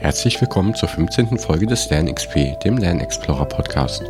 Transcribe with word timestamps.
Herzlich 0.00 0.40
willkommen 0.40 0.74
zur 0.74 0.88
15. 0.88 1.36
Folge 1.36 1.66
des 1.66 1.90
LernXP, 1.90 2.58
dem 2.64 2.78
Lernexplorer 2.78 3.44
Podcast. 3.44 4.02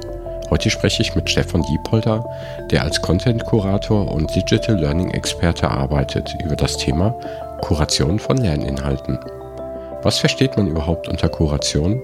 Heute 0.48 0.70
spreche 0.70 1.02
ich 1.02 1.16
mit 1.16 1.28
Stefan 1.28 1.62
Diepolter, 1.62 2.24
der 2.70 2.84
als 2.84 3.02
Content 3.02 3.44
Kurator 3.44 4.08
und 4.12 4.32
Digital 4.32 4.78
Learning 4.78 5.10
Experte 5.10 5.68
arbeitet, 5.68 6.32
über 6.44 6.54
das 6.54 6.76
Thema 6.76 7.10
Kuration 7.62 8.20
von 8.20 8.36
Lerninhalten. 8.36 9.18
Was 10.04 10.20
versteht 10.20 10.56
man 10.56 10.68
überhaupt 10.68 11.08
unter 11.08 11.28
Kuration? 11.28 12.00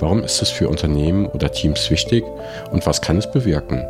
Warum 0.00 0.24
ist 0.24 0.42
es 0.42 0.50
für 0.50 0.68
Unternehmen 0.68 1.26
oder 1.26 1.52
Teams 1.52 1.92
wichtig 1.92 2.24
und 2.72 2.86
was 2.86 3.00
kann 3.00 3.18
es 3.18 3.30
bewirken? 3.30 3.86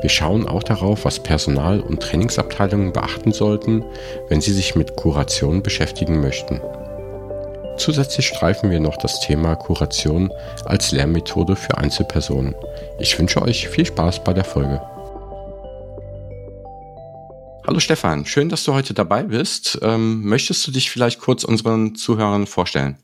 Wir 0.00 0.08
schauen 0.08 0.48
auch 0.48 0.62
darauf, 0.62 1.04
was 1.04 1.20
Personal- 1.20 1.80
und 1.80 2.02
Trainingsabteilungen 2.02 2.94
beachten 2.94 3.32
sollten, 3.32 3.84
wenn 4.30 4.40
sie 4.40 4.52
sich 4.54 4.74
mit 4.74 4.96
Kuration 4.96 5.62
beschäftigen 5.62 6.22
möchten. 6.22 6.62
Zusätzlich 7.78 8.26
streifen 8.26 8.70
wir 8.70 8.80
noch 8.80 8.96
das 8.96 9.20
Thema 9.20 9.54
Kuration 9.54 10.32
als 10.64 10.92
Lernmethode 10.92 11.56
für 11.56 11.76
Einzelpersonen. 11.76 12.54
Ich 12.98 13.18
wünsche 13.18 13.42
euch 13.42 13.68
viel 13.68 13.84
Spaß 13.84 14.24
bei 14.24 14.32
der 14.32 14.44
Folge. 14.44 14.80
Hallo 17.66 17.80
Stefan, 17.80 18.24
schön, 18.24 18.48
dass 18.48 18.64
du 18.64 18.72
heute 18.72 18.94
dabei 18.94 19.24
bist. 19.24 19.78
Ähm, 19.82 20.22
möchtest 20.24 20.66
du 20.66 20.70
dich 20.70 20.90
vielleicht 20.90 21.20
kurz 21.20 21.44
unseren 21.44 21.94
Zuhörern 21.94 22.46
vorstellen? 22.46 22.96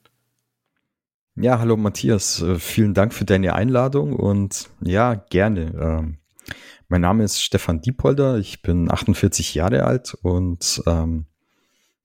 Ja, 1.35 1.59
hallo 1.59 1.77
Matthias, 1.77 2.41
äh, 2.43 2.59
vielen 2.59 2.95
Dank 2.95 3.13
für 3.13 3.25
deine 3.25 3.55
Einladung 3.55 4.15
und 4.15 4.69
ja, 4.81 5.15
gerne. 5.15 5.73
Ähm, 5.81 6.19
mein 6.89 7.01
Name 7.01 7.25
ist 7.25 7.43
Stefan 7.43 7.81
Diepolder, 7.81 8.37
ich 8.39 8.63
bin 8.63 8.91
48 8.91 9.55
Jahre 9.55 9.85
alt 9.85 10.15
und 10.23 10.83
ähm, 10.87 11.27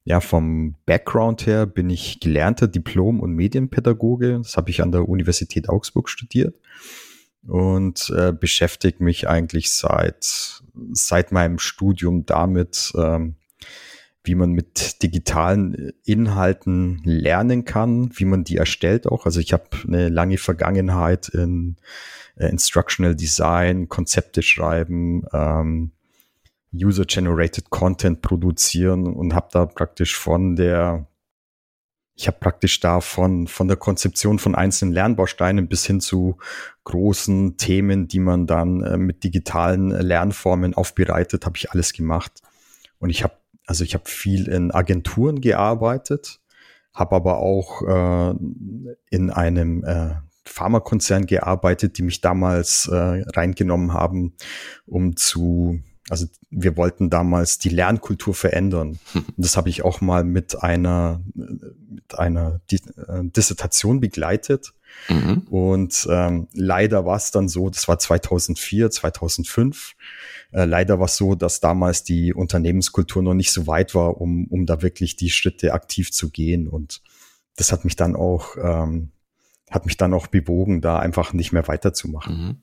ja, 0.08 0.22
vom 0.22 0.76
Background 0.86 1.46
her 1.48 1.66
bin 1.66 1.90
ich 1.90 2.22
gelernter 2.22 2.70
Diplom- 2.70 3.20
und 3.20 3.34
Medienpädagoge. 3.34 4.38
Das 4.42 4.56
habe 4.56 4.70
ich 4.70 4.82
an 4.82 4.94
der 4.94 5.10
Universität 5.10 5.68
Augsburg 5.68 6.08
studiert 6.08 6.62
und 7.46 8.10
äh, 8.16 8.32
beschäftige 8.32 9.04
mich 9.04 9.28
eigentlich 9.28 9.70
seit, 9.70 10.64
seit 10.94 11.34
meinem 11.34 11.60
Studium 11.60 12.26
damit, 12.26 12.94
ähm, 12.96 13.36
wie 14.24 14.36
man 14.36 14.52
mit 14.52 15.04
digitalen 15.04 15.92
Inhalten 16.06 17.02
lernen 17.04 17.66
kann, 17.66 18.10
wie 18.14 18.26
man 18.26 18.46
die 18.46 18.56
erstellt 18.56 19.08
auch. 19.08 19.26
Also 19.26 19.42
ich 19.42 19.52
habe 19.52 19.66
eine 19.86 20.08
lange 20.08 20.38
Vergangenheit 20.38 21.28
in 21.28 21.76
äh, 22.38 22.48
Instructional 22.48 23.14
Design, 23.14 23.90
Konzepte 23.90 24.42
schreiben, 24.42 25.26
ähm, 25.34 25.92
User-Generated 26.74 27.70
Content 27.70 28.22
produzieren 28.22 29.08
und 29.08 29.34
habe 29.34 29.48
da 29.52 29.66
praktisch 29.66 30.18
von 30.18 30.56
der, 30.56 31.08
ich 32.16 32.28
habe 32.28 32.38
praktisch 32.40 32.80
da 32.80 33.00
von, 33.00 33.48
von 33.48 33.68
der 33.68 33.78
Konzeption 33.78 34.40
von 34.40 34.56
einzelnen 34.56 34.94
Lernbausteinen 34.94 35.68
bis 35.68 35.86
hin 35.86 36.02
zu 36.02 36.38
großen 36.84 37.58
Themen, 37.58 38.08
die 38.08 38.20
man 38.20 38.48
dann 38.48 38.82
äh, 38.84 38.98
mit 38.98 39.24
digitalen 39.24 39.90
Lernformen 39.90 40.74
aufbereitet, 40.74 41.46
habe 41.46 41.58
ich 41.58 41.72
alles 41.72 41.94
gemacht. 41.94 42.42
Und 43.00 43.10
ich 43.10 43.24
habe, 43.24 43.36
also 43.66 43.84
ich 43.84 43.94
habe 43.94 44.06
viel 44.08 44.48
in 44.48 44.72
Agenturen 44.72 45.42
gearbeitet, 45.42 46.40
habe 46.94 47.16
aber 47.16 47.38
auch 47.38 47.82
äh, 47.84 48.36
in 49.10 49.30
einem 49.30 49.84
äh, 49.84 50.16
Pharmakonzern 50.46 51.26
gearbeitet, 51.26 51.98
die 51.98 52.04
mich 52.04 52.22
damals 52.22 52.88
äh, 52.88 52.96
reingenommen 52.96 53.94
haben, 53.94 54.34
um 54.86 55.16
zu 55.16 55.82
also 56.10 56.28
wir 56.50 56.78
wollten 56.78 57.10
damals 57.10 57.60
die 57.60 57.70
Lernkultur 57.70 58.34
verändern. 58.34 59.00
Und 59.14 59.34
das 59.38 59.58
habe 59.58 59.70
ich 59.70 59.84
auch 59.84 60.02
mal 60.02 60.24
mit 60.24 60.62
einer, 60.62 61.22
mit 61.34 62.18
einer 62.18 62.62
äh, 62.72 63.24
Dissertation 63.24 64.00
begleitet. 64.00 64.74
Mhm. 65.10 65.40
Und 65.50 66.08
ähm, 66.10 66.48
leider 66.54 67.06
war 67.06 67.18
es 67.18 67.32
dann 67.32 67.50
so, 67.50 67.70
das 67.70 67.88
war 67.88 68.00
2004, 68.00 68.90
2005. 68.90 69.96
Äh, 70.52 70.66
leider 70.66 71.00
war 71.00 71.06
es 71.06 71.18
so, 71.18 71.36
dass 71.36 71.60
damals 71.60 72.04
die 72.04 72.34
Unternehmenskultur 72.34 73.22
noch 73.22 73.34
nicht 73.34 73.52
so 73.52 73.68
weit 73.68 73.94
war, 73.94 74.22
um, 74.22 74.48
um 74.48 74.66
da 74.66 74.82
wirklich 74.82 75.18
die 75.18 75.30
Schritte 75.30 75.74
aktiv 75.74 76.12
zu 76.12 76.30
gehen. 76.30 76.68
Und 76.68 77.02
das 77.58 77.72
hat 77.72 77.84
mich 77.84 77.96
dann 77.98 78.16
auch, 78.16 78.56
ähm, 78.58 79.12
hat 79.70 79.86
mich 79.86 79.98
dann 79.98 80.14
auch 80.14 80.28
bewogen, 80.28 80.80
da 80.80 81.00
einfach 81.00 81.34
nicht 81.34 81.52
mehr 81.52 81.68
weiterzumachen. 81.68 82.38
Mhm. 82.38 82.58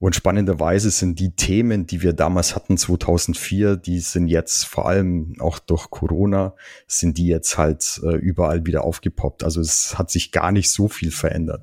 Und 0.00 0.14
spannenderweise 0.14 0.90
sind 0.90 1.18
die 1.18 1.34
Themen, 1.34 1.86
die 1.86 2.02
wir 2.02 2.12
damals 2.12 2.54
hatten, 2.54 2.78
2004, 2.78 3.76
die 3.76 3.98
sind 3.98 4.28
jetzt 4.28 4.64
vor 4.64 4.86
allem 4.86 5.34
auch 5.40 5.58
durch 5.58 5.90
Corona, 5.90 6.54
sind 6.86 7.18
die 7.18 7.26
jetzt 7.26 7.58
halt 7.58 8.00
äh, 8.04 8.14
überall 8.14 8.64
wieder 8.64 8.84
aufgepoppt. 8.84 9.42
Also 9.42 9.60
es 9.60 9.98
hat 9.98 10.10
sich 10.10 10.30
gar 10.30 10.52
nicht 10.52 10.70
so 10.70 10.86
viel 10.86 11.10
verändert. 11.10 11.62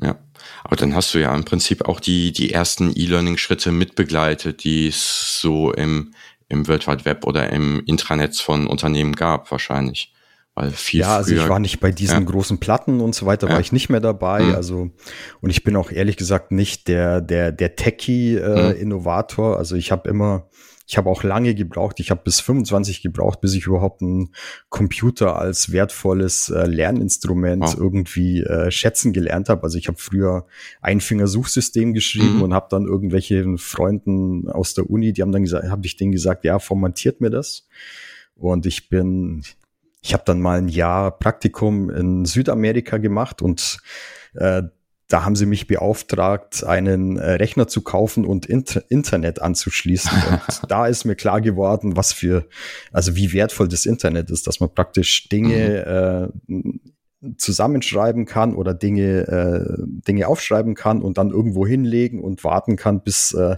Ja, 0.00 0.16
aber 0.62 0.76
dann 0.76 0.94
hast 0.94 1.12
du 1.14 1.18
ja 1.18 1.34
im 1.34 1.44
Prinzip 1.44 1.88
auch 1.88 1.98
die, 1.98 2.30
die 2.30 2.52
ersten 2.52 2.92
E-Learning-Schritte 2.94 3.72
mitbegleitet, 3.72 4.62
die 4.62 4.86
es 4.86 5.40
so 5.40 5.72
im, 5.72 6.12
im 6.48 6.68
World 6.68 6.86
Wide 6.86 7.04
Web 7.04 7.26
oder 7.26 7.50
im 7.50 7.82
Intranet 7.86 8.36
von 8.36 8.68
Unternehmen 8.68 9.16
gab, 9.16 9.50
wahrscheinlich. 9.50 10.12
Weil 10.56 10.70
viel 10.70 11.00
ja, 11.00 11.18
also 11.18 11.34
ich 11.34 11.48
war 11.50 11.58
nicht 11.58 11.80
bei 11.80 11.90
diesen 11.92 12.20
ja. 12.20 12.24
großen 12.24 12.56
Platten 12.56 13.02
und 13.02 13.14
so 13.14 13.26
weiter, 13.26 13.46
ja. 13.46 13.52
war 13.52 13.60
ich 13.60 13.72
nicht 13.72 13.90
mehr 13.90 14.00
dabei. 14.00 14.42
Mhm. 14.42 14.54
Also, 14.54 14.90
und 15.42 15.50
ich 15.50 15.64
bin 15.64 15.76
auch 15.76 15.92
ehrlich 15.92 16.16
gesagt 16.16 16.50
nicht 16.50 16.88
der, 16.88 17.20
der, 17.20 17.52
der 17.52 17.76
Techie-Innovator. 17.76 19.48
Äh, 19.48 19.52
mhm. 19.52 19.58
Also 19.58 19.76
ich 19.76 19.92
habe 19.92 20.08
immer, 20.08 20.48
ich 20.86 20.96
habe 20.96 21.10
auch 21.10 21.22
lange 21.22 21.54
gebraucht. 21.54 22.00
Ich 22.00 22.10
habe 22.10 22.22
bis 22.24 22.40
25 22.40 23.02
gebraucht, 23.02 23.42
bis 23.42 23.52
ich 23.52 23.66
überhaupt 23.66 24.00
einen 24.00 24.32
Computer 24.70 25.38
als 25.38 25.72
wertvolles 25.72 26.48
äh, 26.48 26.64
Lerninstrument 26.64 27.74
oh. 27.76 27.78
irgendwie 27.78 28.40
äh, 28.40 28.70
schätzen 28.70 29.12
gelernt 29.12 29.50
habe. 29.50 29.62
Also 29.62 29.76
ich 29.76 29.88
habe 29.88 29.98
früher 29.98 30.46
Einfingersuchsystem 30.80 31.92
geschrieben 31.92 32.36
mhm. 32.36 32.42
und 32.42 32.54
habe 32.54 32.68
dann 32.70 32.86
irgendwelche 32.86 33.58
Freunden 33.58 34.48
aus 34.48 34.72
der 34.72 34.88
Uni, 34.88 35.12
die 35.12 35.20
haben 35.20 35.32
dann 35.32 35.42
gesagt, 35.42 35.68
habe 35.68 35.84
ich 35.84 35.98
denen 35.98 36.12
gesagt, 36.12 36.44
ja, 36.44 36.58
formatiert 36.58 37.20
mir 37.20 37.30
das. 37.30 37.68
Und 38.36 38.64
ich 38.64 38.88
bin, 38.88 39.42
ich 40.02 40.12
habe 40.12 40.22
dann 40.24 40.40
mal 40.40 40.58
ein 40.58 40.68
Jahr 40.68 41.10
Praktikum 41.18 41.90
in 41.90 42.24
Südamerika 42.24 42.98
gemacht 42.98 43.42
und 43.42 43.78
äh, 44.34 44.62
da 45.08 45.24
haben 45.24 45.36
sie 45.36 45.46
mich 45.46 45.68
beauftragt, 45.68 46.64
einen 46.64 47.16
äh, 47.16 47.32
Rechner 47.32 47.68
zu 47.68 47.82
kaufen 47.82 48.24
und 48.24 48.46
Inter 48.46 48.82
Internet 48.88 49.40
anzuschließen. 49.40 50.10
Und 50.30 50.70
da 50.70 50.86
ist 50.86 51.04
mir 51.04 51.14
klar 51.14 51.40
geworden, 51.40 51.96
was 51.96 52.12
für, 52.12 52.48
also 52.92 53.14
wie 53.14 53.32
wertvoll 53.32 53.68
das 53.68 53.86
Internet 53.86 54.30
ist, 54.30 54.48
dass 54.48 54.58
man 54.58 54.74
praktisch 54.74 55.28
Dinge 55.28 56.32
mhm. 56.48 56.80
äh, 57.22 57.36
zusammenschreiben 57.36 58.26
kann 58.26 58.54
oder 58.54 58.74
Dinge, 58.74 59.28
äh, 59.28 59.82
Dinge 60.08 60.26
aufschreiben 60.26 60.74
kann 60.74 61.02
und 61.02 61.18
dann 61.18 61.30
irgendwo 61.30 61.66
hinlegen 61.66 62.20
und 62.20 62.42
warten 62.42 62.76
kann, 62.76 63.02
bis, 63.02 63.32
äh, 63.32 63.56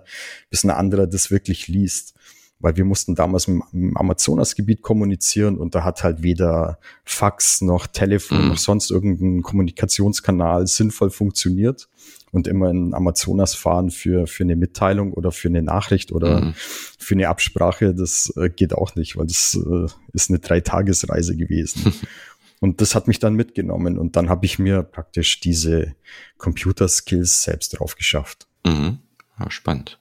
bis 0.50 0.64
ein 0.64 0.70
anderer 0.70 1.06
das 1.06 1.30
wirklich 1.30 1.66
liest 1.66 2.17
weil 2.60 2.76
wir 2.76 2.84
mussten 2.84 3.14
damals 3.14 3.46
im, 3.46 3.62
Amazonasgebiet 3.96 4.82
kommunizieren 4.82 5.58
und 5.58 5.74
da 5.74 5.84
hat 5.84 6.02
halt 6.02 6.22
weder 6.22 6.78
Fax 7.04 7.60
noch 7.60 7.86
Telefon 7.86 8.42
mhm. 8.42 8.48
noch 8.48 8.58
sonst 8.58 8.90
irgendein 8.90 9.42
Kommunikationskanal 9.42 10.66
sinnvoll 10.66 11.10
funktioniert 11.10 11.88
und 12.32 12.46
immer 12.46 12.70
in 12.70 12.94
Amazonas 12.94 13.54
fahren 13.54 13.90
für, 13.90 14.26
für 14.26 14.44
eine 14.44 14.56
Mitteilung 14.56 15.12
oder 15.12 15.32
für 15.32 15.48
eine 15.48 15.62
Nachricht 15.62 16.12
oder 16.12 16.40
mhm. 16.40 16.54
für 16.56 17.14
eine 17.14 17.28
Absprache, 17.28 17.94
das 17.94 18.32
äh, 18.36 18.50
geht 18.50 18.74
auch 18.74 18.94
nicht, 18.96 19.16
weil 19.16 19.26
das 19.26 19.58
äh, 19.58 19.86
ist 20.12 20.30
eine 20.30 20.38
Dreitagesreise 20.40 21.36
gewesen. 21.36 21.92
und 22.60 22.80
das 22.80 22.94
hat 22.94 23.08
mich 23.08 23.18
dann 23.18 23.34
mitgenommen 23.34 23.98
und 23.98 24.16
dann 24.16 24.28
habe 24.28 24.46
ich 24.46 24.58
mir 24.58 24.82
praktisch 24.82 25.40
diese 25.40 25.94
Computer-Skills 26.38 27.44
selbst 27.44 27.78
drauf 27.78 27.94
geschafft. 27.94 28.46
Mhm. 28.66 28.98
Ja, 29.38 29.50
spannend. 29.50 30.00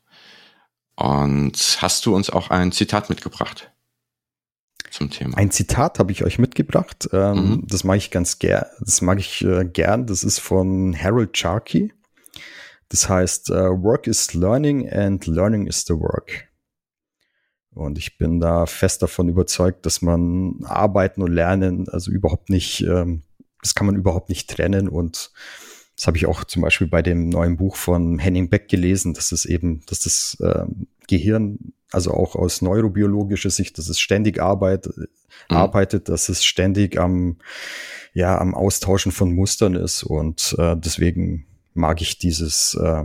Und 0.97 1.77
hast 1.79 2.05
du 2.05 2.15
uns 2.15 2.31
auch 2.31 2.49
ein 2.49 2.71
Zitat 2.71 3.09
mitgebracht 3.09 3.71
zum 4.89 5.11
Thema? 5.11 5.37
Ein 5.37 5.51
Zitat 5.51 5.99
habe 5.99 6.11
ich 6.11 6.23
euch 6.23 6.39
mitgebracht. 6.39 7.07
Ähm, 7.13 7.35
mhm. 7.35 7.63
Das 7.67 7.83
mag 7.83 7.97
ich 7.97 8.09
ganz 8.09 8.39
gern. 8.39 8.65
Das 8.79 9.01
mag 9.01 9.19
ich 9.19 9.43
äh, 9.43 9.63
gern. 9.63 10.07
Das 10.07 10.23
ist 10.23 10.39
von 10.39 10.97
Harold 10.99 11.37
Sharkey. 11.37 11.93
Das 12.89 13.07
heißt, 13.07 13.51
uh, 13.51 13.83
Work 13.83 14.07
is 14.07 14.33
learning 14.33 14.89
and 14.89 15.27
learning 15.27 15.67
is 15.67 15.85
the 15.85 15.93
work. 15.93 16.47
Und 17.71 17.99
ich 17.99 18.17
bin 18.17 18.39
da 18.39 18.65
fest 18.65 19.03
davon 19.03 19.29
überzeugt, 19.29 19.85
dass 19.85 20.01
man 20.01 20.63
Arbeiten 20.63 21.21
und 21.21 21.31
Lernen 21.31 21.87
also 21.89 22.09
überhaupt 22.09 22.49
nicht, 22.49 22.81
ähm, 22.81 23.21
das 23.61 23.75
kann 23.75 23.85
man 23.85 23.95
überhaupt 23.95 24.29
nicht 24.29 24.49
trennen 24.49 24.89
und 24.89 25.31
das 25.97 26.05
habe 26.05 26.17
ich 26.17 26.27
auch 26.27 26.43
zum 26.43 26.61
Beispiel 26.61 26.87
bei 26.87 27.01
dem 27.01 27.29
neuen 27.29 27.57
Buch 27.57 27.75
von 27.75 28.19
Henning 28.19 28.49
Beck 28.49 28.69
gelesen, 28.69 29.15
dass 29.15 29.31
es 29.31 29.45
eben, 29.45 29.81
dass 29.87 30.01
das 30.01 30.37
äh, 30.39 30.65
Gehirn, 31.07 31.73
also 31.91 32.11
auch 32.11 32.35
aus 32.35 32.61
neurobiologischer 32.61 33.49
Sicht, 33.49 33.79
dass 33.79 33.89
es 33.89 33.99
ständig 33.99 34.39
arbeit, 34.39 34.87
mhm. 34.95 35.07
arbeitet, 35.49 36.07
dass 36.07 36.29
es 36.29 36.45
ständig 36.45 36.99
am, 36.99 37.37
ja, 38.13 38.37
am 38.39 38.53
Austauschen 38.53 39.11
von 39.11 39.33
Mustern 39.33 39.73
ist. 39.73 40.03
Und 40.03 40.55
äh, 40.59 40.75
deswegen 40.77 41.47
mag 41.73 41.99
ich 42.01 42.19
dieses, 42.19 42.75
äh, 42.75 43.03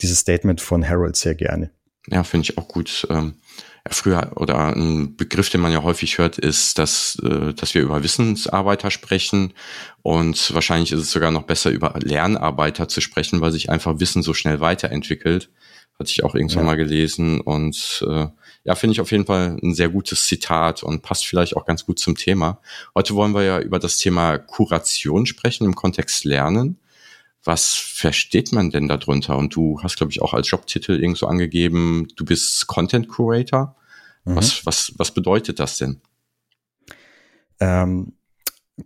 dieses 0.00 0.18
Statement 0.18 0.60
von 0.60 0.86
Harold 0.86 1.14
sehr 1.14 1.36
gerne. 1.36 1.70
Ja, 2.08 2.24
finde 2.24 2.50
ich 2.50 2.58
auch 2.58 2.66
gut. 2.66 3.06
Ähm 3.08 3.34
früher 3.90 4.32
oder 4.36 4.74
ein 4.76 5.16
Begriff, 5.16 5.50
den 5.50 5.60
man 5.60 5.72
ja 5.72 5.82
häufig 5.82 6.18
hört, 6.18 6.38
ist, 6.38 6.78
dass, 6.78 7.16
äh, 7.22 7.52
dass 7.52 7.74
wir 7.74 7.82
über 7.82 8.02
Wissensarbeiter 8.02 8.90
sprechen 8.90 9.54
und 10.02 10.54
wahrscheinlich 10.54 10.92
ist 10.92 11.00
es 11.00 11.10
sogar 11.10 11.30
noch 11.30 11.42
besser, 11.42 11.70
über 11.70 11.94
Lernarbeiter 12.00 12.88
zu 12.88 13.00
sprechen, 13.00 13.40
weil 13.40 13.52
sich 13.52 13.70
einfach 13.70 13.98
Wissen 13.98 14.22
so 14.22 14.34
schnell 14.34 14.60
weiterentwickelt. 14.60 15.50
Hatte 15.98 16.10
ich 16.10 16.24
auch 16.24 16.34
irgendwann 16.34 16.60
ja. 16.60 16.64
mal 16.64 16.76
gelesen 16.76 17.40
und 17.40 18.04
äh, 18.08 18.26
ja, 18.64 18.74
finde 18.76 18.92
ich 18.92 19.00
auf 19.00 19.10
jeden 19.10 19.26
Fall 19.26 19.58
ein 19.62 19.74
sehr 19.74 19.88
gutes 19.88 20.26
Zitat 20.26 20.82
und 20.82 21.02
passt 21.02 21.26
vielleicht 21.26 21.56
auch 21.56 21.66
ganz 21.66 21.84
gut 21.84 21.98
zum 21.98 22.16
Thema. 22.16 22.60
Heute 22.94 23.14
wollen 23.14 23.34
wir 23.34 23.42
ja 23.42 23.58
über 23.60 23.78
das 23.78 23.98
Thema 23.98 24.38
Kuration 24.38 25.26
sprechen 25.26 25.64
im 25.64 25.74
Kontext 25.74 26.24
Lernen. 26.24 26.78
Was 27.44 27.74
versteht 27.74 28.52
man 28.52 28.70
denn 28.70 28.88
darunter? 28.88 29.36
Und 29.36 29.54
du 29.54 29.80
hast, 29.82 29.96
glaube 29.96 30.12
ich, 30.12 30.22
auch 30.22 30.32
als 30.32 30.50
Jobtitel 30.50 30.92
irgendwo 30.92 31.26
angegeben, 31.26 32.06
du 32.16 32.24
bist 32.24 32.66
Content 32.68 33.08
Curator. 33.08 33.76
Mhm. 34.24 34.36
Was, 34.36 34.64
was, 34.64 34.92
was 34.96 35.12
bedeutet 35.12 35.58
das 35.58 35.78
denn? 35.78 36.00
Ähm, 37.58 38.12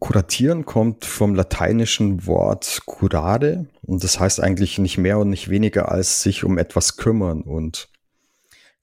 kuratieren 0.00 0.64
kommt 0.64 1.04
vom 1.04 1.34
lateinischen 1.34 2.26
Wort 2.26 2.82
curare 2.86 3.66
und 3.82 4.02
das 4.02 4.18
heißt 4.18 4.40
eigentlich 4.40 4.78
nicht 4.78 4.98
mehr 4.98 5.18
und 5.18 5.30
nicht 5.30 5.48
weniger 5.48 5.90
als 5.90 6.22
sich 6.22 6.44
um 6.44 6.58
etwas 6.58 6.96
kümmern. 6.96 7.42
Und 7.42 7.88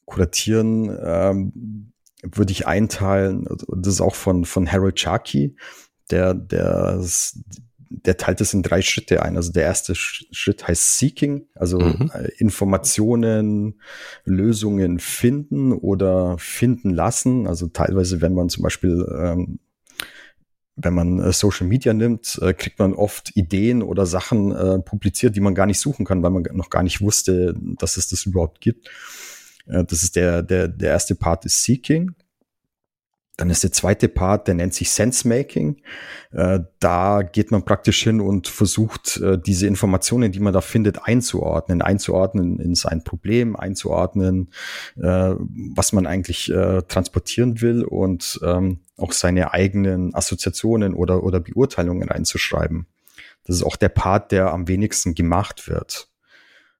kuratieren 0.05 0.95
ähm, 1.03 1.91
würde 2.23 2.51
ich 2.51 2.67
einteilen, 2.67 3.47
das 3.67 3.95
ist 3.95 4.01
auch 4.01 4.15
von, 4.15 4.45
von 4.45 4.71
Harold 4.71 4.99
Sharkey, 4.99 5.55
der, 6.09 6.33
der 6.33 7.01
der 8.05 8.17
teilt 8.17 8.41
es 8.41 8.53
in 8.53 8.63
drei 8.63 8.81
Schritte 8.81 9.21
ein. 9.21 9.37
Also 9.37 9.51
der 9.51 9.63
erste 9.63 9.93
Schritt 9.95 10.67
heißt 10.67 10.97
Seeking, 10.97 11.47
also 11.55 11.79
mhm. 11.79 12.11
Äh, 12.13 12.29
Informationen, 12.37 13.79
Lösungen 14.25 14.99
finden 14.99 15.71
oder 15.71 16.37
finden 16.37 16.89
lassen. 16.89 17.47
Also 17.47 17.67
teilweise, 17.67 18.21
wenn 18.21 18.33
man 18.33 18.49
zum 18.49 18.63
Beispiel 18.63 19.05
ähm, 19.17 19.59
wenn 20.75 20.93
man 20.93 21.19
äh, 21.19 21.31
Social 21.31 21.67
Media 21.67 21.93
nimmt, 21.93 22.39
äh, 22.41 22.53
kriegt 22.53 22.79
man 22.79 22.93
oft 22.93 23.35
Ideen 23.35 23.83
oder 23.83 24.05
Sachen 24.05 24.51
äh, 24.51 24.79
publiziert, 24.79 25.35
die 25.35 25.39
man 25.39 25.55
gar 25.55 25.67
nicht 25.67 25.79
suchen 25.79 26.05
kann, 26.05 26.23
weil 26.23 26.31
man 26.31 26.43
noch 26.53 26.69
gar 26.69 26.83
nicht 26.83 27.01
wusste, 27.01 27.55
dass 27.77 27.97
es 27.97 28.07
das 28.07 28.25
überhaupt 28.25 28.59
gibt. 28.59 28.89
Äh, 29.67 29.83
das 29.83 30.03
ist 30.03 30.15
der, 30.15 30.41
der, 30.41 30.67
der 30.67 30.89
erste 30.89 31.15
Part 31.15 31.45
ist 31.45 31.63
Seeking. 31.63 32.15
Dann 33.35 33.49
ist 33.49 33.63
der 33.63 33.71
zweite 33.71 34.09
Part, 34.09 34.47
der 34.47 34.53
nennt 34.53 34.75
sich 34.75 34.91
Sense-Making. 34.91 35.81
Äh, 36.33 36.59
da 36.79 37.23
geht 37.23 37.49
man 37.49 37.65
praktisch 37.65 38.03
hin 38.03 38.21
und 38.21 38.47
versucht, 38.47 39.17
äh, 39.17 39.39
diese 39.39 39.65
Informationen, 39.65 40.31
die 40.31 40.39
man 40.39 40.53
da 40.53 40.61
findet, 40.61 41.07
einzuordnen. 41.07 41.81
Einzuordnen 41.81 42.59
in 42.59 42.75
sein 42.75 43.03
Problem, 43.03 43.55
einzuordnen, 43.55 44.51
äh, 44.97 45.33
was 45.75 45.93
man 45.93 46.05
eigentlich 46.05 46.51
transportieren 46.87 47.61
will 47.61 47.83
und 47.83 48.39
ähm, 48.43 48.79
auch 48.97 49.11
seine 49.11 49.53
eigenen 49.53 50.13
Assoziationen 50.13 50.93
oder, 50.93 51.23
oder 51.23 51.39
Beurteilungen 51.39 52.09
einzuschreiben. 52.09 52.85
Das 53.45 53.55
ist 53.55 53.63
auch 53.63 53.75
der 53.75 53.89
Part, 53.89 54.31
der 54.31 54.51
am 54.51 54.67
wenigsten 54.67 55.15
gemacht 55.15 55.67
wird. 55.67 56.07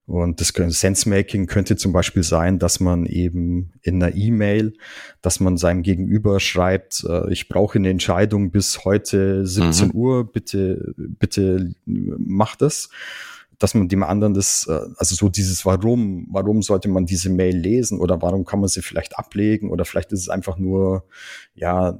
Und 0.06 0.42
das 0.42 0.50
Sense-Making 0.50 1.48
könnte 1.48 1.78
zum 1.78 1.94
Beispiel 1.94 2.24
sein, 2.24 2.60
dass 2.60 2.82
man 2.82 3.06
eben 3.06 3.72
in 3.82 4.04
einer 4.04 4.14
E-Mail, 4.14 4.74
dass 5.22 5.40
man 5.40 5.56
seinem 5.58 5.82
Gegenüber 5.82 6.42
schreibt, 6.42 7.06
äh, 7.08 7.32
ich 7.32 7.48
brauche 7.48 7.78
eine 7.78 7.90
Entscheidung 7.90 8.52
bis 8.52 8.84
heute 8.84 9.48
17 9.48 9.88
mhm. 9.88 9.94
Uhr, 9.94 10.32
bitte, 10.32 10.94
bitte 10.98 11.74
mach 11.86 12.56
das. 12.58 12.90
Dass 13.60 13.76
man 13.76 13.88
dem 13.88 14.04
anderen 14.04 14.34
das, 14.34 14.68
äh, 14.68 14.78
also 14.98 15.16
so 15.16 15.30
dieses 15.30 15.66
Warum, 15.66 16.28
warum 16.30 16.62
sollte 16.64 16.90
man 16.90 17.06
diese 17.06 17.30
Mail 17.30 17.56
lesen 17.56 18.02
oder 18.02 18.22
warum 18.22 18.44
kann 18.44 18.60
man 18.60 18.68
sie 18.68 18.82
vielleicht 18.82 19.18
ablegen 19.18 19.70
oder 19.70 19.86
vielleicht 19.86 20.12
ist 20.12 20.20
es 20.22 20.30
einfach 20.30 20.58
nur, 20.58 21.06
ja, 21.56 21.98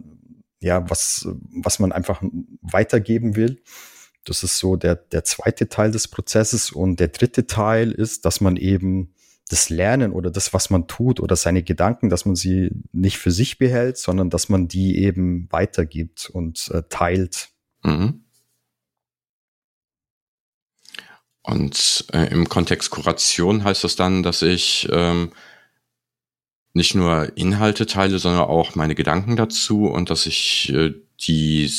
ja, 0.60 0.90
was, 0.90 1.28
was 1.54 1.80
man 1.80 1.94
einfach 1.94 2.22
weitergeben 2.62 3.38
will. 3.38 3.62
Das 4.24 4.44
ist 4.44 4.58
so 4.58 4.76
der, 4.76 4.96
der 4.96 5.24
zweite 5.24 5.68
Teil 5.68 5.92
des 5.92 6.08
Prozesses. 6.08 6.72
Und 6.72 7.00
der 7.00 7.10
dritte 7.10 7.48
Teil 7.48 7.92
ist, 7.92 8.26
dass 8.26 8.42
man 8.42 8.56
eben 8.58 9.14
das 9.50 9.70
Lernen 9.70 10.14
oder 10.14 10.32
das, 10.32 10.54
was 10.54 10.70
man 10.70 10.88
tut 10.88 11.20
oder 11.20 11.36
seine 11.36 11.64
Gedanken, 11.64 12.10
dass 12.10 12.26
man 12.26 12.36
sie 12.36 12.72
nicht 12.92 13.18
für 13.18 13.32
sich 13.32 13.58
behält, 13.58 13.98
sondern 13.98 14.30
dass 14.30 14.50
man 14.50 14.68
die 14.68 14.98
eben 14.98 15.48
weitergibt 15.52 16.30
und 16.30 16.70
äh, 16.72 16.84
teilt. 16.90 17.50
Mhm. 17.84 18.24
Und 21.42 22.06
äh, 22.14 22.32
im 22.32 22.48
Kontext 22.48 22.90
Kuration 22.90 23.66
heißt 23.66 23.84
das 23.84 23.98
dann, 23.98 24.24
dass 24.24 24.42
ich 24.42 24.88
ähm, 24.92 25.34
nicht 26.74 26.96
nur 26.96 27.38
Inhalte 27.38 27.86
teile, 27.86 28.18
sondern 28.18 28.44
auch 28.44 28.76
meine 28.76 28.96
Gedanken 28.96 29.36
dazu 29.36 29.86
und 29.86 30.10
dass 30.10 30.26
ich 30.26 30.72
äh, 30.74 30.94
die 31.20 31.70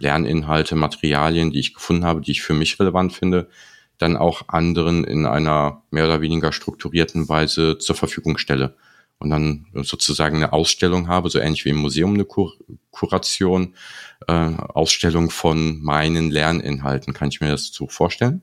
Lerninhalte, 0.00 0.76
Materialien, 0.76 1.50
die 1.50 1.60
ich 1.60 1.74
gefunden 1.74 2.04
habe, 2.04 2.20
die 2.20 2.32
ich 2.32 2.42
für 2.42 2.54
mich 2.54 2.78
relevant 2.78 3.12
finde, 3.12 3.48
dann 3.98 4.16
auch 4.16 4.48
anderen 4.48 5.04
in 5.04 5.26
einer 5.26 5.82
mehr 5.90 6.04
oder 6.04 6.20
weniger 6.20 6.52
strukturierten 6.52 7.28
Weise 7.28 7.78
zur 7.78 7.96
Verfügung 7.96 8.38
stelle. 8.38 8.76
Und 9.18 9.30
dann 9.30 9.66
sozusagen 9.72 10.36
eine 10.36 10.52
Ausstellung 10.52 11.08
habe, 11.08 11.30
so 11.30 11.38
ähnlich 11.38 11.64
wie 11.64 11.70
im 11.70 11.76
Museum 11.76 12.14
eine 12.14 12.26
Kur 12.26 12.52
Kuration, 12.90 13.74
äh, 14.26 14.32
Ausstellung 14.32 15.30
von 15.30 15.82
meinen 15.82 16.30
Lerninhalten. 16.30 17.14
Kann 17.14 17.28
ich 17.28 17.40
mir 17.40 17.48
das 17.48 17.68
so 17.68 17.88
vorstellen? 17.88 18.42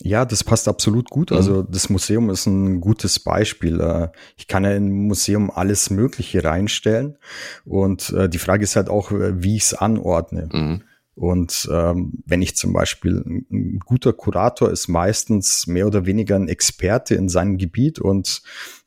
Ja, 0.00 0.24
das 0.24 0.42
passt 0.42 0.68
absolut 0.68 1.08
gut. 1.08 1.30
Mhm. 1.30 1.36
Also 1.36 1.62
das 1.62 1.88
Museum 1.88 2.30
ist 2.30 2.46
ein 2.46 2.80
gutes 2.80 3.20
Beispiel. 3.20 3.80
Äh, 3.80 4.08
ich 4.36 4.48
kann 4.48 4.64
ja 4.64 4.72
im 4.72 5.06
Museum 5.06 5.50
alles 5.50 5.90
Mögliche 5.90 6.42
reinstellen. 6.44 7.16
Und 7.64 8.10
äh, 8.10 8.28
die 8.28 8.38
Frage 8.38 8.64
ist 8.64 8.76
halt 8.76 8.88
auch, 8.88 9.12
äh, 9.12 9.42
wie 9.42 9.56
ich 9.56 9.64
es 9.64 9.74
anordne. 9.74 10.48
Mhm. 10.52 10.82
Und 11.16 11.68
ähm, 11.72 12.22
wenn 12.26 12.42
ich 12.42 12.56
zum 12.56 12.72
Beispiel 12.72 13.22
ein 13.50 13.78
guter 13.84 14.12
Kurator 14.12 14.70
ist 14.70 14.88
meistens 14.88 15.66
mehr 15.68 15.86
oder 15.86 16.06
weniger 16.06 16.34
ein 16.34 16.48
Experte 16.48 17.14
in 17.14 17.28
seinem 17.28 17.56
Gebiet 17.56 18.00
und 18.00 18.42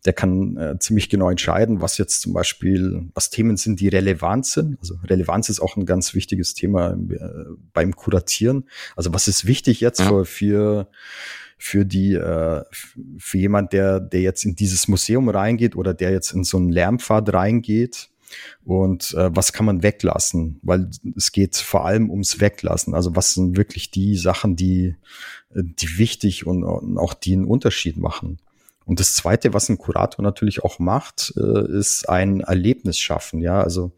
der 0.06 0.12
kann 0.12 0.58
äh, 0.58 0.78
ziemlich 0.80 1.10
genau 1.10 1.30
entscheiden, 1.30 1.82
was 1.82 1.98
jetzt 1.98 2.22
zum 2.22 2.34
Beispiel, 2.34 3.10
was 3.14 3.30
Themen 3.30 3.56
sind, 3.56 3.80
die 3.80 3.88
relevant 3.88 4.46
sind. 4.46 4.78
Also 4.80 4.96
Relevanz 5.06 5.48
ist 5.48 5.62
auch 5.62 5.78
ein 5.78 5.86
ganz 5.86 6.14
wichtiges 6.14 6.54
Thema 6.54 6.92
äh, 6.92 7.46
beim 7.74 7.96
Kuratieren. 7.96 8.68
Also 8.98 9.14
was 9.14 9.30
ist 9.30 9.46
wichtig 9.48 9.80
jetzt 9.80 10.00
ja. 10.00 10.08
für, 10.08 10.26
für 10.26 10.90
für 11.60 11.86
die 11.86 12.14
äh, 12.14 12.64
für 13.18 13.38
jemand, 13.38 13.74
der 13.74 14.00
der 14.00 14.22
jetzt 14.22 14.46
in 14.46 14.56
dieses 14.56 14.88
Museum 14.88 15.28
reingeht 15.30 15.76
oder 15.76 15.94
der 15.94 16.12
jetzt 16.12 16.32
in 16.32 16.44
so 16.44 16.58
einen 16.58 16.70
Lärmpfad 16.70 17.34
reingeht, 17.34 18.10
und 18.66 19.14
äh, 19.14 19.30
was 19.36 19.54
kann 19.54 19.66
man 19.66 19.84
weglassen, 19.84 20.60
weil 20.62 20.90
es 21.16 21.32
geht 21.32 21.56
vor 21.56 21.86
allem 21.86 22.10
ums 22.10 22.40
Weglassen. 22.40 22.94
Also 22.94 23.16
was 23.16 23.34
sind 23.34 23.58
wirklich 23.58 23.92
die 23.92 24.18
Sachen, 24.18 24.56
die, 24.56 24.96
äh, 25.54 25.64
die 25.64 25.98
wichtig 25.98 26.46
und, 26.46 26.64
und 26.64 26.98
auch 26.98 27.14
die 27.14 27.34
einen 27.34 27.46
Unterschied 27.46 27.98
machen. 27.98 28.40
Und 28.86 29.00
das 29.02 29.14
Zweite, 29.14 29.54
was 29.54 29.70
ein 29.70 29.78
Kurator 29.78 30.24
natürlich 30.24 30.64
auch 30.64 30.80
macht, 30.80 31.34
äh, 31.36 31.78
ist 31.78 32.08
ein 32.08 32.40
Erlebnis 32.42 32.98
schaffen. 32.98 33.42
Ja, 33.42 33.62
also 33.62 33.92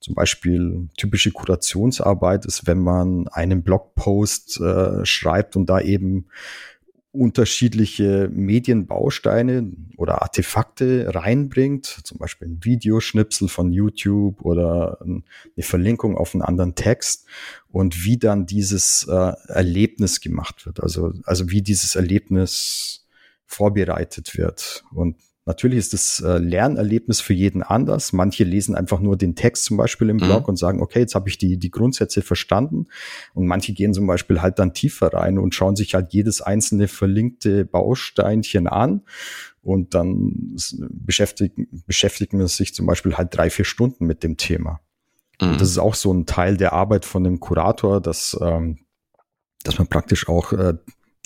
zum 0.00 0.14
Beispiel 0.14 0.88
typische 0.96 1.32
Kurationsarbeit 1.32 2.44
ist, 2.44 2.66
wenn 2.66 2.78
man 2.78 3.28
einen 3.28 3.62
Blogpost 3.62 4.60
äh, 4.60 5.04
schreibt 5.06 5.56
und 5.56 5.66
da 5.70 5.80
eben 5.80 6.26
unterschiedliche 7.16 8.28
Medienbausteine 8.32 9.72
oder 9.96 10.22
Artefakte 10.22 11.14
reinbringt, 11.14 11.86
zum 11.86 12.18
Beispiel 12.18 12.48
ein 12.48 12.58
Videoschnipsel 12.62 13.48
von 13.48 13.72
YouTube 13.72 14.42
oder 14.42 15.00
eine 15.00 15.22
Verlinkung 15.58 16.16
auf 16.16 16.34
einen 16.34 16.42
anderen 16.42 16.74
Text 16.74 17.26
und 17.68 18.04
wie 18.04 18.18
dann 18.18 18.46
dieses 18.46 19.06
äh, 19.08 19.32
Erlebnis 19.48 20.20
gemacht 20.20 20.66
wird, 20.66 20.80
also, 20.80 21.12
also 21.24 21.50
wie 21.50 21.62
dieses 21.62 21.96
Erlebnis 21.96 23.06
vorbereitet 23.46 24.36
wird. 24.36 24.84
Und 24.92 25.16
Natürlich 25.48 25.78
ist 25.78 25.92
das 25.92 26.18
äh, 26.20 26.38
Lernerlebnis 26.38 27.20
für 27.20 27.32
jeden 27.32 27.62
anders. 27.62 28.12
Manche 28.12 28.42
lesen 28.42 28.74
einfach 28.74 28.98
nur 28.98 29.16
den 29.16 29.36
Text 29.36 29.64
zum 29.64 29.76
Beispiel 29.76 30.10
im 30.10 30.16
Blog 30.16 30.42
mhm. 30.42 30.48
und 30.48 30.56
sagen, 30.56 30.82
okay, 30.82 30.98
jetzt 30.98 31.14
habe 31.14 31.28
ich 31.28 31.38
die, 31.38 31.56
die 31.56 31.70
Grundsätze 31.70 32.20
verstanden. 32.20 32.88
Und 33.32 33.46
manche 33.46 33.72
gehen 33.72 33.94
zum 33.94 34.08
Beispiel 34.08 34.42
halt 34.42 34.58
dann 34.58 34.74
tiefer 34.74 35.14
rein 35.14 35.38
und 35.38 35.54
schauen 35.54 35.76
sich 35.76 35.94
halt 35.94 36.12
jedes 36.12 36.42
einzelne 36.42 36.88
verlinkte 36.88 37.64
Bausteinchen 37.64 38.66
an. 38.66 39.02
Und 39.62 39.94
dann 39.94 40.56
beschäftigen, 40.90 41.68
beschäftigen 41.86 42.40
wir 42.40 42.48
sich 42.48 42.74
zum 42.74 42.86
Beispiel 42.86 43.16
halt 43.16 43.28
drei, 43.30 43.48
vier 43.48 43.64
Stunden 43.64 44.04
mit 44.04 44.24
dem 44.24 44.36
Thema. 44.36 44.80
Mhm. 45.40 45.50
Und 45.50 45.60
das 45.60 45.70
ist 45.70 45.78
auch 45.78 45.94
so 45.94 46.12
ein 46.12 46.26
Teil 46.26 46.56
der 46.56 46.72
Arbeit 46.72 47.04
von 47.04 47.22
dem 47.22 47.38
Kurator, 47.38 48.00
dass, 48.00 48.36
ähm, 48.42 48.78
dass 49.62 49.78
man 49.78 49.86
praktisch 49.86 50.28
auch 50.28 50.52
äh, 50.52 50.74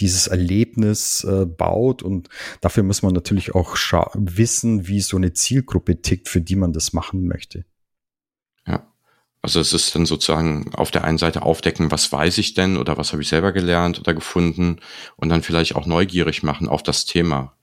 dieses 0.00 0.26
Erlebnis 0.26 1.24
äh, 1.24 1.46
baut. 1.46 2.02
Und 2.02 2.28
dafür 2.60 2.82
muss 2.82 3.02
man 3.02 3.12
natürlich 3.12 3.54
auch 3.54 3.76
wissen, 4.14 4.88
wie 4.88 5.00
so 5.00 5.16
eine 5.16 5.32
Zielgruppe 5.32 6.02
tickt, 6.02 6.28
für 6.28 6.40
die 6.40 6.56
man 6.56 6.72
das 6.72 6.92
machen 6.92 7.26
möchte. 7.26 7.64
Ja. 8.66 8.86
Also 9.42 9.60
es 9.60 9.72
ist 9.72 9.94
dann 9.94 10.06
sozusagen 10.06 10.74
auf 10.74 10.90
der 10.90 11.04
einen 11.04 11.18
Seite 11.18 11.42
aufdecken, 11.42 11.90
was 11.90 12.12
weiß 12.12 12.38
ich 12.38 12.54
denn 12.54 12.76
oder 12.76 12.98
was 12.98 13.12
habe 13.12 13.22
ich 13.22 13.28
selber 13.28 13.52
gelernt 13.52 13.98
oder 13.98 14.12
gefunden 14.14 14.80
und 15.16 15.28
dann 15.28 15.42
vielleicht 15.42 15.76
auch 15.76 15.86
neugierig 15.86 16.42
machen 16.42 16.68
auf 16.68 16.82
das 16.82 17.06
Thema. 17.06 17.54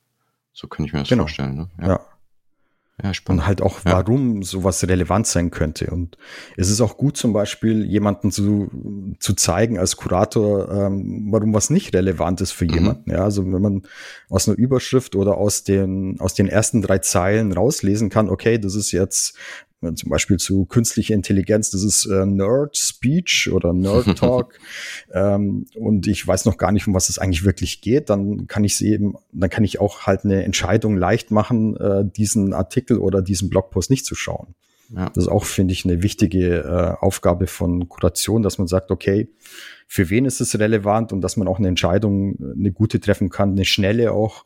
So 0.54 0.68
könnte 0.68 0.88
ich 0.88 0.94
mir 0.94 1.00
das 1.00 1.10
genau. 1.10 1.24
vorstellen. 1.24 1.56
Ne? 1.56 1.70
Ja. 1.80 1.88
ja. 1.88 2.17
Ja, 3.02 3.14
spannend. 3.14 3.42
Und 3.42 3.48
halt 3.48 3.62
auch, 3.62 3.82
warum 3.84 4.38
ja. 4.38 4.44
sowas 4.44 4.88
relevant 4.88 5.28
sein 5.28 5.52
könnte. 5.52 5.92
Und 5.92 6.18
es 6.56 6.72
ist 6.72 6.82
auch 6.82 6.98
gut 6.98 7.16
zum 7.16 7.32
Beispiel, 7.32 7.86
jemanden 7.86 8.32
zu, 8.32 8.70
zu 9.20 9.36
zeigen 9.36 9.78
als 9.78 9.98
Kurator, 9.98 10.72
ähm, 10.72 11.28
warum 11.30 11.54
was 11.54 11.70
nicht 11.70 11.94
relevant 11.94 12.42
ist 12.42 12.54
für 12.54 12.66
mhm. 12.66 12.74
jemanden. 12.74 13.12
Ja, 13.12 13.24
also 13.24 13.46
wenn 13.46 13.62
man 13.62 13.84
aus 14.30 14.48
einer 14.48 14.58
Überschrift 14.58 15.16
oder 15.16 15.38
aus 15.38 15.64
den, 15.64 16.20
aus 16.20 16.34
den 16.34 16.48
ersten 16.48 16.82
drei 16.82 16.98
Zeilen 16.98 17.52
rauslesen 17.52 18.10
kann, 18.10 18.30
okay, 18.30 18.58
das 18.58 18.74
ist 18.74 18.92
jetzt 18.92 19.38
zum 19.82 20.10
Beispiel 20.10 20.38
zu 20.38 20.66
künstlicher 20.66 21.14
Intelligenz, 21.14 21.70
das 21.70 21.84
ist 21.84 22.06
äh, 22.06 22.26
Nerd 22.26 22.76
Speech 22.78 23.52
oder 23.52 23.74
Nerd 23.74 24.18
Talk 24.18 24.60
ähm, 25.14 25.66
und 25.76 26.08
ich 26.08 26.26
weiß 26.26 26.46
noch 26.46 26.58
gar 26.58 26.72
nicht, 26.72 26.88
um 26.88 26.94
was 26.94 27.10
es 27.10 27.20
eigentlich 27.20 27.46
wirklich 27.46 27.82
geht, 27.82 28.10
dann 28.10 28.48
kann 28.48 28.64
ich 28.64 28.76
sie 28.76 28.92
eben, 28.92 29.16
dann 29.32 29.50
kann 29.50 29.64
ich 29.64 29.80
auch 29.80 30.02
halt 30.02 30.26
eine 30.26 30.44
Entscheidung 30.44 30.98
leicht 30.98 31.30
machen, 31.30 31.78
äh, 31.78 32.04
diesen 32.06 32.54
Artikel 32.54 32.98
oder 32.98 33.22
diesen 33.22 33.50
Blogpost 33.50 33.90
nicht 33.90 34.06
zu 34.06 34.16
schauen. 34.16 34.56
Ja. 34.96 35.10
Das 35.10 35.26
ist 35.26 35.30
auch, 35.30 35.46
finde 35.46 35.74
ich, 35.74 35.86
eine 35.86 36.02
wichtige 36.02 36.60
äh, 36.60 37.04
Aufgabe 37.04 37.48
von 37.48 37.90
Kuration, 37.90 38.42
dass 38.42 38.58
man 38.58 38.68
sagt, 38.68 38.90
okay, 38.90 39.30
für 39.88 40.10
wen 40.10 40.26
ist 40.26 40.42
es 40.42 40.58
relevant 40.58 41.14
und 41.14 41.22
dass 41.22 41.38
man 41.38 41.48
auch 41.48 41.60
eine 41.60 41.68
Entscheidung, 41.68 42.38
eine 42.58 42.72
gute 42.72 43.00
treffen 43.00 43.30
kann, 43.30 43.52
eine 43.52 43.66
schnelle 43.66 44.12
auch, 44.12 44.46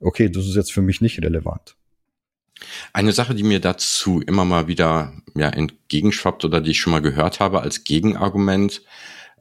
okay, 0.00 0.30
das 0.30 0.46
ist 0.46 0.56
jetzt 0.56 0.72
für 0.72 0.82
mich 0.82 1.00
nicht 1.00 1.22
relevant. 1.22 1.76
Eine 2.92 3.12
Sache, 3.12 3.34
die 3.34 3.42
mir 3.42 3.60
dazu 3.60 4.20
immer 4.20 4.44
mal 4.44 4.68
wieder 4.68 5.12
ja, 5.34 5.48
entgegenschwappt 5.48 6.44
oder 6.44 6.60
die 6.60 6.72
ich 6.72 6.80
schon 6.80 6.92
mal 6.92 7.02
gehört 7.02 7.40
habe 7.40 7.60
als 7.60 7.84
Gegenargument, 7.84 8.82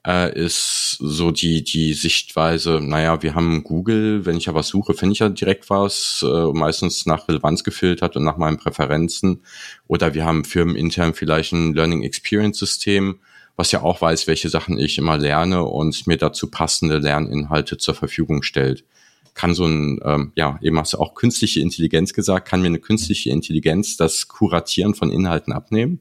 äh, 0.06 0.34
ist 0.38 0.98
so 1.00 1.32
die, 1.32 1.64
die 1.64 1.94
Sichtweise, 1.94 2.80
naja, 2.82 3.22
wir 3.22 3.36
haben 3.36 3.64
Google, 3.64 4.26
wenn 4.26 4.38
ich 4.38 4.46
ja 4.46 4.54
was 4.54 4.70
suche, 4.70 4.94
finde 4.94 5.14
ich 5.14 5.20
ja 5.20 5.30
direkt 5.30 5.70
was, 5.70 6.26
äh, 6.28 6.54
meistens 6.54 7.06
nach 7.06 7.28
Relevanz 7.28 7.64
gefiltert 7.64 8.16
und 8.16 8.24
nach 8.24 8.38
meinen 8.38 8.58
Präferenzen. 8.58 9.44
Oder 9.88 10.14
wir 10.14 10.26
haben 10.26 10.46
firmenintern 10.46 11.14
vielleicht 11.14 11.52
ein 11.54 11.74
Learning 11.74 12.04
Experience 12.04 12.60
System, 12.60 13.20
was 13.56 13.72
ja 13.72 13.82
auch 13.82 14.02
weiß, 14.02 14.28
welche 14.28 14.50
Sachen 14.50 14.78
ich 14.78 14.98
immer 14.98 15.18
lerne 15.18 15.64
und 15.64 16.08
mir 16.08 16.18
dazu 16.18 16.50
passende 16.50 17.00
Lerninhalte 17.00 17.78
zur 17.78 17.96
Verfügung 17.96 18.42
stellt 18.42 18.86
kann 19.34 19.54
so 19.54 19.66
ein, 19.66 20.00
ähm, 20.04 20.32
ja, 20.36 20.60
eben 20.62 20.78
hast 20.78 20.94
du 20.94 20.98
auch 20.98 21.16
künstliche 21.16 21.62
Intelligenz 21.62 22.14
gesagt, 22.14 22.48
kann 22.48 22.62
mir 22.62 22.68
eine 22.68 22.80
künstliche 22.80 23.30
Intelligenz 23.30 23.98
das 23.98 24.28
Kuratieren 24.28 24.94
von 24.94 25.12
Inhalten 25.12 25.54
abnehmen? 25.54 26.00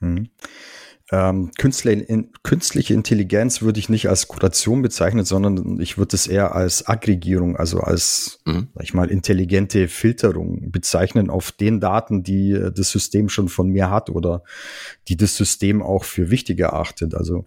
Hm. 0.00 0.28
Ähm, 1.10 1.50
künstliche, 1.56 2.02
in, 2.02 2.32
künstliche 2.42 2.92
Intelligenz 2.92 3.62
würde 3.62 3.80
ich 3.80 3.88
nicht 3.88 4.10
als 4.10 4.28
Kuration 4.28 4.82
bezeichnen, 4.82 5.24
sondern 5.24 5.80
ich 5.80 5.96
würde 5.96 6.14
es 6.14 6.26
eher 6.26 6.54
als 6.54 6.86
Aggregierung, 6.86 7.56
also 7.56 7.80
als, 7.80 8.40
mhm. 8.44 8.68
sag 8.74 8.84
ich 8.84 8.92
mal, 8.92 9.10
intelligente 9.10 9.88
Filterung 9.88 10.70
bezeichnen 10.70 11.30
auf 11.30 11.50
den 11.50 11.80
Daten, 11.80 12.22
die 12.24 12.50
äh, 12.52 12.72
das 12.72 12.90
System 12.90 13.30
schon 13.30 13.48
von 13.48 13.68
mir 13.68 13.90
hat 13.90 14.10
oder 14.10 14.42
die 15.08 15.16
das 15.16 15.34
System 15.34 15.82
auch 15.82 16.04
für 16.04 16.30
wichtig 16.30 16.60
erachtet. 16.60 17.14
Also 17.14 17.46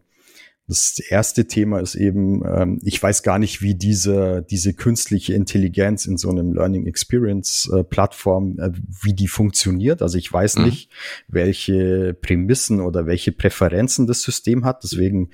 das 0.67 0.99
erste 0.99 1.47
Thema 1.47 1.79
ist 1.79 1.95
eben, 1.95 2.43
ähm, 2.45 2.79
ich 2.83 3.01
weiß 3.01 3.23
gar 3.23 3.39
nicht, 3.39 3.61
wie 3.61 3.75
diese, 3.75 4.45
diese 4.49 4.73
künstliche 4.73 5.33
Intelligenz 5.33 6.05
in 6.05 6.17
so 6.17 6.29
einem 6.29 6.53
Learning 6.53 6.87
Experience 6.87 7.69
äh, 7.73 7.83
Plattform, 7.83 8.57
äh, 8.59 8.71
wie 9.01 9.13
die 9.13 9.27
funktioniert. 9.27 10.01
Also 10.01 10.17
ich 10.17 10.31
weiß 10.31 10.57
mhm. 10.57 10.65
nicht, 10.65 10.89
welche 11.27 12.13
Prämissen 12.13 12.79
oder 12.79 13.05
welche 13.05 13.31
Präferenzen 13.31 14.07
das 14.07 14.21
System 14.21 14.63
hat. 14.63 14.83
Deswegen 14.83 15.31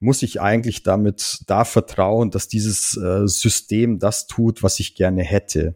muss 0.00 0.22
ich 0.22 0.40
eigentlich 0.40 0.82
damit 0.84 1.40
da 1.46 1.64
vertrauen, 1.64 2.30
dass 2.30 2.46
dieses 2.48 2.96
äh, 2.96 3.26
System 3.26 3.98
das 3.98 4.26
tut, 4.26 4.62
was 4.62 4.78
ich 4.78 4.94
gerne 4.94 5.22
hätte. 5.22 5.74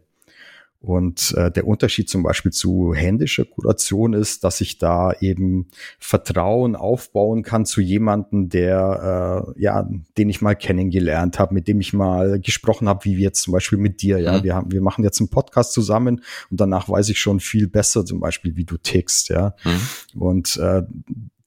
Und 0.82 1.32
äh, 1.36 1.48
der 1.52 1.68
Unterschied 1.68 2.10
zum 2.10 2.24
Beispiel 2.24 2.50
zu 2.50 2.92
händischer 2.92 3.44
Kuration 3.44 4.14
ist, 4.14 4.42
dass 4.42 4.60
ich 4.60 4.78
da 4.78 5.12
eben 5.20 5.68
Vertrauen 6.00 6.74
aufbauen 6.74 7.44
kann 7.44 7.64
zu 7.64 7.80
jemanden, 7.80 8.48
der 8.48 9.46
äh, 9.56 9.62
ja, 9.62 9.88
den 10.18 10.28
ich 10.28 10.42
mal 10.42 10.56
kennengelernt 10.56 11.38
habe, 11.38 11.54
mit 11.54 11.68
dem 11.68 11.80
ich 11.80 11.92
mal 11.92 12.40
gesprochen 12.40 12.88
habe, 12.88 13.04
wie 13.04 13.16
wir 13.16 13.22
jetzt 13.22 13.42
zum 13.42 13.52
Beispiel 13.52 13.78
mit 13.78 14.02
dir. 14.02 14.18
Ja, 14.18 14.38
mhm. 14.38 14.42
wir 14.42 14.54
haben, 14.56 14.72
wir 14.72 14.82
machen 14.82 15.04
jetzt 15.04 15.20
einen 15.20 15.28
Podcast 15.28 15.72
zusammen 15.72 16.20
und 16.50 16.60
danach 16.60 16.88
weiß 16.88 17.10
ich 17.10 17.20
schon 17.20 17.38
viel 17.38 17.68
besser, 17.68 18.04
zum 18.04 18.18
Beispiel, 18.18 18.56
wie 18.56 18.64
du 18.64 18.76
tickst. 18.76 19.28
Ja, 19.28 19.54
mhm. 19.64 20.20
und 20.20 20.56
äh, 20.56 20.82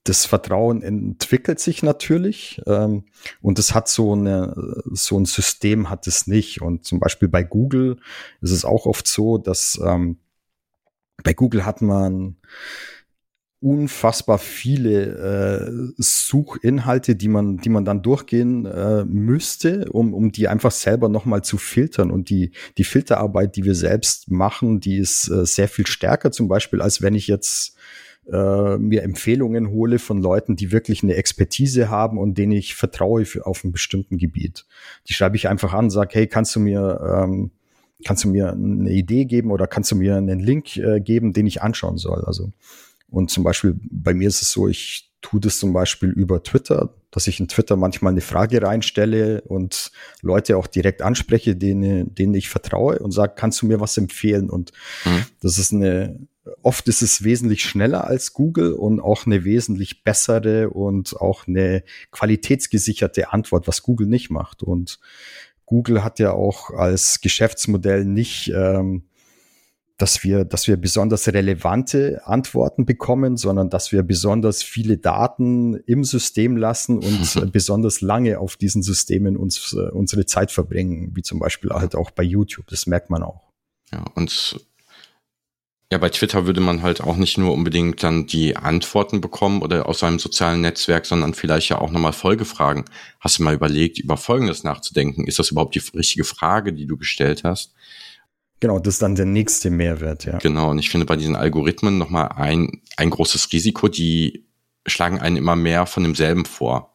das 0.06 0.26
Vertrauen 0.26 0.82
entwickelt 0.82 1.60
sich 1.60 1.84
natürlich 1.84 2.62
ähm, 2.68 3.04
und 3.42 3.60
es 3.60 3.74
hat 3.74 3.90
so 3.90 4.14
eine 4.14 4.82
so 4.92 5.20
ein 5.20 5.26
System 5.26 5.90
hat 5.90 6.08
es 6.08 6.28
nicht 6.28 6.62
und 6.62 6.86
zum 6.86 7.00
Beispiel 7.00 7.28
bei 7.28 7.44
Google 7.44 7.98
ist 8.42 8.52
es 8.52 8.66
auch 8.66 8.86
oft 8.86 9.08
so, 9.08 9.38
dass 9.38 9.80
ähm, 9.84 10.20
bei 11.24 11.34
Google 11.34 11.66
hat 11.66 11.82
man 11.82 12.38
unfassbar 13.62 14.38
viele 14.38 15.16
äh, 15.18 15.94
Suchinhalte, 15.98 17.16
die 17.16 17.28
man, 17.28 17.58
die 17.58 17.70
man 17.70 17.84
dann 17.84 18.04
durchgehen 18.04 18.68
äh, 18.68 19.04
müsste, 19.06 19.92
um, 19.92 20.14
um 20.14 20.32
die 20.32 20.48
einfach 20.48 20.70
selber 20.70 21.10
nochmal 21.10 21.44
zu 21.44 21.58
filtern. 21.58 22.12
Und 22.12 22.30
die, 22.30 22.52
die 22.78 22.84
Filterarbeit, 22.84 23.56
die 23.56 23.64
wir 23.64 23.74
selbst 23.74 24.30
machen, 24.30 24.82
die 24.82 24.98
ist 24.98 25.30
äh, 25.30 25.48
sehr 25.48 25.68
viel 25.68 25.88
stärker 25.88 26.32
zum 26.32 26.48
Beispiel, 26.48 26.80
als 26.80 27.02
wenn 27.02 27.16
ich 27.16 27.26
jetzt 27.26 27.76
äh, 28.32 28.77
mir 28.77 29.03
Empfehlungen 29.03 29.70
hole 29.70 30.00
von 30.00 30.22
Leuten, 30.22 30.55
die 30.55 30.72
wirklich 30.72 31.03
eine 31.03 31.15
Expertise 31.15 31.89
haben 31.89 32.17
und 32.17 32.38
denen 32.38 32.53
ich 32.53 32.75
vertraue 32.75 33.25
für, 33.25 33.46
auf 33.46 33.63
einem 33.63 33.72
bestimmten 33.72 34.17
Gebiet. 34.17 34.65
Die 35.08 35.13
schreibe 35.13 35.36
ich 35.36 35.48
einfach 35.48 35.74
an, 35.74 35.89
sage, 35.89 36.10
hey, 36.13 36.27
kannst 36.27 36.55
du 36.55 36.60
mir 36.60 37.24
ähm, 37.24 37.51
kannst 38.03 38.24
du 38.24 38.29
mir 38.29 38.51
eine 38.51 38.91
Idee 38.91 39.25
geben 39.25 39.51
oder 39.51 39.67
kannst 39.67 39.91
du 39.91 39.96
mir 39.96 40.17
einen 40.17 40.39
Link 40.39 40.77
äh, 40.77 41.00
geben, 41.00 41.34
den 41.34 41.48
ich 41.48 41.62
anschauen 41.62 41.98
soll? 41.98 42.24
Also 42.25 42.51
und 43.10 43.32
zum 43.32 43.44
Beispiel 43.44 43.75
bei 43.89 44.13
mir 44.13 44.27
ist 44.27 44.41
es 44.41 44.51
so, 44.51 44.67
ich 44.67 45.12
tue 45.22 45.39
das 45.39 45.58
zum 45.58 45.74
Beispiel 45.74 46.10
über 46.10 46.44
Twitter, 46.44 46.94
dass 47.12 47.27
ich 47.27 47.39
in 47.39 47.48
Twitter 47.48 47.77
manchmal 47.77 48.12
eine 48.12 48.22
Frage 48.22 48.62
reinstelle 48.62 49.41
und 49.41 49.91
Leute 50.22 50.58
auch 50.58 50.67
direkt 50.67 51.01
anspreche, 51.01 51.55
denen, 51.55 52.13
denen 52.13 52.34
ich 52.36 52.50
vertraue 52.50 53.00
und 53.00 53.12
sage, 53.12 53.34
kannst 53.36 53.62
du 53.62 53.65
mir 53.65 53.79
was 53.79 53.98
empfehlen? 53.98 54.50
Und 54.50 54.72
mhm. 55.05 55.25
das 55.41 55.58
ist 55.58 55.74
eine, 55.74 56.20
oft 56.62 56.88
ist 56.88 57.02
es 57.02 57.24
wesentlich 57.24 57.64
schneller 57.64 58.06
als 58.06 58.34
Google 58.34 58.74
und 58.74 59.00
auch 59.00 59.25
eine 59.25 59.44
wesentlich 59.44 60.04
bessere 60.04 60.70
und 60.70 61.20
auch 61.20 61.48
eine 61.48 61.84
qualitätsgesicherte 62.12 63.32
Antwort, 63.32 63.68
was 63.68 63.84
Google 63.84 64.08
nicht 64.08 64.30
macht. 64.30 64.64
Und 64.64 65.00
Google 65.66 66.04
hat 66.04 66.20
ja 66.20 66.32
auch 66.32 66.70
als 66.72 67.22
Geschäftsmodell 67.22 68.06
nicht, 68.06 68.52
ähm, 68.56 69.04
dass 69.98 70.24
wir, 70.24 70.44
dass 70.44 70.68
wir 70.68 70.75
besonders 70.75 71.28
relevante 71.28 72.22
Antworten 72.25 72.86
bekommen, 72.86 73.38
sondern 73.38 73.70
dass 73.70 73.94
wir 73.94 74.04
besonders 74.04 74.62
viele 74.62 74.98
Daten 74.98 75.75
im 75.86 76.04
System 76.04 76.58
lassen 76.58 77.00
und 77.00 77.52
besonders 77.54 78.02
lange 78.02 78.40
auf 78.40 78.58
diesen 78.58 78.84
Systemen 78.84 79.38
uns, 79.38 79.74
äh, 79.74 79.90
unsere 79.92 80.25
Zeit 80.25 80.52
verbringen, 80.52 81.12
wie 81.16 81.22
zum 81.22 81.40
Beispiel 81.40 81.70
halt 81.72 81.96
auch 81.96 82.12
bei 82.12 82.24
YouTube. 82.24 82.68
Das 82.68 82.88
merkt 82.88 83.10
man 83.10 83.24
auch. 83.24 83.42
Ja, 83.94 84.04
und 84.16 84.60
ja, 85.92 86.00
bei 86.00 86.10
Twitter 86.10 86.48
würde 86.48 86.62
man 86.62 86.82
halt 86.82 87.01
auch 87.01 87.15
nicht 87.15 87.38
nur 87.38 87.54
unbedingt 87.54 88.01
dann 88.01 88.25
die 88.25 88.58
Antworten 88.58 89.22
bekommen 89.22 89.62
oder 89.62 89.88
aus 89.88 90.00
seinem 90.00 90.18
sozialen 90.18 90.62
Netzwerk, 90.62 91.06
sondern 91.06 91.36
vielleicht 91.36 91.70
ja 91.70 91.80
auch 91.80 91.92
nochmal 91.92 92.13
Folgefragen. 92.13 92.86
Hast 93.20 93.38
du 93.38 93.44
mal 93.44 93.54
überlegt, 93.54 94.00
über 94.00 94.18
Folgendes 94.18 94.63
nachzudenken? 94.63 95.27
Ist 95.27 95.38
das 95.38 95.51
überhaupt 95.51 95.75
die 95.75 95.84
richtige 95.96 96.24
Frage, 96.24 96.74
die 96.74 96.88
du 96.88 96.98
gestellt 96.98 97.44
hast? 97.44 97.74
Genau, 98.62 98.80
das 98.80 98.96
ist 98.96 99.01
dann 99.04 99.15
der 99.15 99.25
nächste 99.25 99.70
Mehrwert, 99.70 100.25
ja. 100.25 100.39
Genau, 100.39 100.72
und 100.72 100.80
ich 100.80 100.89
finde 100.89 101.06
bei 101.06 101.18
diesen 101.18 101.36
Algorithmen 101.36 102.00
nochmal 102.00 102.30
ein, 102.30 102.82
ein 102.98 103.12
großes 103.12 103.51
Risiko, 103.54 103.88
die 103.88 104.48
schlagen 104.88 105.20
einen 105.20 105.38
immer 105.38 105.56
mehr 105.56 105.86
von 105.86 106.01
demselben 106.01 106.46
vor. 106.46 106.95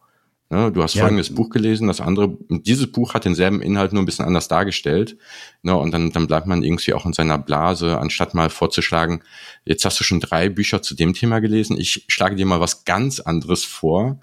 Ne, 0.51 0.69
du 0.69 0.83
hast 0.83 0.95
ja. 0.95 1.03
folgendes 1.03 1.33
Buch 1.33 1.49
gelesen, 1.49 1.87
das 1.87 2.01
andere, 2.01 2.37
dieses 2.49 2.91
Buch 2.91 3.13
hat 3.13 3.23
denselben 3.23 3.61
Inhalt 3.61 3.93
nur 3.93 4.03
ein 4.03 4.05
bisschen 4.05 4.25
anders 4.25 4.49
dargestellt. 4.49 5.15
Ne, 5.61 5.73
und 5.73 5.91
dann, 5.91 6.11
dann 6.11 6.27
bleibt 6.27 6.45
man 6.45 6.61
irgendwie 6.61 6.93
auch 6.93 7.05
in 7.05 7.13
seiner 7.13 7.37
Blase, 7.37 7.97
anstatt 7.97 8.33
mal 8.33 8.49
vorzuschlagen, 8.49 9.23
jetzt 9.63 9.85
hast 9.85 9.97
du 10.01 10.03
schon 10.03 10.19
drei 10.19 10.49
Bücher 10.49 10.81
zu 10.81 10.93
dem 10.93 11.13
Thema 11.13 11.39
gelesen, 11.39 11.79
ich 11.79 12.03
schlage 12.09 12.35
dir 12.35 12.45
mal 12.45 12.59
was 12.59 12.83
ganz 12.83 13.21
anderes 13.21 13.63
vor. 13.63 14.19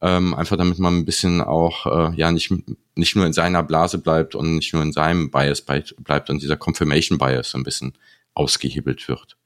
Ähm, 0.00 0.34
einfach 0.34 0.56
damit 0.56 0.80
man 0.80 0.96
ein 0.96 1.04
bisschen 1.04 1.40
auch 1.40 1.86
äh, 1.86 2.16
ja 2.16 2.30
nicht 2.32 2.52
nicht 2.94 3.16
nur 3.16 3.26
in 3.26 3.32
seiner 3.32 3.64
Blase 3.64 3.98
bleibt 3.98 4.34
und 4.34 4.56
nicht 4.56 4.72
nur 4.72 4.82
in 4.82 4.92
seinem 4.92 5.30
Bias 5.30 5.60
bleibt 5.60 6.30
und 6.30 6.42
dieser 6.42 6.56
Confirmation 6.56 7.18
Bias 7.18 7.50
so 7.50 7.58
ein 7.58 7.64
bisschen 7.64 7.94
ausgehebelt 8.34 9.08
wird. 9.08 9.37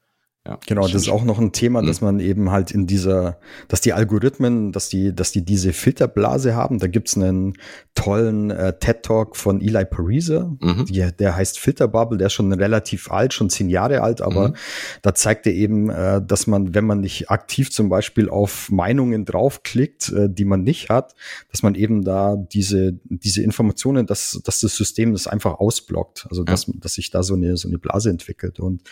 Ja, 0.44 0.58
genau, 0.66 0.82
das 0.82 0.94
ist 1.02 1.08
auch 1.08 1.22
noch 1.22 1.38
ein 1.38 1.52
Thema, 1.52 1.82
mhm. 1.82 1.86
dass 1.86 2.00
man 2.00 2.18
eben 2.18 2.50
halt 2.50 2.72
in 2.72 2.88
dieser, 2.88 3.38
dass 3.68 3.80
die 3.80 3.92
Algorithmen, 3.92 4.72
dass 4.72 4.88
die, 4.88 5.14
dass 5.14 5.30
die 5.30 5.44
diese 5.44 5.72
Filterblase 5.72 6.56
haben. 6.56 6.80
Da 6.80 6.88
gibt's 6.88 7.16
einen 7.16 7.54
tollen 7.94 8.50
äh, 8.50 8.76
TED-Talk 8.76 9.36
von 9.36 9.60
Eli 9.60 9.84
Pariser, 9.84 10.56
mhm. 10.60 10.86
die, 10.86 11.08
der 11.16 11.36
heißt 11.36 11.60
Filterbubble, 11.60 12.18
der 12.18 12.26
ist 12.26 12.32
schon 12.32 12.52
relativ 12.52 13.12
alt, 13.12 13.34
schon 13.34 13.50
zehn 13.50 13.68
Jahre 13.68 14.00
alt, 14.00 14.20
aber 14.20 14.48
mhm. 14.48 14.54
da 15.02 15.14
zeigt 15.14 15.46
er 15.46 15.52
eben, 15.52 15.90
äh, 15.90 16.20
dass 16.20 16.48
man, 16.48 16.74
wenn 16.74 16.86
man 16.86 17.00
nicht 17.00 17.30
aktiv 17.30 17.70
zum 17.70 17.88
Beispiel 17.88 18.28
auf 18.28 18.68
Meinungen 18.68 19.24
draufklickt, 19.24 20.08
äh, 20.08 20.28
die 20.28 20.44
man 20.44 20.64
nicht 20.64 20.88
hat, 20.88 21.14
dass 21.52 21.62
man 21.62 21.76
eben 21.76 22.02
da 22.02 22.34
diese, 22.34 22.98
diese 23.04 23.42
Informationen, 23.42 24.06
dass, 24.06 24.40
dass 24.42 24.58
das 24.58 24.74
System 24.74 25.12
das 25.12 25.28
einfach 25.28 25.60
ausblockt. 25.60 26.26
Also 26.30 26.42
dass, 26.42 26.66
ja. 26.66 26.72
dass 26.78 26.94
sich 26.94 27.10
da 27.10 27.22
so 27.22 27.34
eine, 27.34 27.56
so 27.56 27.68
eine 27.68 27.78
Blase 27.78 28.10
entwickelt. 28.10 28.58
Und 28.58 28.82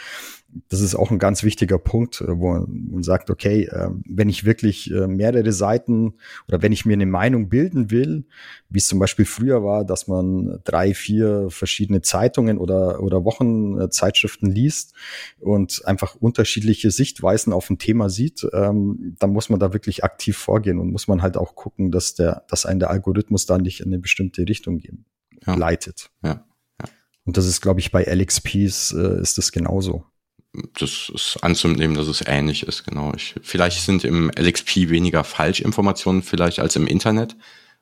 das 0.68 0.80
ist 0.80 0.94
auch 0.94 1.10
ein 1.10 1.18
ganz 1.18 1.42
wichtiger 1.42 1.78
Punkt, 1.78 2.20
äh, 2.20 2.38
wo 2.38 2.66
man 2.66 3.02
sagt, 3.02 3.30
okay, 3.30 3.64
äh, 3.64 3.90
wenn 4.04 4.28
ich 4.28 4.44
wirklich 4.44 4.90
äh, 4.90 5.06
mehrere 5.06 5.52
Seiten 5.52 6.14
oder 6.48 6.62
wenn 6.62 6.72
ich 6.72 6.84
mir 6.84 6.94
eine 6.94 7.06
Meinung 7.06 7.48
bilden 7.48 7.90
will, 7.90 8.24
wie 8.68 8.78
es 8.78 8.88
zum 8.88 8.98
Beispiel 8.98 9.24
früher 9.24 9.62
war, 9.64 9.84
dass 9.84 10.08
man 10.08 10.60
drei, 10.64 10.94
vier 10.94 11.48
verschiedene 11.50 12.02
Zeitungen 12.02 12.58
oder, 12.58 13.02
oder 13.02 13.24
Wochenzeitschriften 13.24 14.50
liest 14.50 14.94
und 15.38 15.82
einfach 15.86 16.14
unterschiedliche 16.16 16.90
Sichtweisen 16.90 17.52
auf 17.52 17.70
ein 17.70 17.78
Thema 17.78 18.08
sieht, 18.10 18.46
ähm, 18.52 19.16
dann 19.18 19.30
muss 19.30 19.50
man 19.50 19.60
da 19.60 19.72
wirklich 19.72 20.04
aktiv 20.04 20.36
vorgehen 20.36 20.78
und 20.78 20.90
muss 20.90 21.08
man 21.08 21.22
halt 21.22 21.36
auch 21.36 21.54
gucken, 21.54 21.90
dass 21.90 22.14
der, 22.14 22.44
dass 22.48 22.66
ein 22.66 22.78
der 22.78 22.90
Algorithmus 22.90 23.46
da 23.46 23.58
nicht 23.58 23.80
in 23.80 23.86
eine 23.86 23.98
bestimmte 23.98 24.46
Richtung 24.48 24.78
gehen, 24.78 25.04
ja. 25.46 25.54
leitet. 25.54 26.10
Ja. 26.22 26.44
ja. 26.80 26.88
Und 27.24 27.36
das 27.36 27.46
ist, 27.46 27.60
glaube 27.60 27.80
ich, 27.80 27.92
bei 27.92 28.04
LXPs 28.04 28.92
äh, 28.92 29.20
ist 29.20 29.38
das 29.38 29.52
genauso 29.52 30.04
das 30.52 31.10
ist 31.14 31.38
anzunehmen, 31.42 31.96
dass 31.96 32.08
es 32.08 32.24
ähnlich 32.26 32.64
ist, 32.64 32.84
genau. 32.84 33.12
Ich, 33.14 33.34
vielleicht 33.42 33.80
sind 33.82 34.04
im 34.04 34.30
LXP 34.30 34.88
weniger 34.88 35.22
Falschinformationen 35.22 36.22
vielleicht 36.22 36.58
als 36.58 36.76
im 36.76 36.86
Internet, 36.86 37.36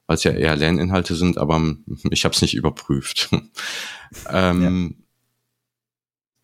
weil 0.07 0.17
es 0.17 0.25
ja 0.25 0.33
eher 0.33 0.57
Lerninhalte 0.57 1.15
sind, 1.15 1.39
aber 1.39 1.61
ich 2.11 2.25
habe 2.25 2.35
es 2.35 2.43
nicht 2.43 2.55
überprüft. 2.55 3.31
ähm, 4.31 4.97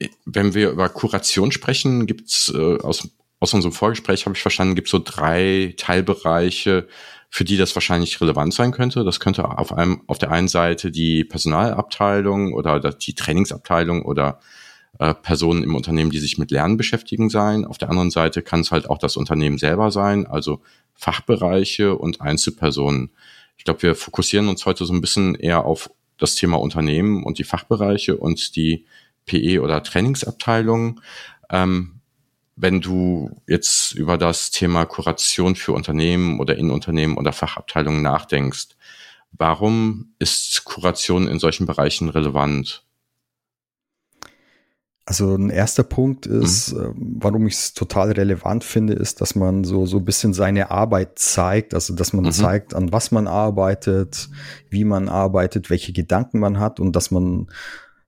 ja. 0.01 0.09
Wenn 0.25 0.55
wir 0.55 0.71
über 0.71 0.89
Kuration 0.89 1.53
sprechen, 1.53 2.07
gibt's 2.07 2.53
äh, 2.55 2.79
aus, 2.79 3.09
aus 3.39 3.55
unserem 3.55 3.73
Vorgespräch 3.73 4.25
habe 4.25 4.35
ich 4.35 4.43
verstanden, 4.43 4.75
gibt 4.75 4.89
so 4.89 5.01
drei 5.03 5.75
Teilbereiche, 5.77 6.89
für 7.31 7.45
die 7.45 7.57
das 7.57 7.75
wahrscheinlich 7.75 8.21
relevant 8.21 8.55
sein 8.55 8.73
könnte. 8.73 9.05
Das 9.05 9.21
könnte 9.21 9.45
auf 9.59 9.73
einem 9.73 10.03
auf 10.07 10.19
der 10.19 10.31
einen 10.31 10.49
Seite 10.49 10.91
die 10.91 11.25
Personalabteilung 11.25 12.55
oder 12.55 12.79
die 12.79 13.15
Trainingsabteilung 13.15 14.05
oder 14.05 14.41
äh, 14.99 15.15
Personen 15.15 15.63
im 15.63 15.75
Unternehmen, 15.75 16.11
die 16.11 16.19
sich 16.19 16.39
mit 16.39 16.51
Lernen 16.51 16.77
beschäftigen 16.77 17.31
sein. 17.31 17.65
Auf 17.65 17.79
der 17.79 17.91
anderen 17.91 18.11
Seite 18.11 18.43
kann 18.43 18.61
es 18.61 18.71
halt 18.71 18.89
auch 18.89 18.99
das 18.99 19.17
Unternehmen 19.17 19.59
selber 19.59 19.91
sein, 19.91 20.27
also 20.27 20.63
Fachbereiche 20.95 21.97
und 21.97 22.21
Einzelpersonen. 22.21 23.11
Ich 23.57 23.65
glaube, 23.65 23.83
wir 23.83 23.95
fokussieren 23.95 24.49
uns 24.49 24.67
heute 24.67 24.85
so 24.85 24.93
ein 24.93 25.01
bisschen 25.01 25.35
eher 25.35 25.65
auf 25.65 25.91
das 26.19 26.37
Thema 26.37 26.61
Unternehmen 26.61 27.25
und 27.25 27.39
die 27.39 27.45
Fachbereiche 27.45 28.17
und 28.17 28.57
die 28.57 28.87
PE 29.27 29.63
oder 29.63 29.83
Trainingsabteilung. 29.83 31.01
Ähm, 31.51 32.01
wenn 32.57 32.81
du 32.81 33.41
jetzt 33.49 33.93
über 33.93 34.17
das 34.17 34.51
Thema 34.51 34.85
Kuration 34.85 35.57
für 35.57 35.73
Unternehmen 35.73 36.39
oder 36.39 36.57
in 36.57 36.71
Unternehmen 36.71 37.17
oder 37.17 37.33
Fachabteilungen 37.33 38.03
nachdenkst, 38.03 38.69
warum 39.33 40.15
ist 40.21 40.65
Kuration 40.65 41.27
in 41.27 41.41
solchen 41.41 41.67
Bereichen 41.67 42.09
relevant? 42.09 42.84
Also 45.07 45.35
ein 45.35 45.51
erster 45.51 45.83
Punkt 45.83 46.25
ist, 46.25 46.73
mhm. 46.73 47.17
Warum 47.21 47.47
ich 47.47 47.55
es 47.55 47.75
total 47.75 48.13
relevant 48.13 48.65
finde, 48.65 48.95
ist, 48.95 49.21
dass 49.21 49.35
man 49.35 49.65
so 49.65 49.85
so 49.85 49.99
ein 49.99 50.05
bisschen 50.05 50.33
seine 50.33 50.71
Arbeit 50.71 51.19
zeigt, 51.19 51.75
also 51.75 51.95
dass 51.95 52.15
man 52.15 52.25
mhm. 52.25 52.33
zeigt, 52.33 52.75
an 52.75 52.91
was 52.91 53.11
man 53.11 53.27
arbeitet, 53.27 54.31
wie 54.71 54.85
man 54.85 55.11
arbeitet, 55.11 55.69
welche 55.69 55.93
Gedanken 55.93 56.39
man 56.39 56.59
hat 56.59 56.81
und 56.81 56.97
dass 56.97 57.11
man 57.11 57.49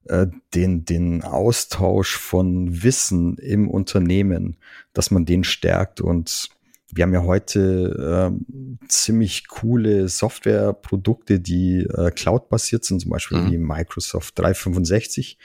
äh, 0.05 0.25
den 0.55 0.85
den 0.85 1.23
Austausch 1.23 2.17
von 2.17 2.81
Wissen 2.81 3.37
im 3.37 3.69
Unternehmen, 3.69 4.57
dass 4.93 5.11
man 5.11 5.25
den 5.25 5.43
stärkt 5.43 6.01
und 6.01 6.49
wir 6.93 7.03
haben 7.03 7.13
ja 7.13 7.23
heute 7.23 8.31
äh, 8.31 8.87
ziemlich 8.87 9.47
coole 9.49 10.07
Softwareprodukte, 10.07 11.39
die 11.39 11.79
äh, 11.81 12.11
cloud-basiert 12.11 12.85
sind, 12.85 13.01
zum 13.01 13.11
Beispiel 13.11 13.39
mhm. 13.39 13.51
wie 13.51 13.57
Microsoft 13.57 14.39
365 14.39 15.37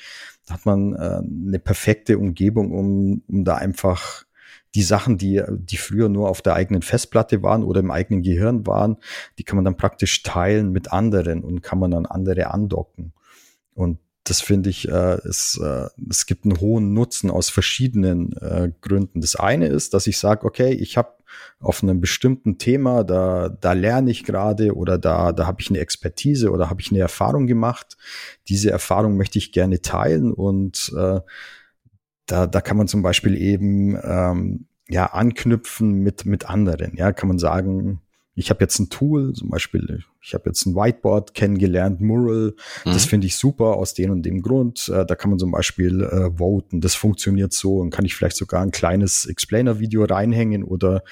hat 0.50 0.66
man 0.66 0.94
äh, 0.94 1.20
eine 1.48 1.58
perfekte 1.58 2.18
Umgebung, 2.18 2.72
um, 2.72 3.22
um 3.28 3.44
da 3.44 3.56
einfach 3.56 4.24
die 4.74 4.82
Sachen, 4.82 5.18
die, 5.18 5.42
die 5.50 5.76
früher 5.76 6.08
nur 6.08 6.28
auf 6.30 6.40
der 6.40 6.54
eigenen 6.54 6.82
Festplatte 6.82 7.42
waren 7.42 7.62
oder 7.62 7.80
im 7.80 7.90
eigenen 7.90 8.22
Gehirn 8.22 8.66
waren, 8.66 8.96
die 9.38 9.44
kann 9.44 9.56
man 9.56 9.64
dann 9.64 9.76
praktisch 9.76 10.22
teilen 10.22 10.72
mit 10.72 10.92
anderen 10.92 11.44
und 11.44 11.62
kann 11.62 11.78
man 11.78 11.90
dann 11.90 12.06
andere 12.06 12.50
andocken. 12.50 13.12
Und 13.74 13.98
das 14.24 14.40
finde 14.40 14.70
ich, 14.70 14.88
äh, 14.88 15.18
es, 15.26 15.60
äh, 15.62 15.88
es 16.08 16.26
gibt 16.26 16.44
einen 16.44 16.60
hohen 16.60 16.92
Nutzen 16.92 17.30
aus 17.30 17.50
verschiedenen 17.50 18.32
äh, 18.36 18.70
Gründen. 18.80 19.20
Das 19.20 19.36
eine 19.36 19.66
ist, 19.66 19.94
dass 19.94 20.06
ich 20.06 20.18
sage, 20.18 20.46
okay, 20.46 20.72
ich 20.72 20.96
habe 20.96 21.14
auf 21.60 21.82
einem 21.82 22.00
bestimmten 22.00 22.58
Thema, 22.58 23.04
da, 23.04 23.48
da 23.48 23.72
lerne 23.72 24.10
ich 24.10 24.24
gerade 24.24 24.74
oder 24.74 24.98
da, 24.98 25.32
da 25.32 25.46
habe 25.46 25.60
ich 25.60 25.70
eine 25.70 25.78
Expertise 25.78 26.50
oder 26.50 26.70
habe 26.70 26.80
ich 26.80 26.90
eine 26.90 27.00
Erfahrung 27.00 27.46
gemacht. 27.46 27.96
Diese 28.48 28.70
Erfahrung 28.70 29.16
möchte 29.16 29.38
ich 29.38 29.52
gerne 29.52 29.80
teilen 29.82 30.32
und 30.32 30.92
äh, 30.96 31.20
da, 32.26 32.46
da 32.46 32.60
kann 32.60 32.76
man 32.76 32.88
zum 32.88 33.02
Beispiel 33.02 33.36
eben 33.36 33.96
ähm, 34.02 34.66
ja 34.88 35.06
anknüpfen 35.06 36.00
mit, 36.00 36.24
mit 36.24 36.48
anderen. 36.48 36.96
Ja, 36.96 37.12
kann 37.12 37.28
man 37.28 37.38
sagen, 37.38 38.00
ich 38.34 38.48
habe 38.48 38.60
jetzt 38.60 38.78
ein 38.78 38.88
Tool, 38.88 39.34
zum 39.34 39.50
Beispiel, 39.50 40.02
ich 40.22 40.32
habe 40.32 40.44
jetzt 40.46 40.64
ein 40.64 40.74
Whiteboard 40.74 41.34
kennengelernt, 41.34 42.00
Mural, 42.00 42.54
mhm. 42.84 42.90
das 42.90 43.04
finde 43.04 43.26
ich 43.26 43.36
super 43.36 43.76
aus 43.76 43.92
dem 43.92 44.10
und 44.10 44.22
dem 44.22 44.40
Grund. 44.40 44.88
Äh, 44.88 45.04
da 45.04 45.14
kann 45.14 45.30
man 45.30 45.38
zum 45.38 45.50
Beispiel 45.50 46.02
äh, 46.02 46.30
voten, 46.38 46.80
das 46.80 46.94
funktioniert 46.94 47.52
so 47.52 47.78
und 47.78 47.90
kann 47.90 48.06
ich 48.06 48.14
vielleicht 48.14 48.36
sogar 48.36 48.62
ein 48.62 48.70
kleines 48.70 49.26
Explainer-Video 49.26 50.04
reinhängen 50.04 50.64
oder 50.64 51.02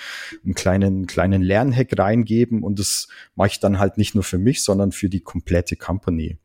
einen 0.44 0.54
kleinen, 0.54 1.06
kleinen 1.06 1.42
Lernhack 1.42 1.98
reingeben 1.98 2.62
und 2.62 2.78
das 2.78 3.08
mache 3.34 3.48
ich 3.48 3.60
dann 3.60 3.78
halt 3.78 3.98
nicht 3.98 4.14
nur 4.14 4.24
für 4.24 4.38
mich, 4.38 4.62
sondern 4.62 4.92
für 4.92 5.10
die 5.10 5.20
komplette 5.20 5.76
Company. 5.76 6.38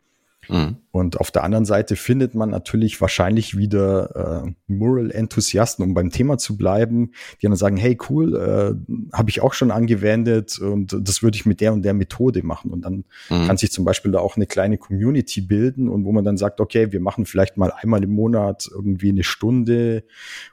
Mhm. 0.50 0.78
Und 0.92 1.20
auf 1.20 1.30
der 1.30 1.44
anderen 1.44 1.66
Seite 1.66 1.98
findet 1.98 2.36
man 2.36 2.50
natürlich 2.50 3.02
wahrscheinlich 3.02 3.58
wieder 3.58 4.46
äh, 4.46 4.52
Mural-Enthusiasten, 4.68 5.84
um 5.84 5.94
beim 5.94 6.10
Thema 6.10 6.38
zu 6.38 6.56
bleiben, 6.56 7.12
die 7.42 7.48
dann 7.48 7.56
sagen, 7.58 7.76
hey 7.76 7.98
cool, 8.10 8.36
äh, 8.36 9.14
habe 9.14 9.30
ich 9.30 9.42
auch 9.42 9.54
schon 9.54 9.72
angewendet 9.72 10.58
und 10.58 10.96
das 10.98 11.22
würde 11.22 11.36
ich 11.36 11.46
mit 11.46 11.60
der 11.60 11.74
und 11.74 11.84
der 11.84 11.94
Methode 11.94 12.44
machen. 12.44 12.72
Und 12.72 12.84
dann 12.86 13.04
mhm. 13.30 13.48
kann 13.48 13.58
sich 13.58 13.72
zum 13.72 13.84
Beispiel 13.84 14.12
da 14.12 14.20
auch 14.20 14.38
eine 14.38 14.46
kleine 14.46 14.78
Community 14.78 15.42
bilden 15.42 15.90
und 15.90 16.06
wo 16.06 16.14
man 16.14 16.24
dann 16.24 16.38
sagt, 16.38 16.62
okay, 16.62 16.92
wir 16.94 17.02
machen 17.02 17.26
vielleicht 17.26 17.58
mal 17.58 17.74
einmal 17.74 18.04
im 18.04 18.12
Monat 18.12 18.70
irgendwie 18.72 19.10
eine 19.10 19.24
Stunde, 19.24 20.06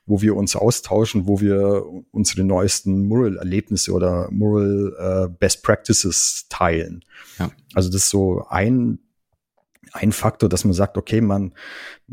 wo 0.06 0.22
wir 0.22 0.34
uns 0.34 0.56
austauschen, 0.56 1.28
wo 1.28 1.40
wir 1.40 1.84
unsere 2.10 2.42
neuesten 2.42 3.06
Mural-Erlebnisse 3.06 3.92
oder 3.92 4.28
Mural 4.32 5.28
äh, 5.28 5.28
Best 5.38 5.62
Practices 5.62 6.46
teilen. 6.48 7.04
Ja. 7.38 7.50
Also 7.74 7.88
das 7.88 8.02
ist 8.02 8.10
so 8.10 8.44
ein 8.48 8.98
ein 9.92 10.12
Faktor, 10.12 10.48
dass 10.48 10.64
man 10.64 10.74
sagt, 10.74 10.96
okay, 10.96 11.20
man, 11.20 11.54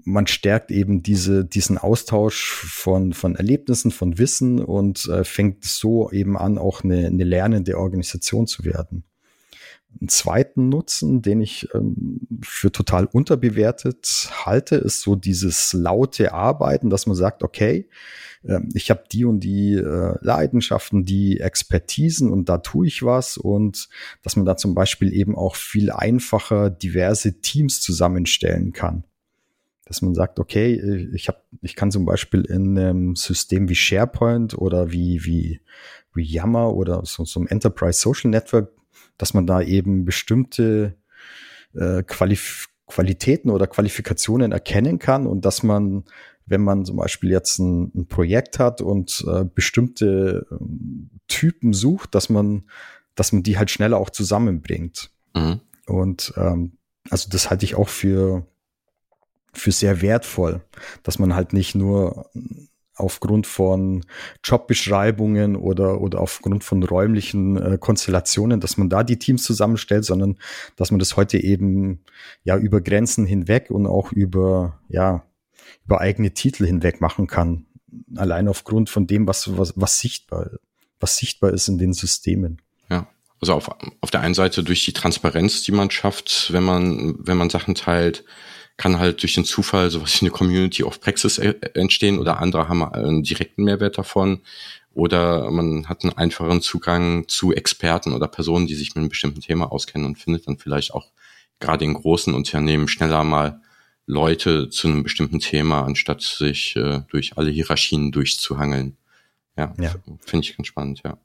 man 0.04 0.28
stärkt 0.28 0.72
eben 0.72 1.04
diese, 1.04 1.46
diesen 1.46 1.78
Austausch 1.78 2.52
von, 2.52 3.14
von 3.14 3.36
Erlebnissen, 3.36 3.92
von 3.92 4.18
Wissen 4.18 4.60
und 4.60 5.08
äh, 5.08 5.24
fängt 5.24 5.64
so 5.64 6.12
eben 6.12 6.38
an, 6.38 6.58
auch 6.58 6.84
eine, 6.84 7.08
eine 7.08 7.24
lernende 7.24 7.78
Organisation 7.78 8.48
zu 8.48 8.66
werden. 8.66 9.04
Einen 10.00 10.10
zweiten 10.10 10.70
Nutzen, 10.70 11.22
den 11.22 11.42
ich 11.42 11.68
ähm, 11.74 12.22
für 12.42 12.72
total 12.72 13.06
unterbewertet 13.06 14.30
halte, 14.46 14.76
ist 14.76 15.02
so 15.02 15.16
dieses 15.16 15.74
laute 15.74 16.32
Arbeiten, 16.32 16.90
dass 16.90 17.08
man 17.08 17.16
sagt, 17.16 17.44
okay, 17.44 17.90
äh, 18.44 18.60
ich 18.74 18.90
habe 18.92 19.04
die 19.12 19.26
und 19.26 19.42
die 19.42 19.74
äh, 19.74 20.16
Leidenschaften, 20.22 21.06
die 21.06 21.40
Expertisen 21.40 22.32
und 22.32 22.50
da 22.50 22.60
tue 22.60 22.88
ich 22.88 23.04
was. 23.04 23.38
Und 23.38 23.90
dass 24.22 24.36
man 24.36 24.46
da 24.46 24.58
zum 24.58 24.76
Beispiel 24.76 25.12
eben 25.14 25.36
auch 25.36 25.56
viel 25.56 25.92
einfacher 25.92 26.70
diverse 26.70 27.42
Teams 27.42 27.82
zusammenstellen 27.82 28.74
kann. 28.74 29.04
Dass 29.86 30.04
man 30.04 30.14
sagt, 30.14 30.40
okay, 30.40 31.10
ich 31.14 31.28
habe, 31.28 31.40
ich 31.62 31.76
kann 31.76 31.90
zum 31.90 32.06
Beispiel 32.06 32.42
in 32.42 32.78
einem 32.78 33.16
System 33.16 33.70
wie 33.70 33.76
SharePoint 33.76 34.56
oder 34.56 34.92
wie 34.92 35.26
wie 35.26 35.62
wie 36.14 36.24
Yammer 36.24 36.76
oder 36.76 37.02
so, 37.06 37.26
so 37.26 37.40
einem 37.40 37.48
Enterprise 37.48 38.00
Social 38.00 38.30
Network 38.30 38.72
dass 39.20 39.36
man 39.36 39.46
da 39.46 39.62
eben 39.62 40.06
bestimmte 40.06 40.96
äh, 41.76 42.02
Qualif 42.02 42.68
Qualitäten 42.88 43.52
oder 43.52 43.68
Qualifikationen 43.68 44.52
erkennen 44.52 44.98
kann 44.98 45.28
und 45.28 45.46
dass 45.46 45.62
man, 45.62 46.06
wenn 46.48 46.62
man 46.62 46.86
zum 46.86 46.98
Beispiel 46.98 47.30
jetzt 47.30 47.60
ein, 47.60 47.92
ein 47.94 48.08
Projekt 48.08 48.58
hat 48.58 48.82
und 48.82 49.24
äh, 49.32 49.46
bestimmte 49.46 50.48
äh, 50.50 50.56
Typen 51.28 51.74
sucht, 51.74 52.16
dass 52.16 52.30
man, 52.30 52.64
dass 53.14 53.32
man 53.32 53.44
die 53.44 53.60
halt 53.60 53.70
schneller 53.70 53.98
auch 53.98 54.10
zusammenbringt. 54.10 55.12
Mhm. 55.36 55.60
Und 55.86 56.34
ähm, 56.36 56.80
also 57.12 57.30
das 57.30 57.52
halte 57.52 57.64
ich 57.64 57.76
auch 57.76 57.90
für 57.90 58.48
für 59.54 59.72
sehr 59.72 60.02
wertvoll, 60.02 60.62
dass 61.04 61.20
man 61.20 61.36
halt 61.36 61.54
nicht 61.54 61.76
nur 61.76 62.30
aufgrund 63.00 63.48
von 63.48 64.06
Jobbeschreibungen 64.44 65.56
oder, 65.56 66.02
oder 66.02 66.20
aufgrund 66.22 66.64
von 66.64 66.84
räumlichen 66.84 67.58
äh, 67.58 67.78
Konstellationen, 67.80 68.60
dass 68.60 68.78
man 68.78 68.90
da 68.90 69.04
die 69.04 69.20
Teams 69.20 69.44
zusammenstellt, 69.44 70.06
sondern 70.06 70.38
dass 70.76 70.92
man 70.92 71.00
das 71.00 71.18
heute 71.18 71.38
eben 71.38 72.02
ja 72.44 72.58
über 72.58 72.82
Grenzen 72.82 73.26
hinweg 73.26 73.70
und 73.70 73.88
auch 73.88 74.12
über, 74.12 74.80
ja, 74.90 75.24
über 75.86 76.02
eigene 76.02 76.34
Titel 76.34 76.66
hinweg 76.66 77.02
machen 77.02 77.28
kann. 77.28 77.66
Allein 78.16 78.48
aufgrund 78.48 78.90
von 78.90 79.08
dem, 79.08 79.28
was, 79.28 79.58
was, 79.58 79.74
was 79.76 80.00
sichtbar, 80.00 80.52
was 81.00 81.18
sichtbar 81.18 81.54
ist 81.54 81.68
in 81.68 81.78
den 81.78 81.94
Systemen. 81.94 82.62
Ja. 82.90 83.08
Also 83.42 83.54
auf, 83.54 83.70
auf 84.02 84.12
der 84.12 84.22
einen 84.22 84.34
Seite 84.34 84.64
durch 84.64 84.84
die 84.84 84.94
Transparenz, 84.94 85.64
die 85.64 85.72
man 85.72 85.90
schafft, 85.90 86.52
wenn 86.52 86.64
man, 86.64 87.16
wenn 87.20 87.38
man 87.38 87.50
Sachen 87.50 87.74
teilt, 87.74 88.26
kann 88.80 88.98
halt 88.98 89.22
durch 89.22 89.36
den 89.36 89.44
Zufall 89.44 89.92
sowas 89.92 90.20
wie 90.20 90.26
eine 90.26 90.32
Community 90.32 90.84
of 90.84 91.02
Praxis 91.02 91.38
äh, 91.38 91.54
entstehen 91.74 92.18
oder 92.18 92.40
andere 92.40 92.70
haben 92.70 92.82
einen 92.82 93.24
direkten 93.24 93.66
Mehrwert 93.66 93.98
davon 93.98 94.42
oder 94.94 95.52
man 95.52 95.90
hat 95.90 96.04
einen 96.04 96.18
einfachen 96.18 96.62
Zugang 96.62 97.28
zu 97.28 97.54
Experten 97.54 98.14
oder 98.14 98.30
Personen, 98.30 98.68
die 98.68 98.76
sich 98.76 98.96
mit 98.96 99.02
einem 99.02 99.10
bestimmten 99.10 99.42
Thema 99.42 99.70
auskennen 99.72 100.08
und 100.08 100.18
findet 100.18 100.48
dann 100.48 100.58
vielleicht 100.58 100.94
auch 100.94 101.12
gerade 101.60 101.84
in 101.84 101.94
großen 101.94 102.34
Unternehmen 102.34 102.88
schneller 102.88 103.26
mal 103.26 103.62
Leute 104.06 104.70
zu 104.70 104.88
einem 104.88 105.04
bestimmten 105.04 105.40
Thema, 105.40 105.84
anstatt 105.84 106.22
sich 106.22 106.78
äh, 106.78 107.02
durch 107.10 107.38
alle 107.38 107.52
Hierarchien 107.52 108.14
durchzuhangeln. 108.14 108.96
Ja, 109.58 109.74
ja. 109.78 109.94
finde 110.26 110.46
ich 110.46 110.56
ganz 110.56 110.68
spannend, 110.68 111.02
ja. 111.04 111.18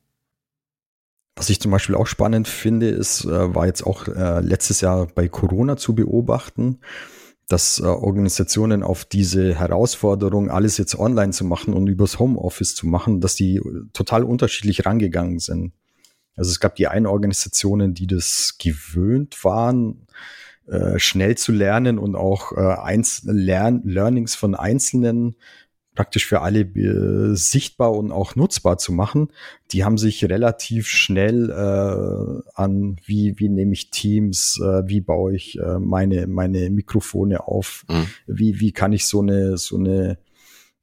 Was 1.36 1.50
ich 1.50 1.60
zum 1.60 1.70
Beispiel 1.70 1.94
auch 1.94 2.08
spannend 2.08 2.48
finde, 2.48 2.88
ist, 2.88 3.24
äh, 3.24 3.54
war 3.54 3.66
jetzt 3.66 3.86
auch 3.86 4.08
äh, 4.08 4.40
letztes 4.40 4.80
Jahr 4.80 5.06
bei 5.06 5.28
Corona 5.28 5.76
zu 5.76 5.94
beobachten, 5.94 6.80
dass 7.48 7.78
äh, 7.78 7.84
Organisationen 7.84 8.82
auf 8.82 9.04
diese 9.04 9.54
Herausforderung, 9.54 10.50
alles 10.50 10.78
jetzt 10.78 10.98
online 10.98 11.32
zu 11.32 11.44
machen 11.44 11.74
und 11.74 11.86
übers 11.88 12.18
Homeoffice 12.18 12.74
zu 12.74 12.86
machen, 12.86 13.20
dass 13.20 13.34
die 13.34 13.60
total 13.92 14.24
unterschiedlich 14.24 14.86
rangegangen 14.86 15.38
sind. 15.38 15.72
Also 16.36 16.50
es 16.50 16.60
gab 16.60 16.74
die 16.76 16.88
einen 16.88 17.06
Organisationen, 17.06 17.94
die 17.94 18.06
das 18.06 18.56
gewöhnt 18.58 19.44
waren, 19.44 20.06
äh, 20.66 20.98
schnell 20.98 21.36
zu 21.36 21.52
lernen 21.52 21.98
und 21.98 22.16
auch 22.16 22.52
äh, 22.52 22.60
eins, 22.60 23.22
Lern 23.24 23.82
Learnings 23.84 24.34
von 24.34 24.54
Einzelnen 24.54 25.36
praktisch 25.94 26.26
für 26.26 26.40
alle 26.40 26.60
äh, 26.60 27.34
sichtbar 27.34 27.92
und 27.92 28.10
auch 28.10 28.36
nutzbar 28.36 28.78
zu 28.78 28.92
machen. 28.92 29.28
Die 29.72 29.84
haben 29.84 29.98
sich 29.98 30.24
relativ 30.24 30.88
schnell 30.88 31.50
äh, 31.50 32.50
an, 32.54 32.96
wie, 33.04 33.38
wie 33.38 33.48
nehme 33.48 33.72
ich 33.72 33.90
Teams, 33.90 34.60
äh, 34.60 34.82
wie 34.86 35.00
baue 35.00 35.34
ich 35.34 35.58
äh, 35.58 35.78
meine, 35.78 36.26
meine 36.26 36.68
Mikrofone 36.70 37.46
auf, 37.46 37.84
mhm. 37.88 38.06
wie, 38.26 38.60
wie 38.60 38.72
kann 38.72 38.92
ich 38.92 39.06
so 39.06 39.20
eine, 39.20 39.56
so 39.56 39.76
eine 39.76 40.18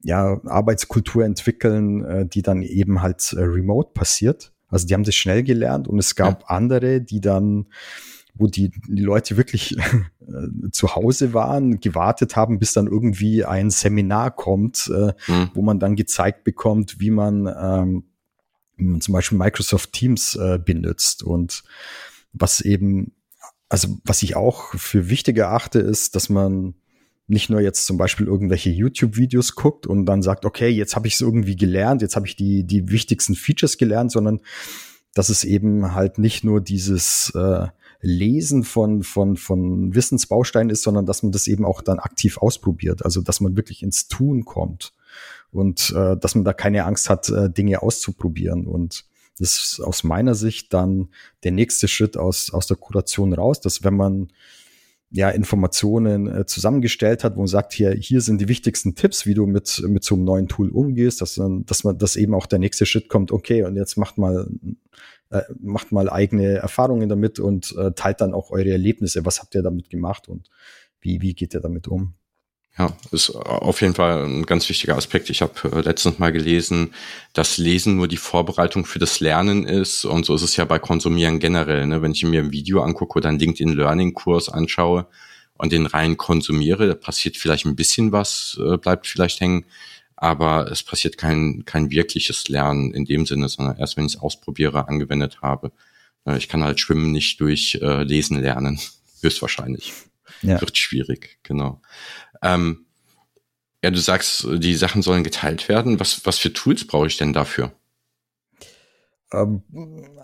ja, 0.04 0.39
Arbeitskultur 0.45 1.26
entwickeln, 1.26 2.04
äh, 2.06 2.26
die 2.26 2.41
dann 2.41 2.63
eben 2.63 3.02
halt 3.02 3.34
äh, 3.34 3.41
remote 3.41 3.91
passiert. 3.93 4.52
Also 4.67 4.88
die 4.88 4.93
haben 4.93 5.04
das 5.04 5.15
schnell 5.15 5.43
gelernt 5.43 5.88
und 5.88 6.00
es 6.00 6.15
gab 6.15 6.41
ja. 6.41 6.47
andere, 6.47 7.02
die 7.02 7.19
dann 7.19 7.67
wo 8.41 8.47
die, 8.47 8.71
die 8.88 9.01
Leute 9.01 9.38
wirklich 9.38 9.77
äh, 9.77 10.71
zu 10.71 10.95
Hause 10.95 11.34
waren, 11.34 11.80
gewartet 11.80 12.36
haben, 12.36 12.60
bis 12.60 12.73
dann 12.73 12.88
irgendwie 12.88 13.45
ein 13.45 13.69
Seminar 13.69 14.32
kommt, 14.32 14.91
äh, 14.93 15.13
mhm. 15.32 15.51
wo 15.54 15.62
man 15.62 15.80
dann 15.80 15.95
gezeigt 15.95 16.43
bekommt, 16.43 16.99
wie 16.99 17.12
man, 17.12 17.47
ähm, 17.47 18.04
wie 18.75 18.86
man 18.86 19.01
zum 19.01 19.13
Beispiel 19.13 19.38
Microsoft 19.38 19.93
Teams 19.93 20.36
äh, 20.36 20.60
benutzt 20.63 21.23
und 21.23 21.63
was 22.34 22.62
eben, 22.62 23.13
also 23.69 23.99
was 24.04 24.23
ich 24.23 24.36
auch 24.36 24.73
für 24.75 25.10
wichtig 25.10 25.38
erachte, 25.38 25.80
ist, 25.80 26.15
dass 26.15 26.30
man 26.30 26.73
nicht 27.27 27.49
nur 27.49 27.62
jetzt 27.62 27.86
zum 27.86 27.97
Beispiel 27.97 28.25
irgendwelche 28.25 28.69
YouTube-Videos 28.71 29.56
guckt 29.56 29.88
und 29.88 30.06
dann 30.06 30.21
sagt, 30.21 30.45
okay, 30.45 30.67
jetzt 30.67 30.95
habe 30.95 31.08
ich 31.08 31.13
es 31.13 31.21
irgendwie 31.21 31.56
gelernt, 31.56 32.01
jetzt 32.01 32.15
habe 32.15 32.27
ich 32.27 32.36
die, 32.36 32.65
die 32.65 32.89
wichtigsten 32.89 33.36
Features 33.36 33.77
gelernt, 33.77 34.12
sondern 34.12 34.41
dass 35.13 35.30
es 35.30 35.43
eben 35.43 35.93
halt 35.93 36.17
nicht 36.17 36.43
nur 36.43 36.62
dieses 36.62 37.32
äh, 37.36 37.67
Lesen 38.01 38.63
von, 38.63 39.03
von, 39.03 39.37
von 39.37 39.93
Wissensbausteinen 39.93 40.69
ist, 40.69 40.83
sondern 40.83 41.05
dass 41.05 41.23
man 41.23 41.31
das 41.31 41.47
eben 41.47 41.65
auch 41.65 41.81
dann 41.81 41.99
aktiv 41.99 42.37
ausprobiert. 42.37 43.05
Also 43.05 43.21
dass 43.21 43.41
man 43.41 43.55
wirklich 43.55 43.83
ins 43.83 44.07
Tun 44.07 44.43
kommt 44.45 44.93
und 45.51 45.93
äh, 45.95 46.17
dass 46.17 46.35
man 46.35 46.43
da 46.43 46.53
keine 46.53 46.85
Angst 46.85 47.09
hat, 47.09 47.29
äh, 47.29 47.49
Dinge 47.49 47.81
auszuprobieren. 47.81 48.65
Und 48.65 49.05
das 49.37 49.51
ist 49.51 49.81
aus 49.81 50.03
meiner 50.03 50.35
Sicht 50.35 50.73
dann 50.73 51.09
der 51.43 51.51
nächste 51.51 51.87
Schritt 51.87 52.17
aus, 52.17 52.51
aus 52.51 52.67
der 52.67 52.77
Kuration 52.77 53.33
raus, 53.33 53.61
dass 53.61 53.83
wenn 53.83 53.95
man 53.95 54.29
ja, 55.13 55.29
Informationen 55.29 56.27
äh, 56.27 56.45
zusammengestellt 56.45 57.25
hat, 57.25 57.35
wo 57.35 57.39
man 57.39 57.47
sagt, 57.47 57.73
hier, 57.73 57.91
hier 57.91 58.21
sind 58.21 58.39
die 58.39 58.47
wichtigsten 58.47 58.95
Tipps, 58.95 59.25
wie 59.25 59.33
du 59.33 59.45
mit, 59.45 59.83
mit 59.85 60.05
so 60.05 60.15
einem 60.15 60.23
neuen 60.23 60.47
Tool 60.47 60.69
umgehst, 60.69 61.19
dass, 61.21 61.39
dass 61.65 61.83
man, 61.83 61.97
dass 61.97 62.15
eben 62.15 62.33
auch 62.33 62.45
der 62.45 62.59
nächste 62.59 62.85
Schritt 62.85 63.09
kommt, 63.09 63.31
okay, 63.33 63.63
und 63.63 63.75
jetzt 63.75 63.97
macht 63.97 64.17
mal 64.17 64.47
äh, 65.31 65.41
macht 65.59 65.91
mal 65.91 66.09
eigene 66.09 66.55
Erfahrungen 66.55 67.09
damit 67.09 67.39
und 67.39 67.75
äh, 67.77 67.91
teilt 67.93 68.21
dann 68.21 68.33
auch 68.33 68.51
eure 68.51 68.71
Erlebnisse. 68.71 69.25
Was 69.25 69.39
habt 69.39 69.55
ihr 69.55 69.63
damit 69.63 69.89
gemacht 69.89 70.27
und 70.27 70.49
wie, 70.99 71.21
wie 71.21 71.33
geht 71.33 71.53
ihr 71.53 71.61
damit 71.61 71.87
um? 71.87 72.13
Ja, 72.77 72.95
ist 73.11 73.31
auf 73.31 73.81
jeden 73.81 73.95
Fall 73.95 74.23
ein 74.23 74.45
ganz 74.45 74.67
wichtiger 74.69 74.95
Aspekt. 74.95 75.29
Ich 75.29 75.41
habe 75.41 75.53
äh, 75.71 75.81
letztens 75.81 76.19
mal 76.19 76.31
gelesen, 76.31 76.93
dass 77.33 77.57
Lesen 77.57 77.97
nur 77.97 78.07
die 78.07 78.17
Vorbereitung 78.17 78.85
für 78.85 78.99
das 78.99 79.19
Lernen 79.19 79.65
ist. 79.65 80.05
Und 80.05 80.25
so 80.25 80.35
ist 80.35 80.41
es 80.41 80.55
ja 80.55 80.63
bei 80.63 80.79
Konsumieren 80.79 81.39
generell. 81.39 81.85
Ne? 81.85 82.01
Wenn 82.01 82.13
ich 82.13 82.23
mir 82.23 82.41
ein 82.41 82.51
Video 82.51 82.81
angucke 82.81 83.17
oder 83.17 83.29
einen 83.29 83.39
LinkedIn 83.39 83.73
Learning 83.73 84.13
Kurs 84.13 84.47
anschaue 84.47 85.07
und 85.57 85.73
den 85.73 85.85
rein 85.85 86.15
konsumiere, 86.15 86.87
da 86.87 86.95
passiert 86.95 87.35
vielleicht 87.35 87.65
ein 87.65 87.75
bisschen 87.75 88.13
was, 88.13 88.57
äh, 88.65 88.77
bleibt 88.77 89.05
vielleicht 89.05 89.41
hängen 89.41 89.65
aber 90.21 90.71
es 90.71 90.84
passiert 90.84 91.17
kein, 91.17 91.65
kein 91.65 91.89
wirkliches 91.89 92.47
Lernen 92.47 92.93
in 92.93 93.05
dem 93.05 93.25
Sinne, 93.25 93.49
sondern 93.49 93.77
erst 93.77 93.97
wenn 93.97 94.05
ich 94.05 94.13
es 94.13 94.21
ausprobiere, 94.21 94.88
angewendet 94.88 95.41
habe. 95.41 95.71
Äh, 96.25 96.38
ich 96.38 96.47
kann 96.47 96.63
halt 96.63 96.79
Schwimmen 96.79 97.12
nicht 97.12 97.41
durch 97.41 97.79
äh, 97.81 98.03
Lesen 98.03 98.39
lernen, 98.39 98.79
höchstwahrscheinlich. 99.21 99.93
Ja. 100.43 100.62
Wird 100.62 100.77
schwierig, 100.77 101.39
genau. 101.41 101.81
Ähm, 102.43 102.86
ja, 103.84 103.89
du 103.89 103.99
sagst, 103.99 104.47
die 104.57 104.75
Sachen 104.75 105.01
sollen 105.01 105.23
geteilt 105.23 105.67
werden. 105.67 105.99
Was, 105.99 106.23
was 106.23 106.38
für 106.38 106.53
Tools 106.53 106.86
brauche 106.86 107.07
ich 107.07 107.17
denn 107.17 107.34
dafür? 107.34 107.71
Ähm, 109.34 109.63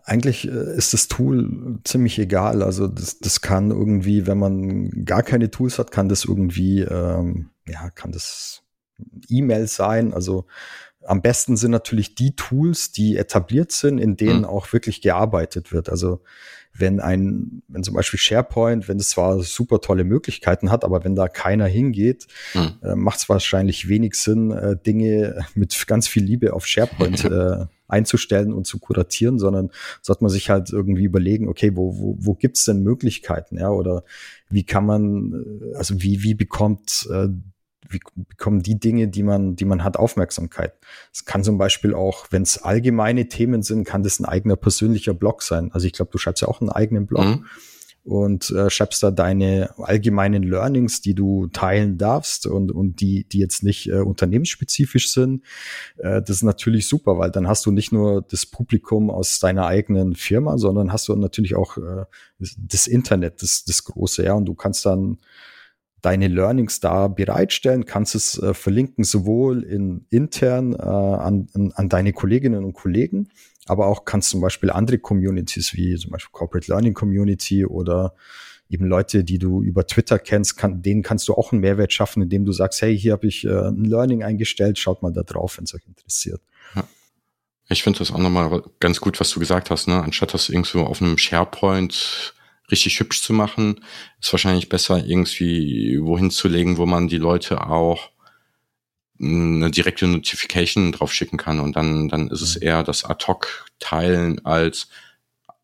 eigentlich 0.03 0.47
äh, 0.47 0.77
ist 0.77 0.93
das 0.93 1.07
Tool 1.07 1.79
ziemlich 1.86 2.19
egal. 2.19 2.62
Also 2.62 2.88
das, 2.88 3.17
das 3.17 3.41
kann 3.41 3.71
irgendwie, 3.71 4.27
wenn 4.27 4.38
man 4.38 5.05
gar 5.05 5.23
keine 5.23 5.49
Tools 5.49 5.79
hat, 5.79 5.89
kann 5.89 6.07
das 6.07 6.23
irgendwie, 6.23 6.81
ähm, 6.81 7.49
ja, 7.67 7.89
kann 7.89 8.12
das 8.12 8.62
E-Mails 9.29 9.75
sein. 9.75 10.13
Also 10.13 10.45
am 11.05 11.21
besten 11.21 11.55
sind 11.55 11.71
natürlich 11.71 12.15
die 12.15 12.36
Tools, 12.36 12.91
die 12.91 13.17
etabliert 13.17 13.71
sind, 13.71 13.97
in 13.97 14.17
denen 14.17 14.39
mhm. 14.39 14.45
auch 14.45 14.73
wirklich 14.73 15.01
gearbeitet 15.01 15.71
wird. 15.71 15.89
Also 15.89 16.21
wenn 16.73 16.99
ein, 16.99 17.63
wenn 17.67 17.83
zum 17.83 17.95
Beispiel 17.95 18.19
SharePoint, 18.19 18.88
wenn 18.88 18.97
es 18.97 19.10
zwar 19.10 19.41
super 19.41 19.81
tolle 19.81 20.03
Möglichkeiten 20.03 20.69
hat, 20.69 20.83
aber 20.83 21.03
wenn 21.03 21.15
da 21.15 21.27
keiner 21.27 21.65
hingeht, 21.65 22.27
mhm. 22.53 22.73
äh, 22.83 22.95
macht 22.95 23.19
es 23.19 23.29
wahrscheinlich 23.29 23.88
wenig 23.88 24.15
Sinn, 24.15 24.51
äh, 24.51 24.77
Dinge 24.77 25.45
mit 25.55 25.88
ganz 25.88 26.07
viel 26.07 26.23
Liebe 26.23 26.53
auf 26.53 26.67
SharePoint 26.67 27.25
äh, 27.25 27.65
einzustellen 27.88 28.53
und 28.53 28.67
zu 28.67 28.79
kuratieren, 28.79 29.39
sondern 29.39 29.71
sollte 30.01 30.23
man 30.23 30.31
sich 30.31 30.49
halt 30.49 30.71
irgendwie 30.71 31.05
überlegen, 31.05 31.47
okay, 31.47 31.71
wo, 31.75 31.97
wo, 31.97 32.17
wo 32.19 32.33
gibt's 32.33 32.65
denn 32.65 32.83
Möglichkeiten, 32.83 33.57
ja, 33.57 33.69
oder 33.69 34.03
wie 34.49 34.65
kann 34.65 34.86
man, 34.86 35.71
äh, 35.73 35.75
also 35.77 36.01
wie, 36.01 36.21
wie 36.21 36.33
bekommt 36.33 37.07
äh, 37.12 37.29
wie 37.89 38.00
bekommen 38.15 38.62
die 38.62 38.80
Dinge, 38.80 39.08
die 39.08 39.23
man, 39.23 39.56
die 39.56 39.65
man 39.65 39.84
hat, 39.84 39.97
Aufmerksamkeit. 39.97 40.73
Es 41.13 41.26
kann 41.26 41.43
zum 41.43 41.58
Beispiel 41.58 41.93
auch, 41.93 42.28
wenn 42.32 42.43
es 42.43 42.58
allgemeine 42.58 43.28
Themen 43.28 43.63
sind, 43.63 43.84
kann 43.84 44.04
das 44.04 44.19
ein 44.19 44.26
eigener 44.26 44.56
persönlicher 44.56 45.13
Blog 45.13 45.41
sein. 45.43 45.71
Also 45.73 45.88
ich 45.88 45.93
glaube, 45.93 46.12
du 46.12 46.17
schreibst 46.17 46.41
ja 46.41 46.47
auch 46.47 46.62
einen 46.62 46.69
eigenen 46.69 47.06
Blog. 47.06 47.26
Mhm. 47.26 47.45
Und 48.04 48.52
äh, 48.52 48.69
schreibst 48.69 49.04
da 49.04 49.12
deine 49.12 49.78
allgemeinen 49.78 50.41
Learnings, 50.41 51.02
die 51.02 51.13
du 51.13 51.47
teilen 51.47 51.97
darfst 51.97 52.47
und, 52.47 52.71
und 52.71 53.02
die, 53.02 53.26
die 53.26 53.39
jetzt 53.39 53.63
nicht 53.63 53.89
äh, 53.89 54.00
unternehmensspezifisch 54.00 55.12
sind. 55.12 55.43
Äh, 55.97 56.21
das 56.21 56.38
ist 56.38 56.43
natürlich 56.43 56.88
super, 56.88 57.17
weil 57.17 57.32
dann 57.32 57.50
hast 57.50 57.65
du 57.65 57.71
nicht 57.71 57.91
nur 57.91 58.21
das 58.21 58.45
Publikum 58.45 59.10
aus 59.10 59.39
deiner 59.39 59.65
eigenen 59.65 60.15
Firma, 60.15 60.58
sondern 60.58 60.93
hast 60.93 61.10
du 61.10 61.17
natürlich 61.17 61.56
auch 61.56 61.76
äh, 61.76 62.06
das 62.39 62.88
Internet, 62.88 63.41
das, 63.41 63.65
das 63.65 63.84
große, 63.84 64.23
ja. 64.23 64.36
Und 64.36 64.45
du 64.45 64.54
kannst 64.54 64.86
dann 64.86 65.17
deine 66.07 66.29
Learnings 66.29 66.79
da 66.79 67.09
bereitstellen, 67.09 67.85
kannst 67.85 68.15
es 68.15 68.41
äh, 68.41 68.53
verlinken, 68.53 69.03
sowohl 69.03 69.61
in 69.63 70.05
intern 70.09 70.73
äh, 70.73 70.77
an, 70.77 71.49
an 71.75 71.89
deine 71.89 72.13
Kolleginnen 72.13 72.63
und 72.63 72.71
Kollegen, 72.71 73.27
aber 73.65 73.87
auch 73.87 74.05
kannst 74.05 74.29
zum 74.29 74.39
Beispiel 74.39 74.71
andere 74.71 74.99
Communities 74.99 75.73
wie 75.73 75.97
zum 75.97 76.11
Beispiel 76.11 76.31
Corporate 76.31 76.71
Learning 76.71 76.93
Community 76.93 77.65
oder 77.65 78.15
eben 78.69 78.85
Leute, 78.85 79.25
die 79.25 79.37
du 79.37 79.61
über 79.61 79.85
Twitter 79.85 80.17
kennst, 80.17 80.55
kann, 80.55 80.81
denen 80.81 81.03
kannst 81.03 81.27
du 81.27 81.33
auch 81.33 81.51
einen 81.51 81.59
Mehrwert 81.59 81.91
schaffen, 81.91 82.23
indem 82.23 82.45
du 82.45 82.53
sagst, 82.53 82.81
hey, 82.81 82.97
hier 82.97 83.11
habe 83.11 83.27
ich 83.27 83.43
äh, 83.43 83.67
ein 83.67 83.83
Learning 83.83 84.23
eingestellt, 84.23 84.79
schaut 84.79 85.03
mal 85.03 85.11
da 85.11 85.23
drauf, 85.23 85.57
wenn 85.57 85.65
es 85.65 85.75
euch 85.75 85.85
interessiert. 85.87 86.41
Ich 87.69 87.83
finde 87.83 87.99
das 87.99 88.11
auch 88.11 88.17
nochmal 88.17 88.63
ganz 88.79 89.01
gut, 89.01 89.19
was 89.19 89.29
du 89.31 89.41
gesagt 89.41 89.71
hast, 89.71 89.89
ne? 89.89 90.01
Anstatt 90.01 90.33
das 90.33 90.47
irgendwo 90.47 90.83
auf 90.83 91.01
einem 91.01 91.17
SharePoint 91.17 92.33
richtig 92.69 92.99
hübsch 92.99 93.21
zu 93.21 93.34
machen, 93.34 93.82
ist 94.19 94.34
wahrscheinlich 94.34 94.69
besser 94.69 95.06
irgendwie 95.06 95.99
wohin 96.01 96.32
zu 96.32 96.47
legen, 96.47 96.77
wo 96.77 96.86
man 96.86 97.08
die 97.08 97.17
Leute 97.17 97.67
auch 97.67 98.12
eine 99.19 99.71
direkte 99.71 100.08
Notification 100.08 100.91
drauf 100.91 101.13
schicken 101.13 101.38
kann 101.38 101.60
und 101.60 101.75
dann, 101.75 102.08
dann 102.08 102.30
ist 102.30 102.41
es 102.41 102.56
mhm. 102.56 102.67
eher 102.67 102.84
das 102.84 103.03
Ad-Hoc-Teilen 103.03 104.45
als 104.45 104.89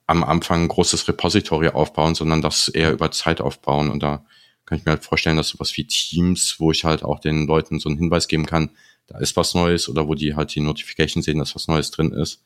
am 0.07 0.23
Anfang 0.23 0.63
ein 0.63 0.67
großes 0.67 1.07
Repository 1.07 1.69
aufbauen, 1.69 2.15
sondern 2.15 2.41
das 2.41 2.67
eher 2.67 2.91
über 2.91 3.11
Zeit 3.11 3.41
aufbauen. 3.41 3.89
Und 3.89 4.03
da 4.03 4.25
kann 4.65 4.77
ich 4.77 4.85
mir 4.85 4.91
halt 4.91 5.03
vorstellen, 5.03 5.37
dass 5.37 5.49
sowas 5.49 5.75
wie 5.77 5.85
Teams, 5.85 6.59
wo 6.59 6.71
ich 6.71 6.83
halt 6.83 7.03
auch 7.03 7.19
den 7.19 7.47
Leuten 7.47 7.79
so 7.79 7.89
einen 7.89 7.97
Hinweis 7.97 8.27
geben 8.27 8.45
kann, 8.45 8.69
da 9.07 9.17
ist 9.19 9.35
was 9.35 9.53
Neues 9.53 9.89
oder 9.89 10.07
wo 10.07 10.15
die 10.15 10.35
halt 10.35 10.55
die 10.55 10.61
Notification 10.61 11.23
sehen, 11.23 11.39
dass 11.39 11.55
was 11.55 11.67
Neues 11.67 11.91
drin 11.91 12.11
ist, 12.11 12.41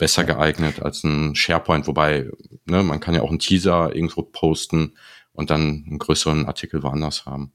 besser 0.00 0.24
geeignet 0.24 0.82
als 0.82 1.04
ein 1.04 1.36
SharePoint. 1.36 1.86
Wobei, 1.86 2.28
ne, 2.64 2.82
man 2.82 2.98
kann 2.98 3.14
ja 3.14 3.20
auch 3.20 3.28
einen 3.28 3.38
Teaser 3.38 3.94
irgendwo 3.94 4.22
posten 4.22 4.94
und 5.32 5.50
dann 5.50 5.84
einen 5.86 5.98
größeren 5.98 6.46
Artikel 6.46 6.82
woanders 6.82 7.26
haben. 7.26 7.52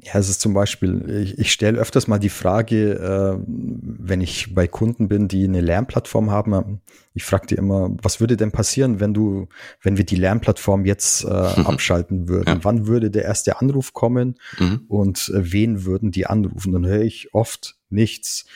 Ja, 0.00 0.14
es 0.14 0.28
ist 0.28 0.40
zum 0.40 0.54
Beispiel, 0.54 1.24
ich, 1.24 1.38
ich 1.38 1.52
stelle 1.52 1.78
öfters 1.78 2.06
mal 2.06 2.18
die 2.18 2.28
Frage, 2.28 2.92
äh, 2.94 3.44
wenn 3.46 4.20
ich 4.20 4.54
bei 4.54 4.68
Kunden 4.68 5.08
bin, 5.08 5.26
die 5.26 5.42
eine 5.42 5.60
Lernplattform 5.60 6.30
haben, 6.30 6.80
ich 7.14 7.24
frage 7.24 7.48
die 7.48 7.56
immer, 7.56 7.90
was 8.00 8.20
würde 8.20 8.36
denn 8.36 8.52
passieren, 8.52 9.00
wenn 9.00 9.12
du, 9.12 9.48
wenn 9.82 9.96
wir 9.96 10.04
die 10.04 10.16
Lernplattform 10.16 10.84
jetzt 10.84 11.24
äh, 11.24 11.28
abschalten 11.64 12.28
würden? 12.28 12.58
Ja. 12.58 12.64
Wann 12.64 12.86
würde 12.86 13.10
der 13.10 13.24
erste 13.24 13.60
Anruf 13.60 13.92
kommen 13.92 14.38
mhm. 14.58 14.84
und 14.88 15.32
äh, 15.34 15.52
wen 15.52 15.84
würden 15.84 16.12
die 16.12 16.26
anrufen? 16.26 16.72
Dann 16.72 16.86
höre 16.86 17.02
ich 17.02 17.34
oft 17.34 17.76
nichts. 17.88 18.46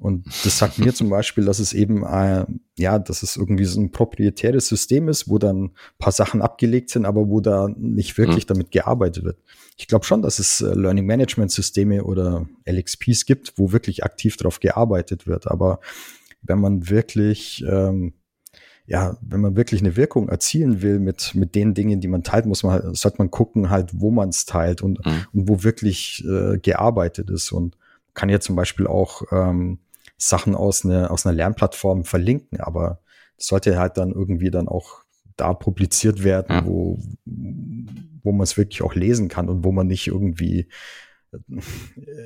Und 0.00 0.26
das 0.44 0.56
sagt 0.56 0.78
mir 0.78 0.94
zum 0.94 1.10
Beispiel, 1.10 1.44
dass 1.44 1.58
es 1.58 1.74
eben, 1.74 2.04
äh, 2.04 2.46
ja, 2.78 2.98
dass 2.98 3.22
es 3.22 3.36
irgendwie 3.36 3.66
so 3.66 3.78
ein 3.78 3.92
proprietäres 3.92 4.66
System 4.66 5.08
ist, 5.08 5.28
wo 5.28 5.36
dann 5.36 5.64
ein 5.64 5.70
paar 5.98 6.12
Sachen 6.12 6.40
abgelegt 6.40 6.88
sind, 6.88 7.04
aber 7.04 7.28
wo 7.28 7.40
da 7.40 7.68
nicht 7.76 8.16
wirklich 8.16 8.46
mhm. 8.46 8.48
damit 8.48 8.70
gearbeitet 8.70 9.24
wird. 9.24 9.36
Ich 9.76 9.88
glaube 9.88 10.06
schon, 10.06 10.22
dass 10.22 10.38
es 10.38 10.62
äh, 10.62 10.72
Learning 10.72 11.04
Management 11.04 11.52
Systeme 11.52 12.02
oder 12.02 12.48
LXPs 12.66 13.26
gibt, 13.26 13.52
wo 13.56 13.72
wirklich 13.72 14.02
aktiv 14.02 14.38
darauf 14.38 14.58
gearbeitet 14.58 15.26
wird. 15.26 15.46
Aber 15.46 15.80
wenn 16.40 16.60
man 16.60 16.88
wirklich, 16.88 17.62
ähm, 17.68 18.14
ja, 18.86 19.18
wenn 19.20 19.42
man 19.42 19.54
wirklich 19.54 19.82
eine 19.82 19.96
Wirkung 19.96 20.30
erzielen 20.30 20.80
will 20.80 20.98
mit, 20.98 21.34
mit 21.34 21.54
den 21.54 21.74
Dingen, 21.74 22.00
die 22.00 22.08
man 22.08 22.22
teilt, 22.22 22.46
muss 22.46 22.62
man 22.62 22.72
halt, 22.72 22.96
sollte 22.96 23.18
man 23.18 23.30
gucken 23.30 23.68
halt, 23.68 23.90
wo 24.00 24.10
man 24.10 24.30
es 24.30 24.46
teilt 24.46 24.80
und, 24.80 25.04
mhm. 25.04 25.26
und 25.34 25.48
wo 25.50 25.62
wirklich 25.62 26.24
äh, 26.26 26.58
gearbeitet 26.58 27.28
ist 27.28 27.52
und 27.52 27.76
kann 28.14 28.30
ja 28.30 28.40
zum 28.40 28.56
Beispiel 28.56 28.86
auch 28.86 29.24
ähm, 29.30 29.78
Sachen 30.20 30.54
aus, 30.54 30.84
einer 30.84 31.10
aus 31.10 31.24
einer 31.24 31.34
Lernplattform 31.34 32.04
verlinken, 32.04 32.60
aber 32.60 33.00
das 33.36 33.46
sollte 33.46 33.78
halt 33.78 33.96
dann 33.96 34.12
irgendwie 34.12 34.50
dann 34.50 34.68
auch 34.68 35.00
da 35.36 35.54
publiziert 35.54 36.22
werden, 36.22 36.56
ja. 36.56 36.66
wo, 36.66 36.98
wo 37.24 38.32
man 38.32 38.42
es 38.42 38.58
wirklich 38.58 38.82
auch 38.82 38.94
lesen 38.94 39.28
kann 39.28 39.48
und 39.48 39.64
wo 39.64 39.72
man 39.72 39.86
nicht 39.86 40.06
irgendwie 40.06 40.68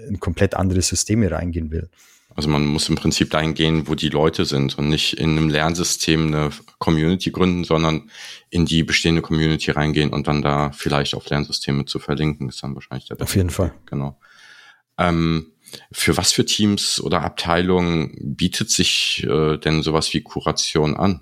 in 0.09 0.19
komplett 0.19 0.55
andere 0.55 0.83
Systeme 0.83 1.31
reingehen 1.31 1.71
will. 1.71 1.89
Also 2.35 2.49
man 2.49 2.67
muss 2.67 2.89
im 2.89 2.97
Prinzip 2.97 3.31
dahin 3.31 3.55
gehen, 3.55 3.87
wo 3.87 3.95
die 3.95 4.09
Leute 4.09 4.45
sind 4.45 4.77
und 4.77 4.89
nicht 4.89 5.19
in 5.19 5.31
einem 5.31 5.49
Lernsystem 5.49 6.27
eine 6.27 6.51
Community 6.79 7.31
gründen, 7.31 7.63
sondern 7.63 8.11
in 8.51 8.67
die 8.67 8.83
bestehende 8.83 9.23
Community 9.23 9.71
reingehen 9.71 10.11
und 10.11 10.27
dann 10.27 10.43
da 10.43 10.73
vielleicht 10.73 11.15
auf 11.15 11.29
Lernsysteme 11.29 11.85
zu 11.85 12.01
verlinken, 12.01 12.49
ist 12.49 12.63
dann 12.63 12.75
wahrscheinlich 12.75 13.07
der 13.07 13.21
Auf 13.21 13.37
jeden 13.37 13.51
Fall. 13.51 13.73
Genau. 13.87 14.19
Ähm, 14.99 15.53
für 15.93 16.17
was 16.17 16.33
für 16.33 16.45
Teams 16.45 17.01
oder 17.01 17.23
Abteilungen 17.23 18.37
bietet 18.37 18.71
sich 18.71 19.27
äh, 19.29 19.59
denn 19.59 19.83
sowas 19.83 20.13
wie 20.15 20.23
Kuration 20.23 20.97
an? 20.97 21.21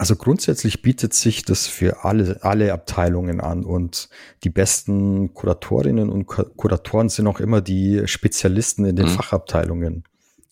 Also 0.00 0.14
grundsätzlich 0.14 0.80
bietet 0.80 1.12
sich 1.12 1.44
das 1.44 1.66
für 1.66 2.04
alle, 2.04 2.38
alle 2.42 2.72
Abteilungen 2.72 3.40
an 3.40 3.64
und 3.64 4.08
die 4.44 4.50
besten 4.50 5.34
Kuratorinnen 5.34 6.08
und 6.08 6.26
Kuratoren 6.26 7.08
sind 7.08 7.26
auch 7.26 7.40
immer 7.40 7.60
die 7.60 8.06
Spezialisten 8.06 8.84
in 8.84 8.94
den 8.94 9.06
mhm. 9.06 9.16
Fachabteilungen. 9.16 10.04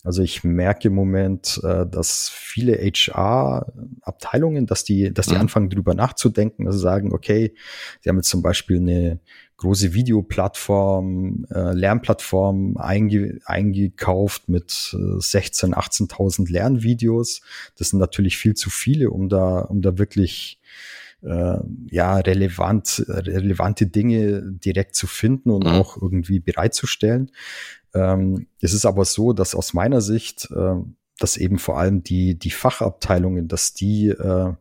Also 0.07 0.23
ich 0.23 0.45
merke 0.45 0.87
im 0.87 0.95
Moment, 0.95 1.59
äh, 1.65 1.85
dass 1.85 2.29
viele 2.29 2.77
HR-Abteilungen, 2.77 4.65
dass 4.65 4.85
die, 4.85 5.13
dass 5.13 5.25
die 5.27 5.35
mhm. 5.35 5.41
anfangen 5.41 5.69
drüber 5.69 5.95
nachzudenken, 5.95 6.65
also 6.65 6.79
sagen, 6.79 7.11
okay, 7.11 7.53
sie 7.99 8.09
haben 8.09 8.15
jetzt 8.15 8.29
zum 8.29 8.41
Beispiel 8.41 8.77
eine 8.77 9.19
große 9.57 9.93
Videoplattform, 9.93 11.45
äh, 11.53 11.73
Lernplattform 11.73 12.77
einge 12.77 13.39
eingekauft 13.43 14.47
mit 14.47 14.95
äh, 14.97 15.19
16, 15.19 15.75
18.000 15.75 16.49
Lernvideos. 16.49 17.41
Das 17.75 17.89
sind 17.89 17.99
natürlich 17.99 18.37
viel 18.37 18.53
zu 18.53 18.69
viele, 18.69 19.09
um 19.09 19.27
da, 19.27 19.59
um 19.59 19.81
da 19.81 19.97
wirklich 19.97 20.61
äh, 21.23 21.57
ja 21.89 22.17
relevant, 22.17 23.05
relevante 23.07 23.87
Dinge 23.87 24.43
direkt 24.43 24.95
zu 24.95 25.07
finden 25.07 25.49
und 25.49 25.65
mhm. 25.65 25.71
auch 25.71 26.01
irgendwie 26.01 26.39
bereitzustellen. 26.39 27.31
Ähm, 27.93 28.47
es 28.61 28.73
ist 28.73 28.85
aber 28.85 29.05
so, 29.05 29.33
dass 29.33 29.55
aus 29.55 29.73
meiner 29.73 30.01
Sicht, 30.01 30.49
äh, 30.51 30.75
dass 31.19 31.37
eben 31.37 31.57
vor 31.57 31.79
allem 31.79 32.03
die 32.03 32.37
die 32.37 32.51
Fachabteilungen, 32.51 33.47
dass 33.47 33.73
die 33.73 34.09
äh, 34.09 34.53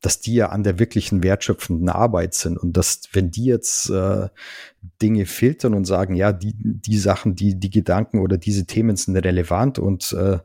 dass 0.00 0.20
die 0.20 0.34
ja 0.34 0.50
an 0.50 0.62
der 0.62 0.78
wirklichen 0.78 1.22
wertschöpfenden 1.22 1.88
Arbeit 1.88 2.34
sind 2.34 2.58
und 2.58 2.76
dass, 2.76 3.00
wenn 3.12 3.30
die 3.30 3.46
jetzt 3.46 3.90
äh, 3.90 4.28
Dinge 5.02 5.26
filtern 5.26 5.74
und 5.74 5.84
sagen, 5.84 6.14
ja, 6.14 6.32
die, 6.32 6.54
die 6.56 6.98
Sachen, 6.98 7.34
die, 7.34 7.58
die 7.58 7.70
Gedanken 7.70 8.20
oder 8.20 8.38
diese 8.38 8.66
Themen 8.66 8.94
sind 8.96 9.16
relevant 9.16 9.78
und 9.78 10.12
äh, 10.12 10.38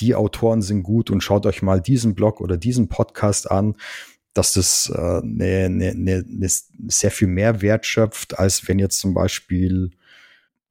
die 0.00 0.14
Autoren 0.14 0.62
sind 0.62 0.82
gut 0.82 1.10
und 1.10 1.22
schaut 1.22 1.46
euch 1.46 1.62
mal 1.62 1.80
diesen 1.80 2.14
Blog 2.14 2.40
oder 2.40 2.56
diesen 2.56 2.88
Podcast 2.88 3.50
an, 3.50 3.76
dass 4.34 4.52
das 4.52 4.92
äh, 4.94 5.20
ne, 5.22 5.70
ne, 5.70 5.94
ne, 5.94 6.24
ne 6.26 6.48
sehr 6.88 7.10
viel 7.10 7.28
mehr 7.28 7.62
Wert 7.62 7.86
schöpft, 7.86 8.38
als 8.38 8.68
wenn 8.68 8.78
jetzt 8.78 8.98
zum 8.98 9.14
Beispiel 9.14 9.92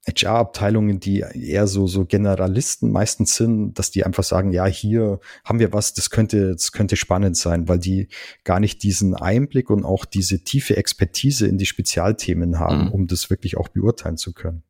HR-Abteilungen, 0.05 0.99
die 0.99 1.19
eher 1.19 1.65
so, 1.65 1.87
so 1.87 2.03
Generalisten 2.03 2.91
meistens 2.91 3.35
sind, 3.35 3.79
dass 3.79 3.89
die 3.89 4.05
einfach 4.05 4.23
sagen, 4.23 4.51
ja, 4.51 4.65
hier 4.65 5.21
haben 5.45 5.59
wir 5.59 5.71
was, 5.71 5.93
das 5.93 6.09
könnte, 6.09 6.51
das 6.51 6.73
könnte 6.73 6.97
spannend 6.97 7.37
sein, 7.37 7.69
weil 7.69 7.79
die 7.79 8.09
gar 8.43 8.59
nicht 8.59 8.83
diesen 8.83 9.15
Einblick 9.15 9.69
und 9.69 9.85
auch 9.85 10.03
diese 10.03 10.43
tiefe 10.43 10.75
Expertise 10.75 11.47
in 11.47 11.57
die 11.57 11.65
Spezialthemen 11.65 12.59
haben, 12.59 12.85
mhm. 12.85 12.91
um 12.91 13.07
das 13.07 13.29
wirklich 13.29 13.55
auch 13.55 13.69
beurteilen 13.69 14.17
zu 14.17 14.33
können. 14.33 14.63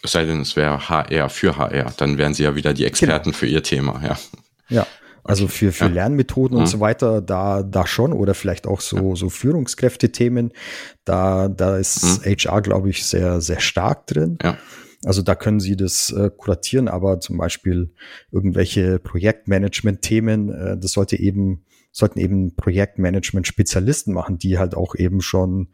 Es 0.00 0.12
sei 0.12 0.24
denn, 0.26 0.40
es 0.40 0.54
wäre 0.54 0.88
HR 0.88 1.28
für 1.28 1.56
HR, 1.56 1.92
dann 1.96 2.16
wären 2.16 2.32
sie 2.32 2.44
ja 2.44 2.54
wieder 2.54 2.72
die 2.72 2.84
Experten 2.84 3.30
genau. 3.30 3.36
für 3.36 3.46
ihr 3.46 3.64
Thema, 3.64 4.00
ja. 4.04 4.18
Ja, 4.68 4.86
also 5.24 5.48
für, 5.48 5.72
für 5.72 5.86
ja. 5.86 5.90
Lernmethoden 5.90 6.56
mhm. 6.56 6.62
und 6.62 6.66
so 6.66 6.80
weiter, 6.80 7.20
da, 7.20 7.62
da 7.62 7.86
schon 7.86 8.12
oder 8.12 8.34
vielleicht 8.34 8.66
auch 8.66 8.80
so, 8.80 9.10
ja. 9.10 9.16
so 9.16 9.28
Führungskräftethemen, 9.28 10.52
da, 11.04 11.48
da 11.48 11.76
ist 11.76 12.24
mhm. 12.24 12.36
HR, 12.36 12.62
glaube 12.62 12.90
ich, 12.90 13.06
sehr, 13.06 13.40
sehr 13.40 13.60
stark 13.60 14.06
drin. 14.06 14.38
Ja. 14.42 14.58
Also 15.04 15.22
da 15.22 15.34
können 15.34 15.60
Sie 15.60 15.76
das 15.76 16.10
äh, 16.10 16.30
kuratieren, 16.36 16.88
aber 16.88 17.20
zum 17.20 17.38
Beispiel 17.38 17.92
irgendwelche 18.32 18.98
Projektmanagement-Themen, 18.98 20.50
äh, 20.50 20.78
das 20.78 20.92
sollte 20.92 21.18
eben, 21.18 21.64
sollten 21.92 22.18
eben 22.18 22.56
Projektmanagement-Spezialisten 22.56 24.12
machen, 24.12 24.38
die 24.38 24.58
halt 24.58 24.74
auch 24.74 24.96
eben 24.96 25.20
schon 25.20 25.68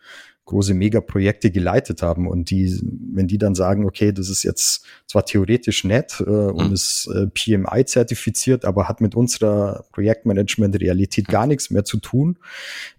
große 0.46 0.74
Megaprojekte 0.74 1.50
geleitet 1.50 2.02
haben 2.02 2.28
und 2.28 2.50
die, 2.50 2.78
wenn 3.12 3.26
die 3.26 3.38
dann 3.38 3.54
sagen, 3.54 3.86
okay, 3.86 4.12
das 4.12 4.28
ist 4.28 4.42
jetzt 4.42 4.84
zwar 5.06 5.24
theoretisch 5.24 5.84
nett 5.84 6.20
äh, 6.20 6.30
und 6.30 6.68
mhm. 6.68 6.74
ist 6.74 7.08
äh, 7.14 7.26
PMI 7.28 7.84
zertifiziert, 7.86 8.64
aber 8.64 8.88
hat 8.88 9.00
mit 9.00 9.14
unserer 9.14 9.84
Projektmanagement-Realität 9.92 11.28
gar 11.28 11.46
nichts 11.46 11.70
mehr 11.70 11.84
zu 11.84 11.98
tun, 11.98 12.38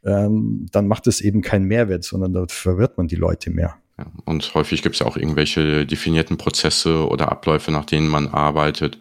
ähm, 0.04 0.66
dann 0.72 0.88
macht 0.88 1.06
es 1.08 1.22
eben 1.22 1.42
keinen 1.42 1.66
Mehrwert, 1.66 2.04
sondern 2.04 2.34
da 2.34 2.46
verwirrt 2.48 2.98
man 2.98 3.08
die 3.08 3.16
Leute 3.16 3.52
mehr. 3.52 3.76
Ja, 3.98 4.08
und 4.26 4.54
häufig 4.56 4.82
gibt 4.82 4.96
es 4.96 5.00
ja 5.00 5.06
auch 5.06 5.16
irgendwelche 5.16 5.86
definierten 5.86 6.38
Prozesse 6.38 7.08
oder 7.08 7.32
Abläufe, 7.32 7.72
nach 7.72 7.86
denen 7.86 8.08
man 8.08 8.28
arbeitet 8.28 8.98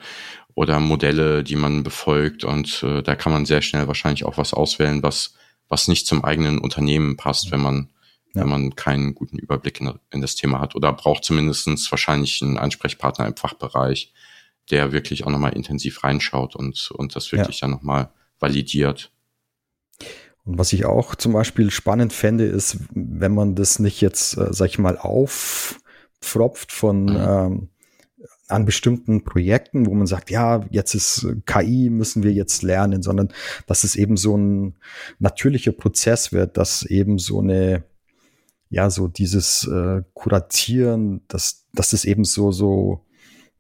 oder 0.55 0.79
Modelle, 0.81 1.43
die 1.43 1.57
man 1.57 1.83
befolgt 1.83 2.45
und 2.45 2.83
äh, 2.83 3.03
da 3.03 3.17
kann 3.17 3.33
man 3.33 3.47
sehr 3.47 3.63
schnell 3.63 3.89
wahrscheinlich 3.89 4.25
auch 4.25 4.37
was 4.37 4.53
auswählen, 4.53 5.03
was 5.03 5.35
was 5.69 5.89
nicht 5.89 6.07
zum 6.07 6.25
eigenen 6.25 6.59
Unternehmen 6.59 7.17
passt, 7.17 7.51
wenn 7.51 7.61
man 7.61 7.89
ja. 8.35 8.42
wenn 8.42 8.49
man 8.49 8.77
keinen 8.77 9.14
guten 9.14 9.38
Überblick 9.38 9.81
in, 9.81 9.92
in, 10.11 10.20
das 10.20 10.35
Thema 10.35 10.61
hat 10.61 10.75
oder 10.75 10.92
braucht 10.92 11.25
zumindestens 11.25 11.90
wahrscheinlich 11.90 12.42
einen 12.42 12.59
Ansprechpartner 12.59 13.27
im 13.27 13.37
Fachbereich, 13.37 14.12
der 14.70 14.92
wirklich 14.92 15.25
auch 15.25 15.31
nochmal 15.31 15.55
intensiv 15.55 16.05
reinschaut 16.05 16.57
und, 16.57 16.90
und 16.92 17.16
das 17.16 17.33
wirklich 17.33 17.61
ja. 17.61 17.66
dann 17.66 17.77
nochmal 17.77 18.11
validiert. 18.38 19.11
Und 20.44 20.59
was 20.59 20.73
ich 20.73 20.85
auch 20.85 21.14
zum 21.14 21.33
Beispiel 21.33 21.70
spannend 21.70 22.12
fände, 22.12 22.44
ist, 22.44 22.79
wenn 22.94 23.35
man 23.35 23.55
das 23.55 23.79
nicht 23.79 24.01
jetzt, 24.01 24.37
äh, 24.37 24.53
sag 24.53 24.68
ich 24.68 24.79
mal, 24.79 24.99
aufpfropft 24.99 26.70
von 26.70 27.05
mhm. 27.05 27.16
ähm, 27.16 27.68
an 28.49 28.66
bestimmten 28.66 29.25
Projekten, 29.25 29.87
wo 29.87 29.94
man 29.94 30.07
sagt, 30.07 30.31
ja, 30.31 30.64
jetzt 30.70 30.94
ist 30.94 31.27
KI, 31.47 31.88
müssen 31.88 32.23
wir 32.23 32.33
jetzt 32.33 32.62
lernen, 32.62 33.03
sondern 33.03 33.33
dass 33.66 33.85
es 33.85 33.97
eben 33.97 34.18
so 34.18 34.37
ein 34.37 34.77
natürlicher 35.18 35.73
Prozess 35.73 36.31
wird, 36.33 36.59
dass 36.59 36.83
eben 36.85 37.18
so 37.18 37.40
eine 37.40 37.85
ja, 38.75 38.91
so 38.91 39.07
dieses 39.07 39.69
äh, 39.69 40.03
Kuratieren, 40.15 41.21
dass, 41.29 41.65
dass 41.75 41.93
es 41.93 42.05
eben 42.05 42.25
so, 42.25 42.51
so 42.51 43.05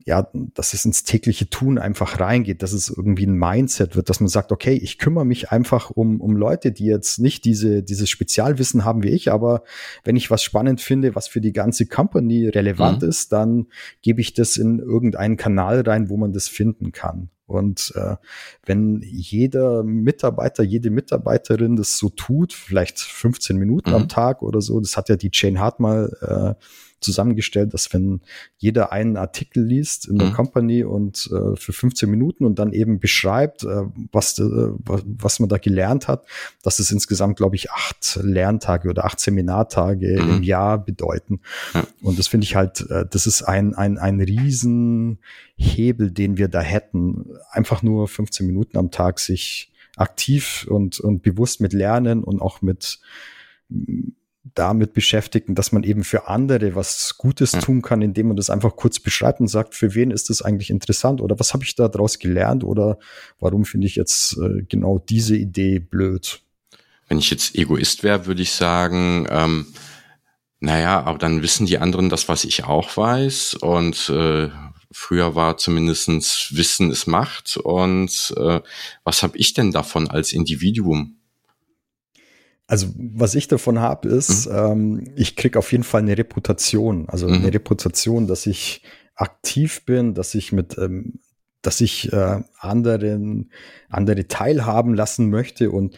ja, 0.04 0.28
dass 0.32 0.74
es 0.74 0.84
ins 0.84 1.04
tägliche 1.04 1.48
Tun 1.48 1.78
einfach 1.78 2.18
reingeht, 2.18 2.62
dass 2.62 2.72
es 2.72 2.88
irgendwie 2.88 3.24
ein 3.24 3.38
Mindset 3.38 3.94
wird, 3.94 4.10
dass 4.10 4.18
man 4.18 4.28
sagt, 4.28 4.50
okay, 4.50 4.74
ich 4.74 4.98
kümmere 4.98 5.24
mich 5.24 5.52
einfach 5.52 5.90
um, 5.90 6.20
um 6.20 6.36
Leute, 6.36 6.72
die 6.72 6.86
jetzt 6.86 7.20
nicht 7.20 7.44
diese, 7.44 7.84
dieses 7.84 8.10
Spezialwissen 8.10 8.84
haben 8.84 9.04
wie 9.04 9.10
ich, 9.10 9.30
aber 9.30 9.62
wenn 10.02 10.16
ich 10.16 10.32
was 10.32 10.42
spannend 10.42 10.80
finde, 10.80 11.14
was 11.14 11.28
für 11.28 11.40
die 11.40 11.52
ganze 11.52 11.86
Company 11.86 12.48
relevant 12.48 13.02
mhm. 13.02 13.08
ist, 13.08 13.32
dann 13.32 13.68
gebe 14.02 14.20
ich 14.20 14.34
das 14.34 14.56
in 14.56 14.80
irgendeinen 14.80 15.36
Kanal 15.36 15.82
rein, 15.82 16.10
wo 16.10 16.16
man 16.16 16.32
das 16.32 16.48
finden 16.48 16.90
kann. 16.90 17.30
Und 17.46 17.92
äh, 17.94 18.16
wenn 18.64 19.02
jeder 19.02 19.82
Mitarbeiter, 19.82 20.62
jede 20.62 20.90
Mitarbeiterin 20.90 21.76
das 21.76 21.98
so 21.98 22.08
tut, 22.08 22.52
vielleicht 22.52 22.98
15 22.98 23.56
Minuten 23.58 23.90
mhm. 23.90 23.96
am 23.96 24.08
Tag 24.08 24.42
oder 24.42 24.60
so, 24.60 24.80
das 24.80 24.96
hat 24.96 25.08
ja 25.08 25.16
die 25.16 25.30
Jane 25.32 25.60
Hart 25.60 25.78
mal 25.78 26.56
äh, 26.58 26.64
zusammengestellt, 27.04 27.74
dass 27.74 27.92
wenn 27.92 28.20
jeder 28.56 28.92
einen 28.92 29.16
Artikel 29.16 29.64
liest 29.64 30.08
in 30.08 30.18
der 30.18 30.28
mhm. 30.28 30.32
Company 30.32 30.84
und 30.84 31.30
äh, 31.32 31.56
für 31.56 31.72
15 31.72 32.10
Minuten 32.10 32.44
und 32.44 32.58
dann 32.58 32.72
eben 32.72 32.98
beschreibt, 32.98 33.64
äh, 33.64 33.82
was, 34.12 34.38
äh, 34.38 34.44
was 34.44 35.40
man 35.40 35.48
da 35.48 35.58
gelernt 35.58 36.08
hat, 36.08 36.26
dass 36.62 36.78
es 36.78 36.90
insgesamt, 36.90 37.36
glaube 37.36 37.56
ich, 37.56 37.70
acht 37.70 38.18
Lerntage 38.22 38.88
oder 38.88 39.04
acht 39.04 39.20
Seminartage 39.20 40.20
mhm. 40.20 40.30
im 40.30 40.42
Jahr 40.42 40.84
bedeuten. 40.84 41.40
Ja. 41.74 41.86
Und 42.02 42.18
das 42.18 42.28
finde 42.28 42.44
ich 42.44 42.56
halt, 42.56 42.88
äh, 42.90 43.06
das 43.08 43.26
ist 43.26 43.42
ein, 43.42 43.74
ein, 43.74 43.98
ein 43.98 44.20
Riesenhebel, 44.20 46.10
den 46.10 46.36
wir 46.38 46.48
da 46.48 46.60
hätten. 46.60 47.26
Einfach 47.50 47.82
nur 47.82 48.08
15 48.08 48.46
Minuten 48.46 48.78
am 48.78 48.90
Tag 48.90 49.20
sich 49.20 49.70
aktiv 49.96 50.66
und, 50.68 51.00
und 51.00 51.22
bewusst 51.22 51.60
mit 51.60 51.72
Lernen 51.72 52.24
und 52.24 52.40
auch 52.40 52.62
mit 52.62 52.98
damit 54.52 54.92
beschäftigen, 54.92 55.54
dass 55.54 55.72
man 55.72 55.82
eben 55.84 56.04
für 56.04 56.28
andere 56.28 56.74
was 56.74 57.16
Gutes 57.16 57.52
tun 57.52 57.80
kann, 57.80 58.02
indem 58.02 58.28
man 58.28 58.36
das 58.36 58.50
einfach 58.50 58.76
kurz 58.76 59.00
beschreibt 59.00 59.40
und 59.40 59.48
sagt, 59.48 59.74
für 59.74 59.94
wen 59.94 60.10
ist 60.10 60.28
das 60.28 60.42
eigentlich 60.42 60.68
interessant 60.68 61.22
oder 61.22 61.38
was 61.40 61.54
habe 61.54 61.64
ich 61.64 61.74
da 61.74 61.88
draus 61.88 62.18
gelernt 62.18 62.62
oder 62.62 62.98
warum 63.40 63.64
finde 63.64 63.86
ich 63.86 63.96
jetzt 63.96 64.36
äh, 64.36 64.62
genau 64.68 64.98
diese 64.98 65.36
Idee 65.36 65.78
blöd. 65.78 66.42
Wenn 67.08 67.18
ich 67.18 67.30
jetzt 67.30 67.54
Egoist 67.54 68.02
wäre, 68.02 68.26
würde 68.26 68.42
ich 68.42 68.52
sagen, 68.52 69.26
ähm, 69.30 69.66
naja, 70.60 71.02
aber 71.02 71.18
dann 71.18 71.42
wissen 71.42 71.66
die 71.66 71.78
anderen 71.78 72.10
das, 72.10 72.28
was 72.28 72.44
ich 72.44 72.64
auch 72.64 72.96
weiß 72.96 73.54
und 73.54 74.10
äh, 74.10 74.50
früher 74.90 75.34
war 75.34 75.56
zumindestens 75.56 76.48
Wissen 76.50 76.90
ist 76.90 77.06
Macht 77.06 77.56
und 77.56 78.34
äh, 78.36 78.60
was 79.04 79.22
habe 79.22 79.38
ich 79.38 79.54
denn 79.54 79.72
davon 79.72 80.08
als 80.08 80.32
Individuum? 80.32 81.16
Also 82.66 82.88
was 82.96 83.34
ich 83.34 83.48
davon 83.48 83.78
habe, 83.78 84.08
ist, 84.08 84.46
mhm. 84.46 84.54
ähm, 84.54 85.12
ich 85.16 85.36
krieg 85.36 85.56
auf 85.56 85.70
jeden 85.72 85.84
Fall 85.84 86.02
eine 86.02 86.16
Reputation. 86.16 87.08
Also 87.08 87.28
mhm. 87.28 87.34
eine 87.34 87.54
Reputation, 87.54 88.26
dass 88.26 88.46
ich 88.46 88.82
aktiv 89.14 89.84
bin, 89.84 90.14
dass 90.14 90.34
ich 90.34 90.52
mit, 90.52 90.78
ähm, 90.78 91.20
dass 91.62 91.80
ich 91.80 92.12
äh, 92.12 92.40
anderen, 92.58 93.50
andere 93.88 94.28
teilhaben 94.28 94.94
lassen 94.94 95.30
möchte 95.30 95.70
und 95.70 95.96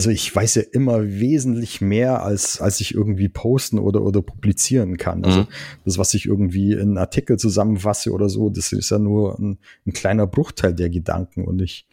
also 0.00 0.08
ich 0.08 0.34
weiß 0.34 0.54
ja 0.54 0.62
immer 0.72 1.04
wesentlich 1.04 1.80
mehr, 1.80 2.22
als, 2.22 2.60
als 2.60 2.80
ich 2.80 2.94
irgendwie 2.94 3.28
posten 3.28 3.78
oder, 3.78 4.02
oder 4.02 4.22
publizieren 4.22 4.96
kann. 4.96 5.24
Also 5.24 5.40
mhm. 5.40 5.46
das, 5.84 5.98
was 5.98 6.14
ich 6.14 6.26
irgendwie 6.26 6.72
in 6.72 6.96
Artikel 6.96 7.38
zusammenfasse 7.38 8.10
oder 8.12 8.30
so, 8.30 8.48
das 8.48 8.72
ist 8.72 8.90
ja 8.90 8.98
nur 8.98 9.38
ein, 9.38 9.58
ein 9.86 9.92
kleiner 9.92 10.26
Bruchteil 10.26 10.72
der 10.72 10.88
Gedanken. 10.88 11.44
Und 11.44 11.60
ich, 11.60 11.86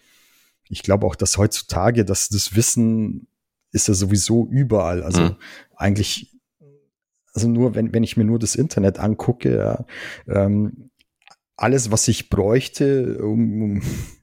ich 0.70 0.84
glaube 0.84 1.06
auch, 1.06 1.16
dass 1.16 1.38
heutzutage, 1.38 2.06
dass 2.06 2.30
das 2.30 2.56
Wissen 2.56 3.28
ist 3.72 3.88
er 3.88 3.96
sowieso 3.96 4.48
überall. 4.50 5.04
Also 5.04 5.22
mhm. 5.22 5.36
eigentlich, 5.76 6.36
also 7.34 7.48
nur, 7.48 7.76
wenn, 7.76 7.94
wenn 7.94 8.04
ich 8.04 8.18
mir 8.18 8.24
nur 8.24 8.40
das 8.40 8.56
Internet 8.56 9.00
angucke, 9.00 9.58
ja, 9.58 9.86
ähm, 10.28 10.90
alles, 11.60 11.92
was 11.92 12.08
ich 12.08 12.30
bräuchte, 12.30 13.18
um, 13.18 13.62
um 13.64 13.82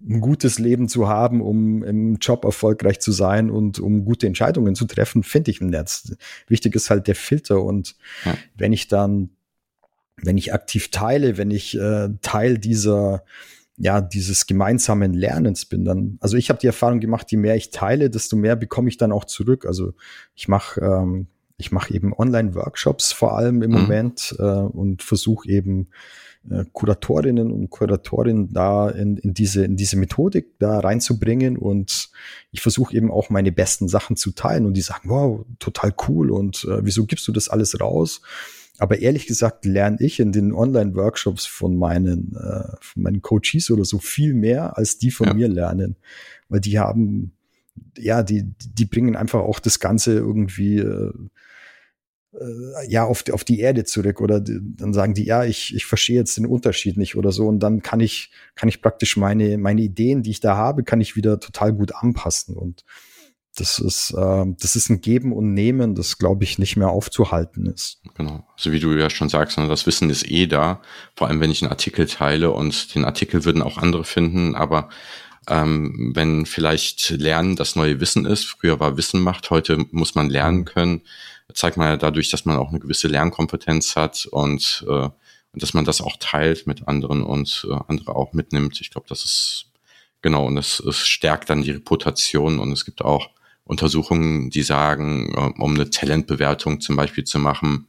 ein 0.08 0.20
gutes 0.20 0.60
Leben 0.60 0.88
zu 0.88 1.08
haben, 1.08 1.40
um 1.40 1.82
im 1.82 2.16
Job 2.20 2.44
erfolgreich 2.44 3.00
zu 3.00 3.10
sein 3.10 3.50
und 3.50 3.80
um 3.80 4.04
gute 4.04 4.28
Entscheidungen 4.28 4.76
zu 4.76 4.84
treffen, 4.84 5.24
finde 5.24 5.50
ich 5.50 5.60
im 5.60 5.66
Netz. 5.66 6.14
Wichtig 6.46 6.76
ist 6.76 6.90
halt 6.90 7.08
der 7.08 7.16
Filter. 7.16 7.60
Und 7.60 7.96
ja. 8.24 8.36
wenn 8.54 8.72
ich 8.72 8.86
dann, 8.86 9.30
wenn 10.16 10.38
ich 10.38 10.54
aktiv 10.54 10.92
teile, 10.92 11.36
wenn 11.36 11.50
ich 11.50 11.76
äh, 11.76 12.10
Teil 12.22 12.56
dieser 12.56 13.24
ja, 13.76 14.00
dieses 14.00 14.46
gemeinsamen 14.46 15.14
Lernens 15.14 15.64
bin 15.64 15.84
dann. 15.84 16.18
Also 16.20 16.36
ich 16.36 16.48
habe 16.48 16.60
die 16.60 16.66
Erfahrung 16.68 17.00
gemacht, 17.00 17.30
je 17.30 17.38
mehr 17.38 17.56
ich 17.56 17.70
teile, 17.70 18.08
desto 18.08 18.36
mehr 18.36 18.56
bekomme 18.56 18.88
ich 18.88 18.96
dann 18.96 19.12
auch 19.12 19.24
zurück. 19.24 19.66
Also 19.66 19.94
ich 20.34 20.48
mache 20.48 20.80
ähm, 20.80 21.26
ich 21.56 21.72
mache 21.72 21.94
eben 21.94 22.12
Online-Workshops 22.12 23.12
vor 23.12 23.36
allem 23.36 23.62
im 23.62 23.70
mhm. 23.70 23.80
Moment 23.80 24.34
äh, 24.38 24.42
und 24.42 25.02
versuche 25.02 25.48
eben 25.48 25.88
äh, 26.50 26.64
Kuratorinnen 26.72 27.50
und 27.50 27.70
Kuratorinnen 27.70 28.52
da 28.52 28.90
in, 28.90 29.16
in 29.18 29.34
diese 29.34 29.64
in 29.64 29.76
diese 29.76 29.96
Methodik 29.96 30.58
da 30.58 30.80
reinzubringen 30.80 31.56
und 31.56 32.10
ich 32.50 32.60
versuche 32.60 32.94
eben 32.94 33.10
auch 33.10 33.30
meine 33.30 33.52
besten 33.52 33.88
Sachen 33.88 34.16
zu 34.16 34.32
teilen 34.32 34.66
und 34.66 34.74
die 34.74 34.82
sagen, 34.82 35.08
wow, 35.08 35.44
total 35.58 35.94
cool 36.08 36.30
und 36.30 36.64
äh, 36.64 36.84
wieso 36.84 37.06
gibst 37.06 37.26
du 37.28 37.32
das 37.32 37.48
alles 37.48 37.80
raus? 37.80 38.20
Aber 38.78 38.98
ehrlich 38.98 39.26
gesagt 39.26 39.64
lerne 39.64 39.98
ich 40.00 40.18
in 40.18 40.32
den 40.32 40.52
Online-Workshops 40.52 41.46
von 41.46 41.76
meinen, 41.76 42.34
äh, 42.36 42.76
von 42.80 43.02
meinen 43.02 43.22
Coaches 43.22 43.70
oder 43.70 43.84
so 43.84 43.98
viel 43.98 44.34
mehr, 44.34 44.76
als 44.76 44.98
die 44.98 45.10
von 45.10 45.28
ja. 45.28 45.34
mir 45.34 45.48
lernen. 45.48 45.96
Weil 46.48 46.60
die 46.60 46.78
haben, 46.78 47.32
ja, 47.96 48.22
die, 48.22 48.44
die 48.58 48.84
bringen 48.84 49.14
einfach 49.14 49.40
auch 49.40 49.60
das 49.60 49.78
Ganze 49.78 50.14
irgendwie 50.14 50.78
äh, 50.78 51.12
äh, 52.40 52.88
ja 52.88 53.04
auf 53.04 53.22
die, 53.22 53.32
auf 53.32 53.44
die 53.44 53.60
Erde 53.60 53.84
zurück 53.84 54.20
oder 54.20 54.40
die, 54.40 54.58
dann 54.60 54.92
sagen 54.92 55.14
die 55.14 55.24
ja 55.24 55.44
ich 55.44 55.74
ich 55.74 55.86
verstehe 55.86 56.16
jetzt 56.16 56.36
den 56.36 56.46
Unterschied 56.46 56.96
nicht 56.96 57.16
oder 57.16 57.30
so 57.30 57.46
und 57.46 57.60
dann 57.60 57.82
kann 57.82 58.00
ich 58.00 58.30
kann 58.56 58.68
ich 58.68 58.82
praktisch 58.82 59.16
meine 59.16 59.56
meine 59.58 59.82
Ideen 59.82 60.22
die 60.22 60.30
ich 60.30 60.40
da 60.40 60.56
habe 60.56 60.82
kann 60.82 61.00
ich 61.00 61.16
wieder 61.16 61.38
total 61.38 61.72
gut 61.72 61.94
anpassen 61.94 62.56
und 62.56 62.84
das 63.56 63.78
ist, 63.78 64.10
äh, 64.10 64.44
das 64.58 64.76
ist 64.76 64.90
ein 64.90 65.00
Geben 65.00 65.32
und 65.32 65.54
Nehmen, 65.54 65.94
das 65.94 66.18
glaube 66.18 66.44
ich 66.44 66.58
nicht 66.58 66.76
mehr 66.76 66.88
aufzuhalten 66.88 67.66
ist. 67.66 68.00
Genau. 68.14 68.46
Also 68.56 68.72
wie 68.72 68.80
du 68.80 68.92
ja 68.92 69.10
schon 69.10 69.28
sagst, 69.28 69.56
das 69.58 69.86
Wissen 69.86 70.10
ist 70.10 70.28
eh 70.28 70.46
da. 70.46 70.82
Vor 71.16 71.28
allem, 71.28 71.40
wenn 71.40 71.50
ich 71.50 71.62
einen 71.62 71.70
Artikel 71.70 72.06
teile 72.06 72.50
und 72.50 72.94
den 72.94 73.04
Artikel 73.04 73.44
würden 73.44 73.62
auch 73.62 73.78
andere 73.78 74.04
finden, 74.04 74.54
aber 74.54 74.88
ähm, 75.48 76.12
wenn 76.14 76.46
vielleicht 76.46 77.10
Lernen 77.10 77.54
das 77.54 77.76
neue 77.76 78.00
Wissen 78.00 78.24
ist, 78.24 78.44
früher 78.44 78.80
war 78.80 78.96
Wissen 78.96 79.20
Macht, 79.20 79.50
heute 79.50 79.84
muss 79.90 80.14
man 80.14 80.30
lernen 80.30 80.60
mhm. 80.60 80.64
können, 80.64 81.02
zeigt 81.52 81.76
man 81.76 81.88
ja 81.88 81.96
dadurch, 81.96 82.30
dass 82.30 82.44
man 82.44 82.56
auch 82.56 82.70
eine 82.70 82.80
gewisse 82.80 83.08
Lernkompetenz 83.08 83.94
hat 83.94 84.26
und, 84.26 84.84
äh, 84.88 84.92
und 84.92 85.62
dass 85.62 85.74
man 85.74 85.84
das 85.84 86.00
auch 86.00 86.16
teilt 86.18 86.66
mit 86.66 86.88
anderen 86.88 87.22
und 87.22 87.66
äh, 87.70 87.74
andere 87.88 88.16
auch 88.16 88.32
mitnimmt. 88.32 88.80
Ich 88.80 88.90
glaube, 88.90 89.06
das 89.08 89.24
ist 89.24 89.66
genau 90.22 90.46
und 90.46 90.56
es, 90.56 90.80
es 90.80 91.06
stärkt 91.06 91.50
dann 91.50 91.62
die 91.62 91.72
Reputation 91.72 92.58
und 92.58 92.72
es 92.72 92.84
gibt 92.84 93.02
auch 93.04 93.30
Untersuchungen, 93.64 94.50
die 94.50 94.62
sagen, 94.62 95.32
äh, 95.34 95.60
um 95.60 95.74
eine 95.74 95.90
Talentbewertung 95.90 96.80
zum 96.80 96.96
Beispiel 96.96 97.24
zu 97.24 97.38
machen, 97.38 97.86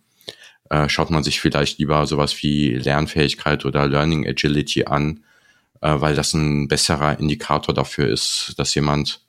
äh, 0.70 0.90
schaut 0.90 1.12
man 1.12 1.24
sich 1.24 1.42
vielleicht 1.42 1.78
lieber 1.80 2.08
sowas 2.08 2.42
wie 2.42 2.72
Lernfähigkeit 2.72 3.66
oder 3.66 3.88
Learning 3.88 4.26
Agility 4.26 4.86
an, 4.86 5.24
äh, 5.82 5.94
weil 6.00 6.16
das 6.16 6.34
ein 6.34 6.68
besserer 6.68 7.20
Indikator 7.20 7.76
dafür 7.76 8.08
ist, 8.08 8.54
dass 8.58 8.74
jemand 8.76 9.22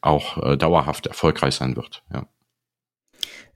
auch 0.00 0.58
dauerhaft 0.58 1.06
erfolgreich 1.06 1.54
sein 1.54 1.76
wird. 1.76 2.02
Ja, 2.12 2.26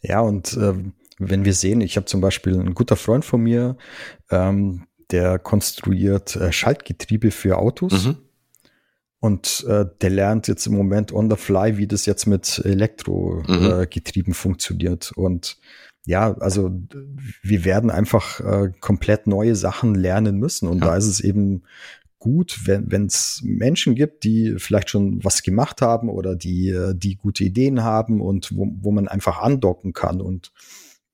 ja 0.00 0.20
und 0.20 0.56
äh, 0.56 0.72
wenn 1.18 1.44
wir 1.44 1.52
sehen, 1.52 1.82
ich 1.82 1.96
habe 1.96 2.06
zum 2.06 2.22
Beispiel 2.22 2.58
ein 2.58 2.72
guter 2.72 2.96
Freund 2.96 3.22
von 3.22 3.42
mir, 3.42 3.76
ähm, 4.30 4.86
der 5.10 5.38
konstruiert 5.38 6.36
äh, 6.36 6.50
Schaltgetriebe 6.50 7.32
für 7.32 7.58
Autos. 7.58 8.06
Mhm 8.06 8.27
und 9.20 9.64
äh, 9.68 9.86
der 10.00 10.10
lernt 10.10 10.46
jetzt 10.46 10.66
im 10.66 10.74
Moment 10.74 11.12
on 11.12 11.28
the 11.30 11.36
fly, 11.36 11.76
wie 11.76 11.86
das 11.86 12.06
jetzt 12.06 12.26
mit 12.26 12.62
Elektrogetrieben 12.64 14.30
mhm. 14.30 14.32
äh, 14.32 14.34
funktioniert. 14.34 15.12
Und 15.16 15.58
ja, 16.06 16.36
also 16.38 16.70
wir 17.42 17.64
werden 17.64 17.90
einfach 17.90 18.40
äh, 18.40 18.70
komplett 18.80 19.26
neue 19.26 19.56
Sachen 19.56 19.94
lernen 19.94 20.38
müssen. 20.38 20.68
Und 20.68 20.80
ja. 20.80 20.86
da 20.86 20.96
ist 20.96 21.06
es 21.06 21.20
eben 21.20 21.64
gut, 22.20 22.60
wenn 22.64 23.06
es 23.06 23.40
Menschen 23.44 23.94
gibt, 23.94 24.24
die 24.24 24.54
vielleicht 24.58 24.90
schon 24.90 25.22
was 25.24 25.42
gemacht 25.42 25.82
haben 25.82 26.08
oder 26.08 26.36
die, 26.36 26.70
äh, 26.70 26.94
die 26.94 27.16
gute 27.16 27.44
Ideen 27.44 27.82
haben 27.82 28.20
und 28.20 28.56
wo, 28.56 28.68
wo 28.80 28.92
man 28.92 29.08
einfach 29.08 29.40
andocken 29.40 29.92
kann. 29.92 30.20
Und 30.20 30.52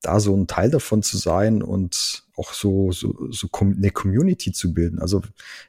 da 0.03 0.21
so 0.21 0.37
ein 0.37 0.47
Teil 0.47 0.71
davon 0.71 1.03
zu 1.03 1.17
sein 1.17 1.63
und 1.63 2.24
auch 2.37 2.53
so, 2.53 2.91
so, 2.93 3.29
so 3.31 3.49
eine 3.61 3.91
Community 3.91 4.53
zu 4.53 4.75
bilden. 4.75 4.99
Also 4.99 5.23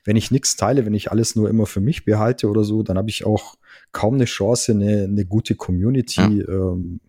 wenn 0.04 0.15
ich 0.15 0.32
nichts 0.32 0.56
teile, 0.56 0.86
wenn 0.86 0.93
ich 0.93 1.12
alles 1.12 1.36
nur 1.36 1.49
immer 1.49 1.65
für 1.65 1.82
mich 1.82 2.06
behalte 2.06 2.49
oder 2.49 2.63
so, 2.63 2.84
dann 2.84 2.97
habe 2.97 3.10
ich 3.10 3.25
auch 3.25 3.56
kaum 3.91 4.15
eine 4.15 4.25
Chance, 4.25 4.71
eine, 4.71 5.04
eine 5.04 5.25
gute 5.25 5.56
Community 5.56 6.21
ja. 6.21 6.47
Ähm, 6.47 6.99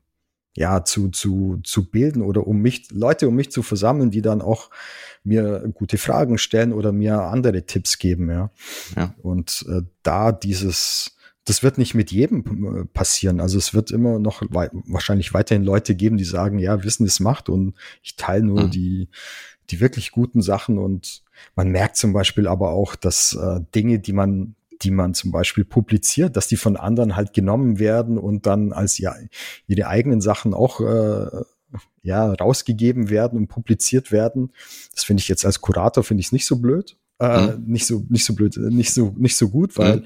ja, 0.56 0.84
zu, 0.84 1.10
zu, 1.10 1.60
zu 1.62 1.90
bilden 1.90 2.22
oder 2.22 2.46
um 2.46 2.62
mich, 2.62 2.90
Leute 2.90 3.28
um 3.28 3.34
mich 3.34 3.52
zu 3.52 3.62
versammeln, 3.62 4.10
die 4.10 4.22
dann 4.22 4.40
auch 4.40 4.70
mir 5.22 5.70
gute 5.74 5.98
Fragen 5.98 6.38
stellen 6.38 6.72
oder 6.72 6.92
mir 6.92 7.20
andere 7.20 7.66
Tipps 7.66 7.98
geben, 7.98 8.30
ja. 8.30 8.50
ja. 8.96 9.14
Und 9.22 9.66
äh, 9.68 9.82
da 10.02 10.32
dieses, 10.32 11.15
das 11.46 11.62
wird 11.62 11.78
nicht 11.78 11.94
mit 11.94 12.10
jedem 12.10 12.80
äh, 12.80 12.84
passieren. 12.84 13.40
Also 13.40 13.56
es 13.56 13.72
wird 13.72 13.90
immer 13.90 14.18
noch 14.18 14.42
wei 14.50 14.68
wahrscheinlich 14.72 15.32
weiterhin 15.32 15.64
Leute 15.64 15.94
geben, 15.94 16.18
die 16.18 16.24
sagen, 16.24 16.58
ja, 16.58 16.84
Wissen 16.84 17.06
ist 17.06 17.20
Macht 17.20 17.48
und 17.48 17.74
ich 18.02 18.16
teile 18.16 18.44
nur 18.44 18.64
mhm. 18.64 18.70
die, 18.70 19.08
die 19.70 19.80
wirklich 19.80 20.10
guten 20.10 20.42
Sachen 20.42 20.78
und 20.78 21.22
man 21.54 21.70
merkt 21.70 21.96
zum 21.96 22.12
Beispiel 22.12 22.46
aber 22.48 22.70
auch, 22.70 22.96
dass 22.96 23.34
äh, 23.34 23.60
Dinge, 23.74 23.98
die 24.00 24.12
man 24.12 24.54
die 24.82 24.90
man 24.90 25.14
zum 25.14 25.32
Beispiel 25.32 25.64
publiziert, 25.64 26.36
dass 26.36 26.48
die 26.48 26.56
von 26.56 26.76
anderen 26.76 27.16
halt 27.16 27.32
genommen 27.32 27.78
werden 27.78 28.18
und 28.18 28.44
dann 28.44 28.74
als 28.74 28.98
ja 28.98 29.14
ihre 29.66 29.86
eigenen 29.86 30.20
Sachen 30.20 30.52
auch 30.52 30.82
äh, 30.82 31.44
ja 32.02 32.32
rausgegeben 32.34 33.08
werden 33.08 33.38
und 33.38 33.46
publiziert 33.48 34.12
werden. 34.12 34.52
Das 34.94 35.04
finde 35.04 35.22
ich 35.22 35.28
jetzt 35.28 35.46
als 35.46 35.62
Kurator 35.62 36.04
finde 36.04 36.20
ich 36.20 36.26
es 36.26 36.32
nicht 36.32 36.44
so 36.44 36.56
blöd, 36.56 36.98
äh, 37.20 37.52
mhm. 37.52 37.64
nicht 37.66 37.86
so 37.86 38.04
nicht 38.10 38.26
so 38.26 38.34
blöd, 38.34 38.56
nicht 38.58 38.92
so 38.92 39.14
nicht 39.16 39.36
so 39.36 39.48
gut, 39.48 39.78
weil 39.78 39.98
mhm. 39.98 40.04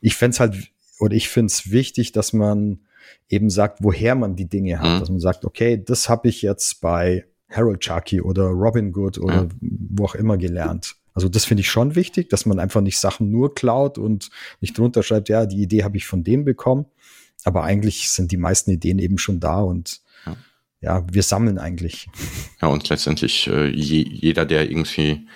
ich 0.00 0.14
fände 0.14 0.34
es 0.34 0.40
halt 0.40 0.70
oder 0.98 1.14
ich 1.14 1.28
finde 1.28 1.50
es 1.50 1.70
wichtig, 1.70 2.12
dass 2.12 2.32
man 2.32 2.80
eben 3.28 3.50
sagt, 3.50 3.78
woher 3.82 4.14
man 4.14 4.36
die 4.36 4.48
Dinge 4.48 4.78
hat, 4.80 4.96
mhm. 4.96 5.00
dass 5.00 5.10
man 5.10 5.20
sagt, 5.20 5.44
okay, 5.44 5.82
das 5.82 6.08
habe 6.08 6.28
ich 6.28 6.42
jetzt 6.42 6.80
bei 6.80 7.24
Harold 7.50 7.80
Chucky 7.80 8.20
oder 8.20 8.44
Robin 8.46 8.92
Good 8.92 9.18
oder 9.18 9.44
mhm. 9.44 9.50
wo 9.60 10.04
auch 10.04 10.14
immer 10.14 10.36
gelernt. 10.36 10.96
Also 11.14 11.28
das 11.28 11.46
finde 11.46 11.62
ich 11.62 11.70
schon 11.70 11.94
wichtig, 11.94 12.28
dass 12.28 12.44
man 12.44 12.58
einfach 12.58 12.82
nicht 12.82 12.98
Sachen 12.98 13.30
nur 13.30 13.54
klaut 13.54 13.96
und 13.96 14.30
nicht 14.60 14.76
drunter 14.76 15.02
schreibt, 15.02 15.28
ja, 15.28 15.46
die 15.46 15.62
Idee 15.62 15.82
habe 15.82 15.96
ich 15.96 16.06
von 16.06 16.22
dem 16.22 16.44
bekommen. 16.44 16.86
Aber 17.44 17.62
eigentlich 17.64 18.10
sind 18.10 18.32
die 18.32 18.36
meisten 18.36 18.70
Ideen 18.70 18.98
eben 18.98 19.18
schon 19.18 19.40
da 19.40 19.60
und 19.60 20.00
ja, 20.26 20.36
ja 20.80 21.06
wir 21.10 21.22
sammeln 21.22 21.58
eigentlich. 21.58 22.08
Ja, 22.60 22.68
und 22.68 22.88
letztendlich 22.88 23.46
äh, 23.46 23.68
je, 23.68 24.02
jeder, 24.02 24.44
der 24.44 24.68
irgendwie 24.70 25.26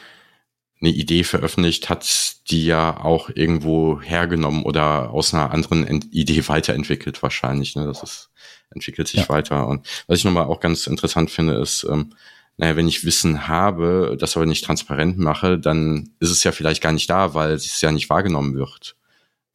eine 0.81 0.91
Idee 0.91 1.25
veröffentlicht, 1.25 1.89
hat 1.91 2.37
die 2.51 2.65
ja 2.65 3.05
auch 3.05 3.31
irgendwo 3.35 4.01
hergenommen 4.01 4.63
oder 4.63 5.11
aus 5.11 5.35
einer 5.35 5.51
anderen 5.51 5.87
Idee 6.11 6.49
weiterentwickelt 6.49 7.23
wahrscheinlich. 7.23 7.77
Ne? 7.77 7.85
Das 7.87 8.03
ist 8.03 8.31
entwickelt 8.71 9.09
sich 9.09 9.21
ja. 9.21 9.29
weiter. 9.29 9.67
Und 9.67 9.87
was 10.07 10.19
ich 10.19 10.25
nochmal 10.25 10.45
auch 10.45 10.61
ganz 10.61 10.87
interessant 10.87 11.31
finde, 11.31 11.55
ist, 11.55 11.87
ähm, 11.91 12.15
naja, 12.57 12.77
wenn 12.77 12.89
ich 12.89 13.05
Wissen 13.05 13.49
habe, 13.49 14.17
das 14.19 14.37
aber 14.37 14.47
nicht 14.47 14.65
transparent 14.65 15.19
mache, 15.19 15.59
dann 15.59 16.11
ist 16.21 16.31
es 16.31 16.45
ja 16.45 16.53
vielleicht 16.53 16.83
gar 16.83 16.93
nicht 16.93 17.09
da, 17.09 17.35
weil 17.35 17.53
es 17.53 17.81
ja 17.81 17.91
nicht 17.91 18.11
wahrgenommen 18.11 18.55
wird. 18.55 18.97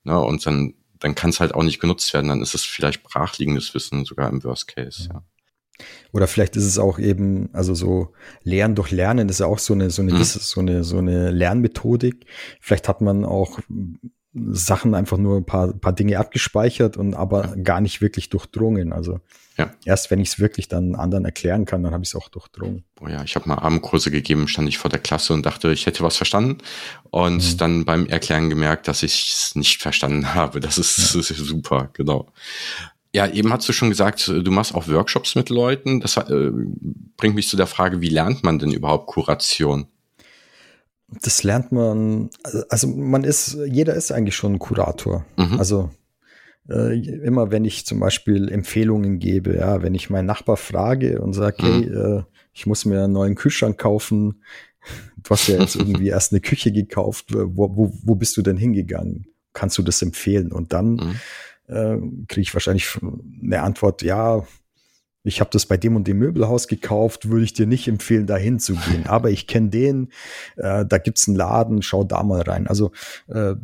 Ne? 0.04 0.20
Und 0.20 0.46
dann, 0.46 0.74
dann 1.00 1.16
kann 1.16 1.30
es 1.30 1.40
halt 1.40 1.54
auch 1.54 1.64
nicht 1.64 1.80
genutzt 1.80 2.14
werden. 2.14 2.28
Dann 2.28 2.42
ist 2.42 2.56
es 2.56 2.64
vielleicht 2.64 3.04
brachliegendes 3.04 3.74
Wissen, 3.74 4.06
sogar 4.06 4.30
im 4.30 4.44
Worst 4.44 4.68
Case, 4.68 5.10
ja. 5.14 5.24
Oder 6.12 6.28
vielleicht 6.28 6.56
ist 6.56 6.66
es 6.66 6.80
auch 6.80 7.00
eben, 7.00 7.50
also 7.54 7.74
so 7.74 8.14
Lernen 8.44 8.76
durch 8.76 8.92
Lernen 8.92 9.30
ist 9.30 9.40
ja 9.40 9.48
auch 9.48 9.60
so 9.60 9.74
eine, 9.74 9.90
so 9.90 10.02
eine, 10.02 10.14
mhm. 10.14 10.24
so 10.24 10.60
eine, 10.60 10.84
so 10.84 10.98
eine 10.98 11.32
Lernmethodik. 11.32 12.26
Vielleicht 12.62 12.88
hat 12.88 13.02
man 13.02 13.26
auch 13.26 13.60
Sachen 14.34 14.96
einfach 14.96 15.18
nur 15.18 15.38
ein 15.38 15.46
paar, 15.46 15.74
paar 15.74 15.94
Dinge 15.94 16.20
abgespeichert 16.20 16.98
und 16.98 17.14
aber 17.14 17.56
gar 17.56 17.80
nicht 17.80 18.02
wirklich 18.02 18.30
durchdrungen. 18.30 18.92
Also 18.92 19.20
ja. 19.58 19.72
erst 19.86 20.12
wenn 20.12 20.20
ich 20.20 20.30
es 20.30 20.40
wirklich 20.40 20.68
dann 20.68 20.96
anderen 20.96 21.24
erklären 21.24 21.66
kann, 21.66 21.84
dann 21.84 21.94
habe 21.94 22.04
ich 22.04 22.10
es 22.10 22.16
auch 22.16 22.28
durchdrungen. 22.28 22.84
Oh 23.00 23.08
ja, 23.08 23.24
ich 23.24 23.36
habe 23.36 23.48
mal 23.48 23.60
Abendkurse 23.60 24.12
gegeben, 24.12 24.50
stand 24.50 24.68
ich 24.68 24.78
vor 24.78 24.90
der 24.90 25.00
Klasse 25.00 25.34
und 25.34 25.46
dachte, 25.46 25.72
ich 25.72 25.86
hätte 25.86 26.04
was 26.04 26.18
verstanden 26.18 26.58
und 27.12 27.54
mhm. 27.54 27.58
dann 27.58 27.86
beim 27.86 28.08
Erklären 28.08 28.50
gemerkt, 28.50 28.90
dass 28.90 29.04
ich 29.04 29.32
es 29.34 29.56
nicht 29.56 29.82
verstanden 29.82 30.34
habe. 30.34 30.60
Das 30.60 30.78
ist, 30.78 30.98
ja. 31.14 31.20
das 31.20 31.32
ist 31.32 31.38
super, 31.38 31.90
genau. 31.94 32.28
Ja, 33.16 33.28
eben 33.28 33.54
hast 33.54 33.68
du 33.70 33.72
schon 33.72 33.90
gesagt, 33.90 34.28
du 34.28 34.52
machst 34.52 34.76
auch 34.76 34.90
Workshops 34.90 35.36
mit 35.36 35.50
Leuten. 35.50 36.02
Das 36.02 36.18
äh, 36.18 36.52
bringt 37.16 37.36
mich 37.36 37.48
zu 37.48 37.56
der 37.56 37.66
Frage, 37.66 38.02
wie 38.02 38.10
lernt 38.10 38.44
man 38.44 38.60
denn 38.60 38.74
überhaupt 38.74 39.08
Kuration? 39.08 39.88
das 41.22 41.44
lernt 41.44 41.72
man, 41.72 42.30
also 42.70 42.88
man 42.88 43.24
ist, 43.24 43.58
jeder 43.68 43.94
ist 43.94 44.12
eigentlich 44.12 44.36
schon 44.36 44.54
ein 44.54 44.60
Kurator. 44.60 45.26
Mhm. 45.38 45.60
Also 45.60 45.92
äh, 46.70 47.00
immer 47.00 47.52
wenn 47.52 47.64
ich 47.64 47.86
zum 47.86 48.00
Beispiel 48.00 48.50
Empfehlungen 48.50 49.20
gebe, 49.20 49.56
ja, 49.56 49.82
wenn 49.82 49.96
ich 49.96 50.10
meinen 50.10 50.26
Nachbar 50.26 50.58
frage 50.58 51.22
und 51.22 51.34
sage, 51.34 51.64
mhm. 51.64 51.68
hey, 51.68 51.84
äh, 51.94 52.24
ich 52.54 52.66
muss 52.66 52.86
mir 52.86 53.04
einen 53.04 53.14
neuen 53.14 53.36
Kühlschrank 53.36 53.78
kaufen, 53.78 54.42
du 55.24 55.30
hast 55.30 55.48
ja 55.48 55.60
jetzt 55.60 55.76
irgendwie 55.76 56.10
erst 56.10 56.34
eine 56.34 56.42
Küche 56.42 56.72
gekauft, 56.72 57.28
wo, 57.30 57.76
wo, 57.76 57.94
wo 58.04 58.16
bist 58.16 58.36
du 58.38 58.42
denn 58.42 58.58
hingegangen? 58.58 59.28
Kannst 59.54 59.78
du 59.78 59.84
das 59.84 60.02
empfehlen? 60.02 60.52
Und 60.52 60.74
dann 60.74 60.96
mhm. 60.96 61.16
Äh, 61.68 61.98
kriege 62.28 62.42
ich 62.42 62.54
wahrscheinlich 62.54 62.98
eine 63.42 63.62
Antwort, 63.62 64.02
ja, 64.02 64.44
ich 65.24 65.40
habe 65.40 65.50
das 65.52 65.66
bei 65.66 65.76
dem 65.76 65.96
und 65.96 66.08
dem 66.08 66.20
Möbelhaus 66.20 66.68
gekauft, 66.68 67.30
würde 67.30 67.46
ich 67.46 67.54
dir 67.54 67.66
nicht 67.66 67.88
empfehlen, 67.88 68.28
da 68.28 68.38
hinzugehen. 68.38 69.06
Aber 69.08 69.32
ich 69.32 69.48
kenne 69.48 69.70
den, 69.70 70.12
äh, 70.56 70.86
da 70.86 70.98
gibt's 71.00 71.28
einen 71.28 71.38
Laden, 71.38 71.82
schau 71.82 72.04
da 72.04 72.22
mal 72.24 72.42
rein. 72.42 72.68
Also 72.68 72.92
äh, 73.28 73.56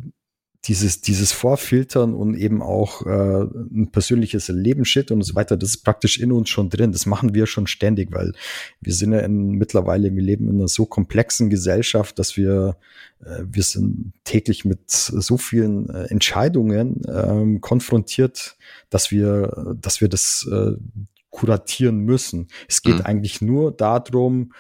dieses, 0.66 1.02
dieses 1.02 1.32
Vorfiltern 1.32 2.14
und 2.14 2.36
eben 2.36 2.62
auch 2.62 3.06
äh, 3.06 3.44
ein 3.44 3.90
persönliches 3.92 4.48
Lebensshit 4.48 5.10
und 5.10 5.24
so 5.24 5.34
weiter, 5.34 5.58
das 5.58 5.70
ist 5.70 5.84
praktisch 5.84 6.20
in 6.20 6.32
uns 6.32 6.50
schon 6.50 6.70
drin. 6.70 6.92
Das 6.92 7.08
machen 7.08 7.34
wir 7.34 7.48
schon 7.48 7.66
ständig, 7.66 8.12
weil 8.12 8.34
wir 8.80 8.94
sind 8.94 9.14
ja 9.14 9.20
in, 9.20 9.52
mittlerweile, 9.52 10.14
wir 10.14 10.22
leben 10.22 10.48
in 10.50 10.60
einer 10.60 10.68
so 10.68 10.86
komplexen 10.86 11.50
Gesellschaft, 11.50 12.20
dass 12.20 12.38
wir, 12.38 12.78
äh, 13.26 13.44
wir 13.44 13.64
sind 13.64 14.14
täglich 14.24 14.64
mit 14.64 14.90
so 14.90 15.38
vielen 15.38 15.90
äh, 15.90 16.04
Entscheidungen 16.06 17.02
ähm, 17.08 17.60
konfrontiert, 17.62 18.56
dass 18.92 19.10
wir, 19.10 19.76
dass 19.82 20.00
wir 20.00 20.10
das 20.10 20.48
äh, 20.52 20.74
kuratieren 21.32 22.00
müssen. 22.00 22.50
Es 22.68 22.84
geht 22.84 23.00
mhm. 23.00 23.06
eigentlich 23.06 23.42
nur 23.42 23.72
darum, 23.72 24.54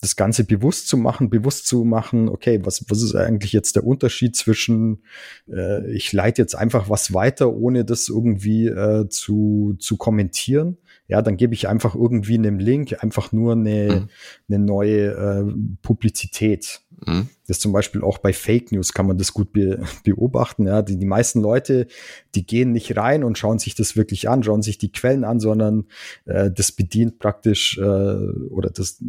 das 0.00 0.14
Ganze 0.14 0.44
bewusst 0.44 0.88
zu 0.88 0.96
machen, 0.96 1.28
bewusst 1.28 1.66
zu 1.66 1.84
machen, 1.84 2.28
okay, 2.28 2.60
was, 2.62 2.84
was 2.88 3.02
ist 3.02 3.16
eigentlich 3.16 3.52
jetzt 3.52 3.74
der 3.74 3.84
Unterschied 3.84 4.36
zwischen, 4.36 5.02
äh, 5.50 5.90
ich 5.90 6.12
leite 6.12 6.40
jetzt 6.40 6.54
einfach 6.54 6.88
was 6.88 7.12
weiter, 7.14 7.52
ohne 7.52 7.84
das 7.84 8.08
irgendwie 8.08 8.66
äh, 8.66 9.08
zu, 9.08 9.74
zu 9.80 9.96
kommentieren. 9.96 10.78
Ja, 11.08 11.22
dann 11.22 11.36
gebe 11.36 11.54
ich 11.54 11.68
einfach 11.68 11.94
irgendwie 11.94 12.34
einem 12.34 12.58
Link 12.58 13.02
einfach 13.02 13.32
nur 13.32 13.52
eine, 13.52 13.88
mhm. 13.88 14.08
eine 14.48 14.64
neue 14.64 15.06
äh, 15.08 15.52
Publizität. 15.82 16.80
Mhm. 17.04 17.28
Das 17.48 17.58
zum 17.58 17.72
Beispiel 17.72 18.02
auch 18.02 18.18
bei 18.18 18.32
Fake 18.32 18.70
News 18.70 18.92
kann 18.92 19.06
man 19.06 19.18
das 19.18 19.32
gut 19.32 19.52
be 19.52 19.82
beobachten. 20.04 20.66
Ja, 20.66 20.82
die, 20.82 20.98
die 20.98 21.06
meisten 21.06 21.40
Leute, 21.40 21.88
die 22.34 22.46
gehen 22.46 22.72
nicht 22.72 22.96
rein 22.96 23.24
und 23.24 23.38
schauen 23.38 23.58
sich 23.58 23.74
das 23.74 23.96
wirklich 23.96 24.28
an, 24.28 24.44
schauen 24.44 24.62
sich 24.62 24.78
die 24.78 24.92
Quellen 24.92 25.24
an, 25.24 25.40
sondern 25.40 25.86
äh, 26.26 26.50
das 26.52 26.70
bedient 26.70 27.18
praktisch 27.18 27.78
äh, 27.78 27.82
oder 27.82 28.70
das 28.70 29.02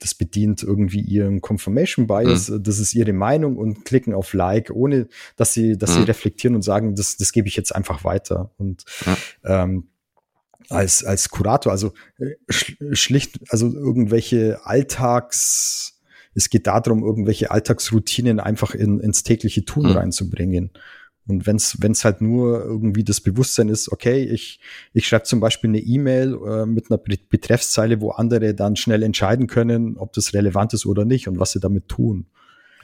das 0.00 0.14
bedient 0.14 0.62
irgendwie 0.62 1.00
ihren 1.00 1.40
Confirmation 1.40 2.06
Bias, 2.06 2.48
mhm. 2.48 2.62
das 2.62 2.78
ist 2.78 2.94
ihre 2.94 3.12
Meinung 3.12 3.56
und 3.56 3.84
klicken 3.84 4.14
auf 4.14 4.32
Like, 4.32 4.70
ohne 4.70 5.08
dass 5.36 5.52
sie, 5.52 5.76
dass 5.78 5.90
mhm. 5.90 5.94
sie 5.94 6.02
reflektieren 6.04 6.54
und 6.56 6.62
sagen, 6.62 6.96
das, 6.96 7.16
das 7.16 7.32
gebe 7.32 7.48
ich 7.48 7.56
jetzt 7.56 7.74
einfach 7.74 8.02
weiter. 8.02 8.50
Und 8.56 8.84
ja. 9.06 9.62
ähm, 9.64 9.88
als, 10.68 11.04
als 11.04 11.28
Kurator, 11.28 11.70
also 11.70 11.92
äh, 12.18 12.34
schlicht, 12.94 13.40
also 13.50 13.72
irgendwelche 13.72 14.60
Alltags, 14.64 16.00
es 16.34 16.48
geht 16.48 16.66
darum, 16.66 17.04
irgendwelche 17.04 17.50
Alltagsroutinen 17.50 18.40
einfach 18.40 18.74
in, 18.74 19.00
ins 19.00 19.22
tägliche 19.22 19.64
Tun 19.64 19.90
mhm. 19.90 19.92
reinzubringen. 19.92 20.70
Und 21.30 21.46
wenn 21.46 21.56
es 21.56 22.04
halt 22.04 22.20
nur 22.20 22.62
irgendwie 22.64 23.04
das 23.04 23.20
Bewusstsein 23.20 23.68
ist, 23.68 23.90
okay, 23.90 24.24
ich, 24.24 24.60
ich 24.92 25.06
schreibe 25.06 25.24
zum 25.24 25.40
Beispiel 25.40 25.70
eine 25.70 25.78
E-Mail 25.78 26.38
äh, 26.46 26.66
mit 26.66 26.90
einer 26.90 26.98
Betreffszeile, 26.98 28.00
wo 28.00 28.10
andere 28.10 28.54
dann 28.54 28.76
schnell 28.76 29.02
entscheiden 29.02 29.46
können, 29.46 29.96
ob 29.96 30.12
das 30.12 30.34
relevant 30.34 30.74
ist 30.74 30.86
oder 30.86 31.04
nicht 31.04 31.28
und 31.28 31.38
was 31.38 31.52
sie 31.52 31.60
damit 31.60 31.88
tun. 31.88 32.26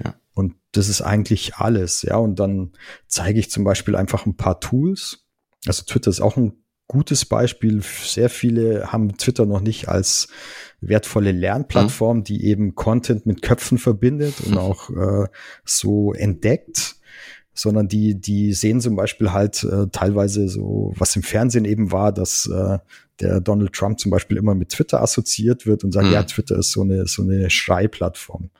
Ja. 0.03 0.15
Und 0.33 0.55
das 0.73 0.89
ist 0.89 1.03
eigentlich 1.03 1.57
alles, 1.57 2.03
ja. 2.03 2.17
Und 2.17 2.39
dann 2.39 2.73
zeige 3.09 3.41
ich 3.41 3.51
zum 3.51 3.65
Beispiel 3.65 3.97
einfach 3.97 4.27
ein 4.27 4.37
paar 4.37 4.61
Tools. 4.61 5.27
Also 5.67 5.83
Twitter 5.85 6.11
ist 6.11 6.21
auch 6.21 6.37
ein 6.37 6.53
gutes 6.87 7.25
Beispiel. 7.25 7.83
Sehr 7.83 8.31
viele 8.31 8.93
haben 8.93 9.17
Twitter 9.17 9.45
noch 9.45 9.61
nicht 9.61 9.89
als 9.89 10.29
wertvolle 10.81 11.33
Lernplattform, 11.33 12.19
mhm. 12.19 12.25
die 12.25 12.45
eben 12.45 12.75
Content 12.75 13.27
mit 13.27 13.43
Köpfen 13.43 13.79
verbindet 13.79 14.35
und 14.47 14.57
auch 14.59 14.91
äh, 14.91 15.27
so 15.65 16.13
entdeckt 16.13 16.96
sondern 17.57 17.89
die, 17.89 18.21
die 18.21 18.53
sehen 18.53 18.81
zum 18.81 18.97
Beispiel 18.97 19.33
halt 19.33 19.65
äh, 19.65 19.87
teilweise 19.91 20.49
so, 20.49 20.93
was 20.97 21.17
im 21.17 21.23
Fernsehen 21.23 21.65
eben 21.65 21.91
war, 21.91 22.13
dass 22.13 22.47
äh, 22.47 22.79
der 23.21 23.41
Donald 23.41 23.73
Trump 23.73 23.99
zum 23.99 24.11
Beispiel 24.11 24.37
immer 24.37 24.55
mit 24.55 24.69
Twitter 24.69 25.03
assoziiert 25.03 25.67
wird 25.67 25.83
und 25.83 25.93
sagt, 25.93 26.07
mhm. 26.07 26.13
ja, 26.13 26.23
Twitter 26.23 26.59
ist 26.59 26.73
so 26.73 26.83
eine, 26.83 27.07
so 27.07 27.23
eine 27.23 27.49
Schreiplattform. 27.49 28.51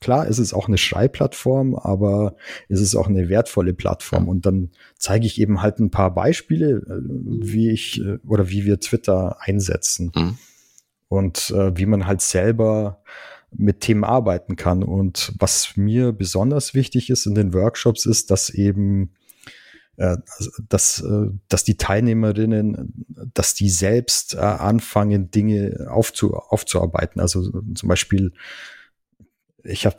Klar, 0.00 0.26
ist 0.26 0.38
es 0.38 0.52
auch 0.52 0.68
eine 0.68 0.78
Schreiplattform, 0.78 1.74
aber 1.74 2.36
ist 2.68 2.80
es 2.80 2.94
auch 2.96 3.08
eine 3.08 3.28
wertvolle 3.28 3.74
Plattform. 3.74 4.28
Und 4.28 4.44
dann 4.44 4.70
zeige 4.98 5.26
ich 5.26 5.40
eben 5.40 5.62
halt 5.62 5.78
ein 5.78 5.90
paar 5.90 6.14
Beispiele, 6.14 6.76
äh, 6.76 7.00
wie 7.42 7.70
ich 7.70 8.00
äh, 8.00 8.18
oder 8.26 8.48
wie 8.48 8.64
wir 8.64 8.80
Twitter 8.80 9.36
einsetzen. 9.40 10.12
Mhm. 10.14 10.38
Und 11.08 11.50
äh, 11.50 11.76
wie 11.76 11.86
man 11.86 12.06
halt 12.06 12.20
selber 12.20 13.02
mit 13.50 13.80
Themen 13.80 14.04
arbeiten 14.04 14.56
kann. 14.56 14.82
Und 14.82 15.32
was 15.38 15.76
mir 15.76 16.12
besonders 16.12 16.74
wichtig 16.74 17.10
ist 17.10 17.26
in 17.26 17.34
den 17.34 17.54
Workshops, 17.54 18.06
ist, 18.06 18.30
dass 18.30 18.50
eben 18.50 19.14
äh, 19.96 20.16
also, 20.38 20.50
dass, 20.68 21.00
äh, 21.00 21.30
dass 21.48 21.64
die 21.64 21.76
Teilnehmerinnen, 21.76 23.06
dass 23.34 23.54
die 23.54 23.70
selbst 23.70 24.34
äh, 24.34 24.38
anfangen, 24.38 25.30
Dinge 25.30 25.86
aufzu, 25.90 26.34
aufzuarbeiten. 26.34 27.20
Also 27.20 27.50
zum 27.74 27.88
Beispiel 27.88 28.32
ich 29.68 29.86
habe 29.86 29.96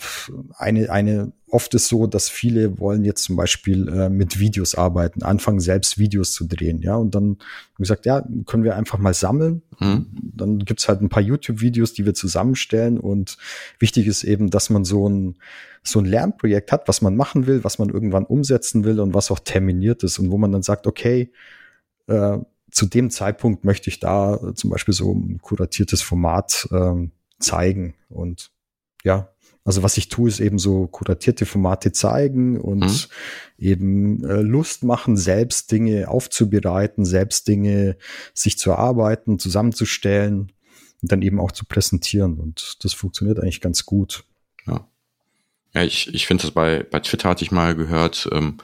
eine, 0.56 0.90
eine, 0.90 1.34
oft 1.50 1.74
ist 1.74 1.88
so, 1.88 2.08
dass 2.08 2.30
viele 2.30 2.78
wollen 2.80 3.06
jetzt 3.06 3.24
zum 3.24 3.36
Beispiel 3.36 3.88
äh, 3.88 4.10
mit 4.10 4.40
Videos 4.40 4.76
arbeiten, 4.76 5.24
anfangen 5.24 5.60
selbst 5.60 5.98
Videos 5.98 6.34
zu 6.34 6.46
drehen, 6.46 6.82
ja, 6.82 6.96
und 6.96 7.16
dann 7.16 7.38
gesagt, 7.78 8.06
ja, 8.06 8.26
können 8.46 8.64
wir 8.64 8.76
einfach 8.76 8.98
mal 8.98 9.14
sammeln. 9.14 9.62
Mhm. 9.80 10.08
Dann 10.36 10.60
gibt's 10.60 10.90
halt 10.90 11.02
ein 11.02 11.10
paar 11.10 11.24
YouTube-Videos, 11.24 11.94
die 11.94 12.06
wir 12.06 12.14
zusammenstellen 12.14 13.00
und 13.00 13.38
wichtig 13.80 14.08
ist 14.08 14.24
eben, 14.24 14.50
dass 14.50 14.70
man 14.70 14.84
so 14.84 15.08
ein 15.08 15.38
so 15.84 16.00
ein 16.00 16.06
Lernprojekt 16.06 16.74
hat, 16.74 16.88
was 16.90 17.02
man 17.02 17.16
machen 17.16 17.48
will, 17.48 17.64
was 17.64 17.80
man 17.80 17.90
irgendwann 17.90 18.26
umsetzen 18.26 18.84
will 18.84 19.00
und 19.00 19.14
was 19.14 19.32
auch 19.32 19.40
terminiert 19.40 20.04
ist 20.04 20.20
und 20.20 20.32
wo 20.32 20.38
man 20.38 20.52
dann 20.52 20.64
sagt, 20.64 20.86
okay, 20.86 21.32
äh, 22.08 22.40
zu 22.72 22.86
dem 22.86 23.10
Zeitpunkt 23.10 23.64
möchte 23.64 23.90
ich 23.90 24.00
da 24.00 24.36
äh, 24.36 24.54
zum 24.54 24.70
Beispiel 24.70 24.94
so 24.94 25.14
ein 25.14 25.40
kuratiertes 25.42 26.02
Format 26.02 26.68
äh, 26.72 27.08
zeigen 27.40 27.96
und 28.10 28.52
ja, 29.04 29.30
also 29.68 29.84
was 29.84 29.98
ich 29.98 30.08
tue, 30.08 30.30
ist 30.30 30.40
eben 30.40 30.60
so 30.60 30.88
kuratierte 30.88 31.46
Formate 31.46 31.92
zeigen 31.92 32.58
und 32.58 32.86
mhm. 32.86 33.06
eben 33.58 34.24
äh, 34.24 34.42
Lust 34.42 34.86
machen, 34.86 35.18
selbst 35.18 35.74
Dinge 35.74 36.08
aufzubereiten, 36.08 37.04
selbst 37.04 37.50
Dinge 37.50 37.98
sich 38.34 38.58
zu 38.58 38.70
erarbeiten, 38.70 39.40
zusammenzustellen 39.40 40.54
und 41.02 41.12
dann 41.12 41.22
eben 41.22 41.42
auch 41.42 41.52
zu 41.52 41.66
präsentieren. 41.66 42.40
Und 42.40 42.78
das 42.86 42.94
funktioniert 42.94 43.42
eigentlich 43.42 43.60
ganz 43.60 43.86
gut. 43.86 44.24
Ja, 44.66 44.88
ja 45.74 45.84
ich, 45.84 46.14
ich 46.14 46.28
finde 46.28 46.44
das 46.44 46.52
bei, 46.52 46.84
bei 46.90 47.02
Twitter 47.02 47.28
hatte 47.28 47.44
ich 47.44 47.52
mal 47.52 47.76
gehört, 47.76 48.30
ähm, 48.32 48.60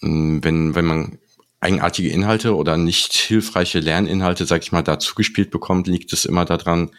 wenn, 0.00 0.74
wenn 0.74 0.86
man 0.86 1.18
eigenartige 1.60 2.08
Inhalte 2.08 2.56
oder 2.56 2.78
nicht 2.78 3.12
hilfreiche 3.12 3.80
Lerninhalte, 3.80 4.46
sag 4.46 4.62
ich 4.62 4.72
mal, 4.72 4.82
dazu 4.82 5.14
gespielt 5.14 5.50
bekommt, 5.50 5.86
liegt 5.86 6.14
es 6.14 6.24
immer 6.24 6.46
daran, 6.46 6.92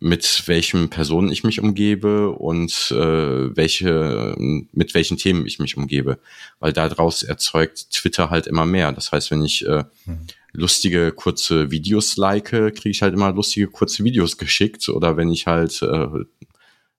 mit 0.00 0.44
welchen 0.46 0.88
Personen 0.88 1.30
ich 1.30 1.44
mich 1.44 1.60
umgebe 1.60 2.30
und 2.30 2.90
äh, 2.90 3.56
welche, 3.56 4.34
mit 4.38 4.94
welchen 4.94 5.18
Themen 5.18 5.46
ich 5.46 5.58
mich 5.58 5.76
umgebe. 5.76 6.18
Weil 6.58 6.72
daraus 6.72 7.22
erzeugt 7.22 7.90
Twitter 7.90 8.30
halt 8.30 8.46
immer 8.46 8.64
mehr. 8.64 8.92
Das 8.92 9.12
heißt, 9.12 9.30
wenn 9.30 9.44
ich 9.44 9.66
äh, 9.66 9.84
mhm. 10.06 10.26
lustige 10.52 11.12
kurze 11.12 11.70
Videos 11.70 12.16
like, 12.16 12.46
kriege 12.46 12.88
ich 12.88 13.02
halt 13.02 13.12
immer 13.12 13.30
lustige 13.32 13.66
kurze 13.66 14.02
Videos 14.02 14.38
geschickt. 14.38 14.88
Oder 14.88 15.18
wenn 15.18 15.30
ich 15.30 15.46
halt 15.46 15.82
äh, 15.82 16.06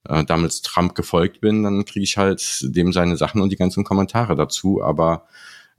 äh, 0.08 0.24
damals 0.26 0.62
Trump 0.62 0.94
gefolgt 0.94 1.42
bin, 1.42 1.64
dann 1.64 1.86
kriege 1.86 2.04
ich 2.04 2.18
halt 2.18 2.60
dem 2.62 2.94
seine 2.94 3.18
Sachen 3.18 3.42
und 3.42 3.52
die 3.52 3.58
ganzen 3.58 3.84
Kommentare 3.84 4.36
dazu. 4.36 4.84
Aber 4.84 5.26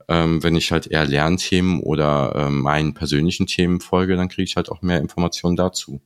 ähm, 0.09 0.43
wenn 0.43 0.57
ich 0.57 0.73
halt 0.73 0.87
eher 0.87 1.05
Lernthemen 1.05 1.79
oder 1.79 2.35
äh, 2.35 2.49
meinen 2.49 2.93
persönlichen 2.93 3.47
Themen 3.47 3.79
folge, 3.79 4.17
dann 4.17 4.27
kriege 4.27 4.43
ich 4.43 4.57
halt 4.57 4.69
auch 4.69 4.81
mehr 4.81 4.99
Informationen 4.99 5.55
dazu. 5.55 6.01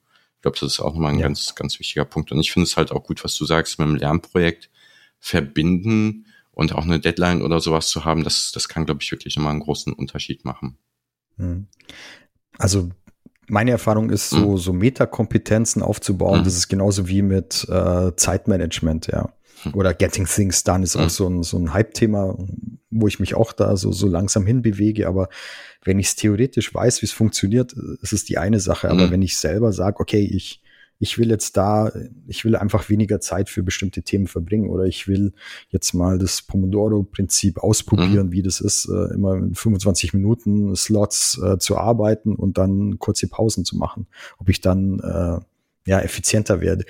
Ich 0.47 0.53
glaube, 0.53 0.57
das 0.59 0.73
ist 0.73 0.79
auch 0.79 0.93
nochmal 0.93 1.13
ein 1.13 1.19
ja. 1.19 1.25
ganz, 1.25 1.55
ganz 1.55 1.79
wichtiger 1.79 2.05
Punkt. 2.05 2.31
Und 2.31 2.39
ich 2.39 2.51
finde 2.51 2.65
es 2.65 2.77
halt 2.77 2.91
auch 2.91 3.03
gut, 3.03 3.23
was 3.23 3.35
du 3.35 3.45
sagst, 3.45 3.79
mit 3.79 3.87
dem 3.87 3.95
Lernprojekt 3.95 4.69
verbinden 5.19 6.25
und 6.51 6.73
auch 6.73 6.83
eine 6.83 6.99
Deadline 6.99 7.41
oder 7.41 7.59
sowas 7.59 7.87
zu 7.89 8.05
haben, 8.05 8.23
das, 8.23 8.51
das 8.53 8.69
kann, 8.69 8.85
glaube 8.85 9.01
ich, 9.01 9.11
wirklich 9.11 9.35
nochmal 9.35 9.51
einen 9.51 9.61
großen 9.61 9.93
Unterschied 9.93 10.45
machen. 10.45 10.77
Mhm. 11.37 11.67
Also 12.57 12.89
meine 13.47 13.71
Erfahrung 13.71 14.09
ist, 14.09 14.29
so, 14.29 14.51
mhm. 14.51 14.57
so 14.57 14.73
Metakompetenzen 14.73 15.81
aufzubauen, 15.81 16.39
mhm. 16.39 16.43
das 16.43 16.55
ist 16.55 16.67
genauso 16.67 17.07
wie 17.07 17.21
mit 17.21 17.67
äh, 17.69 18.15
Zeitmanagement, 18.15 19.07
ja. 19.07 19.33
Mhm. 19.65 19.73
Oder 19.73 19.93
Getting 19.93 20.25
Things 20.25 20.63
Done 20.63 20.83
ist 20.83 20.95
auch 20.95 21.03
mhm. 21.03 21.09
so 21.09 21.29
ein, 21.29 21.43
so 21.43 21.57
ein 21.57 21.73
Hype-Thema, 21.73 22.37
wo 22.89 23.07
ich 23.07 23.19
mich 23.19 23.35
auch 23.35 23.53
da 23.53 23.77
so, 23.77 23.91
so 23.91 24.07
langsam 24.07 24.45
hinbewege. 24.45 25.07
Aber 25.07 25.29
wenn 25.83 25.99
ich 25.99 26.07
es 26.07 26.15
theoretisch 26.15 26.73
weiß, 26.73 27.01
wie 27.01 27.05
es 27.05 27.11
funktioniert, 27.11 27.73
ist 28.01 28.13
es 28.13 28.25
die 28.25 28.37
eine 28.37 28.59
Sache. 28.59 28.89
Aber 28.89 29.07
mhm. 29.07 29.11
wenn 29.11 29.21
ich 29.21 29.37
selber 29.37 29.71
sage, 29.73 29.99
okay, 29.99 30.21
ich, 30.21 30.61
ich 30.99 31.17
will 31.17 31.29
jetzt 31.29 31.57
da, 31.57 31.91
ich 32.27 32.43
will 32.43 32.55
einfach 32.55 32.89
weniger 32.89 33.19
Zeit 33.19 33.49
für 33.49 33.63
bestimmte 33.63 34.01
Themen 34.01 34.27
verbringen 34.27 34.69
oder 34.69 34.85
ich 34.85 35.07
will 35.07 35.33
jetzt 35.69 35.93
mal 35.93 36.17
das 36.17 36.41
Pomodoro-Prinzip 36.41 37.59
ausprobieren, 37.59 38.27
mhm. 38.27 38.31
wie 38.31 38.41
das 38.41 38.61
ist, 38.61 38.89
äh, 38.89 39.13
immer 39.13 39.35
in 39.35 39.53
25 39.53 40.13
Minuten 40.13 40.75
Slots 40.75 41.39
äh, 41.43 41.57
zu 41.59 41.77
arbeiten 41.77 42.35
und 42.35 42.57
dann 42.57 42.97
kurze 42.99 43.27
Pausen 43.27 43.63
zu 43.63 43.77
machen. 43.77 44.07
Ob 44.39 44.49
ich 44.49 44.61
dann 44.61 44.99
äh, 44.99 45.39
ja 45.89 45.99
effizienter 45.99 46.61
werde. 46.61 46.85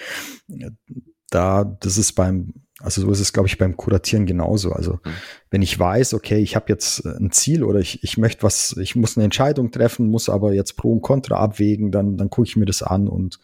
Da, 1.30 1.64
das 1.64 1.98
ist 1.98 2.14
beim 2.14 2.54
also 2.80 3.02
so 3.02 3.12
ist 3.12 3.20
es, 3.20 3.34
glaube 3.34 3.48
ich, 3.48 3.58
beim 3.58 3.76
Kuratieren 3.76 4.26
genauso. 4.26 4.72
Also 4.72 5.00
mhm. 5.04 5.12
wenn 5.50 5.62
ich 5.62 5.78
weiß, 5.78 6.14
okay, 6.14 6.38
ich 6.38 6.56
habe 6.56 6.68
jetzt 6.70 7.06
äh, 7.06 7.10
ein 7.10 7.32
Ziel 7.32 7.64
oder 7.64 7.80
ich, 7.80 8.04
ich 8.04 8.18
möchte 8.18 8.44
was, 8.44 8.76
ich 8.78 8.96
muss 8.96 9.18
eine 9.18 9.26
Entscheidung 9.26 9.72
treffen, 9.72 10.10
muss 10.10 10.30
aber 10.30 10.54
jetzt 10.54 10.78
Pro 10.78 10.94
und 10.94 11.02
Contra 11.02 11.38
abwägen, 11.38 11.92
dann, 11.92 12.18
dann 12.18 12.30
gucke 12.30 12.48
ich 12.48 12.56
mir 12.56 12.66
das 12.66 12.84
an 12.84 13.08
und 13.08 13.40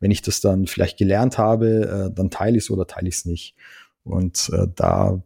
wenn 0.00 0.10
ich 0.10 0.22
das 0.22 0.40
dann 0.40 0.66
vielleicht 0.66 0.96
gelernt 0.96 1.38
habe, 1.38 2.08
äh, 2.10 2.14
dann 2.14 2.30
teile 2.30 2.56
ich 2.56 2.64
es 2.64 2.70
oder 2.70 2.86
teile 2.86 3.08
ich 3.08 3.16
es 3.16 3.24
nicht. 3.24 3.56
Und 4.04 4.50
äh, 4.54 4.66
da, 4.74 5.20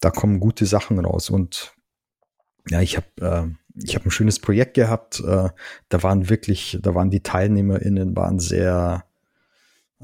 da 0.00 0.10
kommen 0.10 0.40
gute 0.40 0.66
Sachen 0.66 0.98
raus. 0.98 1.30
Und 1.30 1.74
ja, 2.68 2.80
ich 2.80 2.96
habe 2.96 3.06
äh, 3.20 3.82
ich 3.82 3.94
habe 3.94 4.06
ein 4.06 4.10
schönes 4.10 4.40
Projekt 4.40 4.74
gehabt. 4.74 5.20
Äh, 5.20 5.48
da 5.88 6.02
waren 6.02 6.28
wirklich, 6.28 6.78
da 6.82 6.94
waren 6.94 7.10
die 7.10 7.22
TeilnehmerInnen 7.22 8.16
waren 8.16 8.40
sehr 8.40 9.04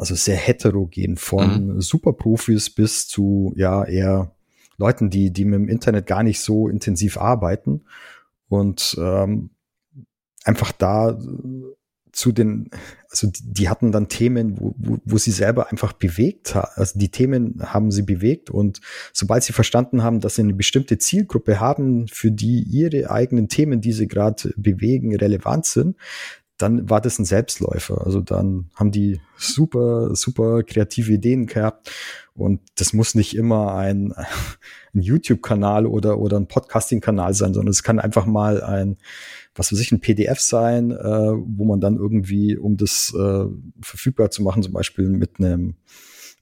also 0.01 0.15
sehr 0.15 0.37
heterogen 0.37 1.17
von 1.17 1.75
mhm. 1.75 1.81
Superprofis 1.81 2.71
bis 2.71 3.07
zu 3.07 3.53
ja 3.55 3.85
eher 3.85 4.35
Leuten, 4.79 5.11
die, 5.11 5.31
die 5.31 5.45
mit 5.45 5.61
dem 5.61 5.69
Internet 5.69 6.07
gar 6.07 6.23
nicht 6.23 6.41
so 6.41 6.67
intensiv 6.67 7.19
arbeiten 7.19 7.83
und 8.49 8.97
ähm, 8.99 9.51
einfach 10.45 10.73
da 10.73 11.19
zu 12.13 12.33
den, 12.33 12.71
also 13.11 13.29
die, 13.29 13.43
die 13.45 13.69
hatten 13.69 13.93
dann 13.93 14.09
Themen, 14.09 14.59
wo, 14.59 14.75
wo, 14.79 14.99
wo 15.05 15.19
sie 15.19 15.31
selber 15.31 15.71
einfach 15.71 15.93
bewegt 15.93 16.55
haben. 16.55 16.71
Also 16.75 16.99
die 16.99 17.11
Themen 17.11 17.61
haben 17.63 17.91
sie 17.91 18.03
bewegt 18.03 18.51
und 18.51 18.81
sobald 19.13 19.43
sie 19.45 19.53
verstanden 19.53 20.03
haben, 20.03 20.21
dass 20.21 20.37
sie 20.37 20.43
eine 20.43 20.55
bestimmte 20.55 20.99
Zielgruppe 20.99 21.61
haben, 21.61 22.09
für 22.09 22.31
die 22.31 22.63
ihre 22.63 23.11
eigenen 23.11 23.49
Themen, 23.49 23.81
die 23.81 23.93
sie 23.93 24.09
gerade 24.09 24.53
bewegen, 24.57 25.15
relevant 25.15 25.67
sind, 25.67 25.97
dann 26.61 26.91
war 26.91 27.01
das 27.01 27.19
ein 27.19 27.25
Selbstläufer. 27.25 28.05
Also 28.05 28.21
dann 28.21 28.71
haben 28.75 28.91
die 28.91 29.21
super, 29.37 30.15
super 30.15 30.63
kreative 30.63 31.13
Ideen 31.13 31.47
gehabt. 31.47 31.91
Und 32.35 32.61
das 32.77 32.93
muss 32.93 33.15
nicht 33.15 33.37
immer 33.37 33.75
ein, 33.75 34.13
ein 34.95 35.03
YouTube-Kanal 35.03 35.87
oder, 35.87 36.19
oder 36.19 36.37
ein 36.39 36.49
Podcasting-Kanal 36.49 37.35
sein, 37.35 37.55
sondern 37.55 37.71
es 37.71 37.83
kann 37.83 37.99
einfach 37.99 38.27
mal 38.27 38.63
ein, 38.63 38.97
was 39.55 39.73
weiß 39.73 39.81
ich, 39.81 39.93
ein 39.93 40.01
PDF 40.01 40.41
sein, 40.41 40.91
äh, 40.91 40.97
wo 40.97 41.65
man 41.65 41.81
dann 41.81 41.97
irgendwie, 41.97 42.57
um 42.57 42.77
das 42.77 43.15
äh, 43.15 43.45
verfügbar 43.83 44.31
zu 44.31 44.43
machen, 44.43 44.63
zum 44.63 44.73
Beispiel 44.73 45.09
mit 45.09 45.39
einem 45.39 45.77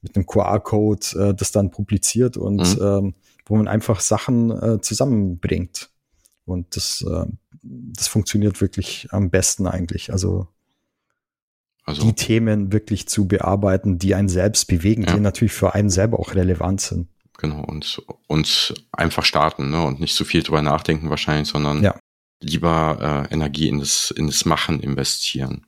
mit 0.01 0.15
einem 0.15 0.25
QR-Code 0.25 1.29
äh, 1.29 1.33
das 1.33 1.51
dann 1.51 1.71
publiziert 1.71 2.37
und 2.37 2.79
mhm. 2.79 2.85
ähm, 2.85 3.13
wo 3.45 3.55
man 3.55 3.67
einfach 3.67 3.99
Sachen 3.99 4.51
äh, 4.51 4.79
zusammenbringt. 4.79 5.88
Und 6.49 6.75
das, 6.75 7.01
äh, 7.01 7.25
das 7.61 8.07
funktioniert 8.07 8.61
wirklich 8.61 9.07
am 9.11 9.29
besten 9.29 9.67
eigentlich. 9.67 10.11
Also, 10.11 10.47
also 11.83 12.03
die 12.03 12.13
Themen 12.13 12.71
wirklich 12.71 13.07
zu 13.07 13.27
bearbeiten, 13.27 13.97
die 13.99 14.15
einen 14.15 14.29
selbst 14.29 14.67
bewegen, 14.67 15.03
ja. 15.03 15.13
die 15.13 15.19
natürlich 15.19 15.53
für 15.53 15.73
einen 15.73 15.89
selber 15.89 16.19
auch 16.19 16.35
relevant 16.35 16.81
sind. 16.81 17.07
Genau, 17.37 17.63
und, 17.63 18.01
und 18.27 18.73
einfach 18.91 19.23
starten, 19.23 19.69
ne? 19.69 19.83
Und 19.83 20.01
nicht 20.01 20.13
so 20.13 20.25
viel 20.25 20.43
drüber 20.43 20.61
nachdenken 20.61 21.09
wahrscheinlich, 21.09 21.47
sondern 21.47 21.81
ja. 21.81 21.97
lieber 22.41 23.27
äh, 23.29 23.33
Energie 23.33 23.69
in 23.69 23.79
das, 23.79 24.11
in 24.11 24.27
das 24.27 24.43
Machen 24.43 24.81
investieren. 24.81 25.65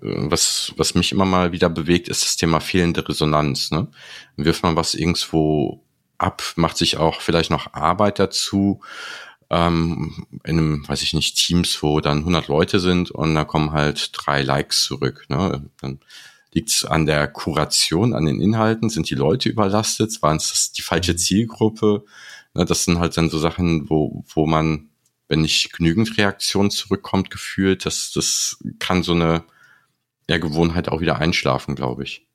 Äh, 0.00 0.30
was, 0.30 0.72
was 0.78 0.94
mich 0.94 1.12
immer 1.12 1.26
mal 1.26 1.52
wieder 1.52 1.68
bewegt, 1.68 2.08
ist 2.08 2.22
das 2.22 2.36
Thema 2.36 2.60
fehlende 2.60 3.06
Resonanz. 3.06 3.70
Ne? 3.70 3.88
Wirft 4.36 4.62
man 4.62 4.74
was 4.74 4.94
irgendwo 4.94 5.84
ab, 6.16 6.42
macht 6.56 6.76
sich 6.76 6.96
auch 6.96 7.20
vielleicht 7.20 7.50
noch 7.50 7.74
Arbeit 7.74 8.18
dazu, 8.18 8.80
ähm, 9.50 10.26
in 10.44 10.58
einem, 10.58 10.88
weiß 10.88 11.02
ich 11.02 11.12
nicht, 11.12 11.36
Teams, 11.36 11.82
wo 11.82 12.00
dann 12.00 12.18
100 12.18 12.48
Leute 12.48 12.78
sind 12.78 13.10
und 13.10 13.34
da 13.34 13.44
kommen 13.44 13.72
halt 13.72 14.10
drei 14.12 14.42
Likes 14.42 14.84
zurück. 14.84 15.26
Ne? 15.28 15.68
Dann 15.80 16.00
liegt 16.52 16.70
es 16.70 16.84
an 16.84 17.06
der 17.06 17.26
Kuration, 17.28 18.14
an 18.14 18.26
den 18.26 18.40
Inhalten, 18.40 18.90
sind 18.90 19.10
die 19.10 19.14
Leute 19.14 19.48
überlastet, 19.48 20.22
waren 20.22 20.36
es 20.36 20.72
die 20.72 20.82
falsche 20.82 21.16
Zielgruppe? 21.16 22.04
Ne? 22.54 22.64
Das 22.64 22.84
sind 22.84 22.98
halt 23.00 23.16
dann 23.16 23.28
so 23.28 23.38
Sachen, 23.38 23.90
wo, 23.90 24.24
wo 24.34 24.46
man, 24.46 24.88
wenn 25.28 25.42
nicht 25.42 25.72
genügend 25.72 26.16
Reaktion 26.16 26.70
zurückkommt, 26.70 27.30
gefühlt, 27.30 27.84
das, 27.86 28.12
das 28.12 28.58
kann 28.78 29.02
so 29.02 29.12
eine 29.12 29.44
ja, 30.28 30.38
Gewohnheit 30.38 30.88
auch 30.88 31.00
wieder 31.00 31.18
einschlafen, 31.18 31.74
glaube 31.74 32.04
ich. 32.04 32.26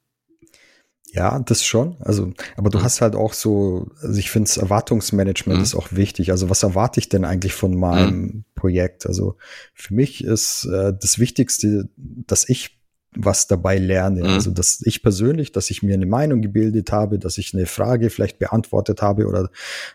Ja, 1.15 1.39
das 1.39 1.63
schon. 1.63 1.95
Also, 1.99 2.31
aber 2.57 2.69
du 2.69 2.79
mhm. 2.79 2.83
hast 2.83 2.99
halt 2.99 3.15
auch 3.15 3.33
so, 3.33 3.87
also 4.01 4.19
ich 4.19 4.29
finde, 4.29 4.51
Erwartungsmanagement 4.59 5.59
mhm. 5.59 5.63
ist 5.63 5.75
auch 5.75 5.93
wichtig. 5.93 6.31
Also, 6.31 6.49
was 6.49 6.63
erwarte 6.63 6.99
ich 6.99 7.07
denn 7.07 7.23
eigentlich 7.23 7.53
von 7.53 7.75
meinem 7.75 8.21
mhm. 8.21 8.45
Projekt? 8.53 9.07
Also, 9.07 9.37
für 9.73 9.93
mich 9.93 10.23
ist 10.23 10.65
äh, 10.65 10.93
das 10.99 11.17
Wichtigste, 11.17 11.87
dass 11.95 12.47
ich 12.49 12.81
was 13.15 13.47
dabei 13.47 13.77
lerne. 13.77 14.21
Mhm. 14.21 14.25
Also, 14.25 14.51
dass 14.51 14.81
ich 14.85 15.01
persönlich, 15.01 15.53
dass 15.53 15.69
ich 15.69 15.81
mir 15.81 15.93
eine 15.93 16.05
Meinung 16.05 16.41
gebildet 16.41 16.91
habe, 16.91 17.17
dass 17.17 17.37
ich 17.37 17.53
eine 17.53 17.65
Frage 17.65 18.09
vielleicht 18.09 18.37
beantwortet 18.37 19.01
habe 19.01 19.27
oder 19.27 19.49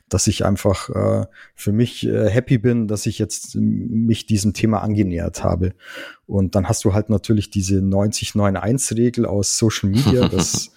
dass 0.09 0.27
ich 0.27 0.47
einfach 0.47 0.89
äh, 0.89 1.27
für 1.55 1.73
mich 1.73 2.07
äh, 2.07 2.31
happy 2.31 2.57
bin, 2.57 2.89
dass 2.89 3.05
ich 3.05 3.19
jetzt 3.19 3.57
mich 3.57 4.25
diesem 4.25 4.55
Thema 4.55 4.83
angenähert 4.83 5.45
habe. 5.45 5.75
Und 6.27 6.55
dann 6.55 6.67
hast 6.67 6.85
du 6.85 6.95
halt 6.95 7.11
natürlich 7.11 7.51
diese 7.51 7.81
90-9-1-Regel 7.81 9.27
aus 9.27 9.59
Social 9.59 9.91
Media, 9.91 10.29
dass 10.31 10.71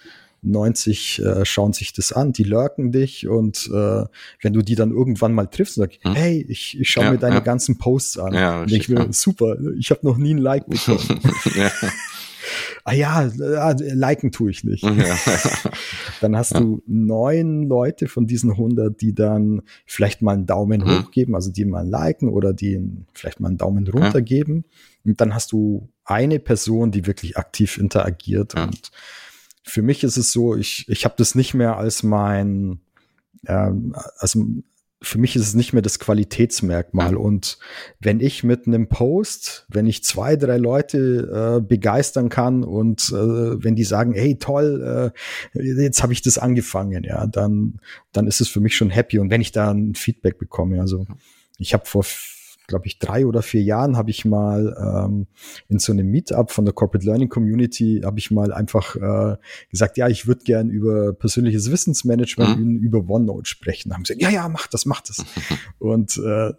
90 0.44 1.22
äh, 1.22 1.44
schauen 1.44 1.72
sich 1.72 1.92
das 1.92 2.12
an, 2.12 2.32
die 2.32 2.44
lurken 2.44 2.92
dich 2.92 3.26
und 3.28 3.68
äh, 3.72 4.04
wenn 4.42 4.52
du 4.52 4.62
die 4.62 4.74
dann 4.74 4.90
irgendwann 4.90 5.32
mal 5.32 5.46
triffst 5.46 5.78
und 5.78 5.84
sagst, 5.84 6.04
hm? 6.04 6.14
hey, 6.14 6.44
ich, 6.48 6.78
ich 6.78 6.88
schaue 6.90 7.04
ja, 7.04 7.10
mir 7.12 7.18
deine 7.18 7.36
ja. 7.36 7.40
ganzen 7.40 7.78
Posts 7.78 8.18
an. 8.18 8.34
Ja, 8.34 8.62
und 8.62 8.72
ich 8.72 8.88
will, 8.88 9.12
super, 9.12 9.56
ich 9.78 9.90
habe 9.90 10.00
noch 10.06 10.16
nie 10.16 10.34
ein 10.34 10.38
Like 10.38 10.66
bekommen. 10.68 11.20
ja. 11.56 11.70
ah 12.84 12.92
ja, 12.92 13.30
liken 13.78 14.32
tue 14.32 14.50
ich 14.50 14.64
nicht. 14.64 14.82
Ja. 14.82 14.92
dann 16.20 16.36
hast 16.36 16.52
ja. 16.52 16.60
du 16.60 16.82
neun 16.86 17.64
Leute 17.64 18.06
von 18.06 18.26
diesen 18.26 18.50
100, 18.52 19.00
die 19.00 19.14
dann 19.14 19.62
vielleicht 19.86 20.22
mal 20.22 20.32
einen 20.32 20.46
Daumen 20.46 20.82
mhm. 20.82 21.04
hoch 21.04 21.10
geben, 21.10 21.34
also 21.34 21.50
die 21.50 21.64
mal 21.64 21.88
liken 21.88 22.28
oder 22.28 22.52
die 22.52 22.80
vielleicht 23.12 23.40
mal 23.40 23.48
einen 23.48 23.58
Daumen 23.58 23.86
runter 23.88 24.18
ja. 24.18 24.24
geben. 24.24 24.64
Und 25.04 25.20
dann 25.20 25.34
hast 25.34 25.52
du 25.52 25.88
eine 26.04 26.38
Person, 26.38 26.90
die 26.90 27.06
wirklich 27.06 27.36
aktiv 27.36 27.78
interagiert. 27.78 28.54
Und 28.54 28.90
für 29.64 29.82
mich 29.82 30.04
ist 30.04 30.16
es 30.16 30.30
so, 30.30 30.54
ich, 30.54 30.86
ich 30.88 31.04
habe 31.04 31.14
das 31.16 31.34
nicht 31.34 31.54
mehr 31.54 31.76
als 31.78 32.02
mein, 32.02 32.80
ähm, 33.46 33.96
also 34.18 34.44
für 35.00 35.18
mich 35.18 35.36
ist 35.36 35.42
es 35.42 35.54
nicht 35.54 35.72
mehr 35.72 35.82
das 35.82 35.98
Qualitätsmerkmal. 35.98 37.16
Und 37.16 37.58
wenn 38.00 38.20
ich 38.20 38.44
mit 38.44 38.66
einem 38.66 38.88
Post, 38.88 39.66
wenn 39.68 39.86
ich 39.86 40.04
zwei, 40.04 40.36
drei 40.36 40.56
Leute 40.56 41.58
äh, 41.58 41.60
begeistern 41.60 42.28
kann 42.28 42.62
und 42.62 43.10
äh, 43.10 43.62
wenn 43.62 43.74
die 43.74 43.84
sagen, 43.84 44.12
hey 44.14 44.38
toll, 44.38 45.12
äh, 45.54 45.62
jetzt 45.62 46.02
habe 46.02 46.12
ich 46.12 46.22
das 46.22 46.38
angefangen, 46.38 47.04
ja, 47.04 47.26
dann, 47.26 47.80
dann 48.12 48.26
ist 48.26 48.40
es 48.40 48.48
für 48.48 48.60
mich 48.60 48.76
schon 48.76 48.90
happy. 48.90 49.18
Und 49.18 49.30
wenn 49.30 49.40
ich 49.40 49.52
da 49.52 49.70
ein 49.70 49.94
Feedback 49.94 50.38
bekomme, 50.38 50.80
also 50.80 51.06
ich 51.58 51.74
habe 51.74 51.86
vor 51.86 52.04
glaube 52.66 52.86
ich, 52.86 52.98
drei 52.98 53.26
oder 53.26 53.42
vier 53.42 53.62
Jahren 53.62 53.96
habe 53.96 54.10
ich 54.10 54.24
mal 54.24 54.76
ähm, 55.06 55.26
in 55.68 55.78
so 55.78 55.92
einem 55.92 56.10
Meetup 56.10 56.50
von 56.50 56.64
der 56.64 56.74
Corporate 56.74 57.06
Learning 57.06 57.28
Community 57.28 58.00
habe 58.04 58.18
ich 58.18 58.30
mal 58.30 58.52
einfach 58.52 58.96
äh, 58.96 59.36
gesagt, 59.70 59.96
ja, 59.96 60.08
ich 60.08 60.26
würde 60.26 60.44
gern 60.44 60.70
über 60.70 61.12
persönliches 61.12 61.70
Wissensmanagement 61.70 62.58
mhm. 62.58 62.76
über 62.78 63.08
OneNote 63.08 63.48
sprechen. 63.48 63.90
Da 63.90 63.96
haben 63.96 64.04
sie 64.04 64.16
gesagt, 64.16 64.32
ja, 64.32 64.42
ja, 64.42 64.48
mach 64.48 64.66
das, 64.66 64.86
mach 64.86 65.02
das. 65.02 65.24
Und 65.78 66.16
äh, 66.16 66.52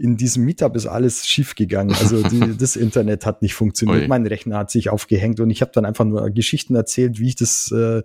in 0.00 0.16
diesem 0.16 0.44
Meetup 0.46 0.76
ist 0.76 0.86
alles 0.86 1.26
schief 1.26 1.54
gegangen. 1.54 1.94
Also 1.98 2.22
die, 2.22 2.56
das 2.58 2.76
Internet 2.76 3.26
hat 3.26 3.42
nicht 3.42 3.54
funktioniert, 3.54 4.02
Oi. 4.02 4.08
mein 4.08 4.26
Rechner 4.26 4.56
hat 4.56 4.70
sich 4.70 4.88
aufgehängt 4.88 5.40
und 5.40 5.50
ich 5.50 5.60
habe 5.60 5.72
dann 5.74 5.84
einfach 5.84 6.06
nur 6.06 6.30
Geschichten 6.30 6.74
erzählt, 6.74 7.20
wie 7.20 7.28
ich 7.28 7.36
das, 7.36 7.70
äh, 7.70 8.02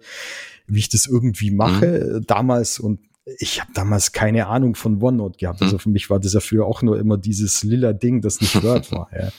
wie 0.68 0.80
ich 0.80 0.90
das 0.90 1.08
irgendwie 1.08 1.52
mache 1.52 2.20
mhm. 2.20 2.28
damals 2.28 2.80
und 2.80 3.00
ich 3.40 3.60
habe 3.60 3.72
damals 3.74 4.12
keine 4.12 4.48
Ahnung 4.48 4.76
von 4.76 5.02
OneNote 5.02 5.38
gehabt. 5.38 5.62
Also 5.62 5.74
hm. 5.74 5.80
für 5.80 5.90
mich 5.90 6.10
war 6.10 6.20
das 6.20 6.34
ja 6.34 6.40
früher 6.40 6.66
auch 6.66 6.82
nur 6.82 7.00
immer 7.00 7.18
dieses 7.18 7.64
lila 7.64 7.94
Ding, 7.94 8.22
das 8.22 8.40
nicht 8.40 8.62
Word 8.64 8.92
war. 8.92 9.10
Ja. 9.16 9.30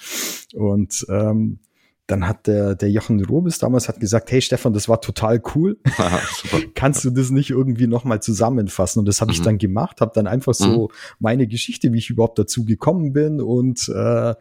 Und 0.55 1.07
ähm, 1.09 1.61
dann 2.09 2.29
hat 2.29 2.47
der, 2.47 2.77
der 2.77 2.91
Jochen 2.91 3.25
Robes 3.25 3.59
damals 3.59 3.89
hat 3.89 3.99
gesagt, 3.99 4.31
hey 4.31 4.41
Stefan, 4.41 4.73
das 4.73 4.89
war 4.89 5.01
total 5.01 5.43
cool. 5.55 5.79
Aha, 5.99 6.21
Kannst 6.75 7.05
du 7.05 7.11
das 7.11 7.31
nicht 7.31 7.51
irgendwie 7.51 7.89
nochmal 7.89 8.23
zusammenfassen? 8.23 9.01
Und 9.01 9.07
das 9.07 9.21
habe 9.21 9.33
mhm. 9.33 9.35
ich 9.35 9.43
dann 9.43 9.59
gemacht, 9.59 10.01
habe 10.01 10.13
dann 10.15 10.27
einfach 10.27 10.55
so 10.55 10.85
mhm. 10.85 10.95
meine 11.19 11.47
Geschichte, 11.47 11.93
wie 11.93 11.99
ich 11.99 12.11
überhaupt 12.11 12.39
dazu 12.39 12.65
gekommen 12.65 13.13
bin 13.13 13.41
und 13.41 13.89
äh, 13.89 14.35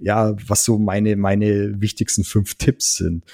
ja, 0.00 0.34
was 0.46 0.64
so 0.64 0.78
meine, 0.78 1.16
meine 1.16 1.80
wichtigsten 1.80 2.24
fünf 2.24 2.56
Tipps 2.56 2.96
sind. 2.96 3.24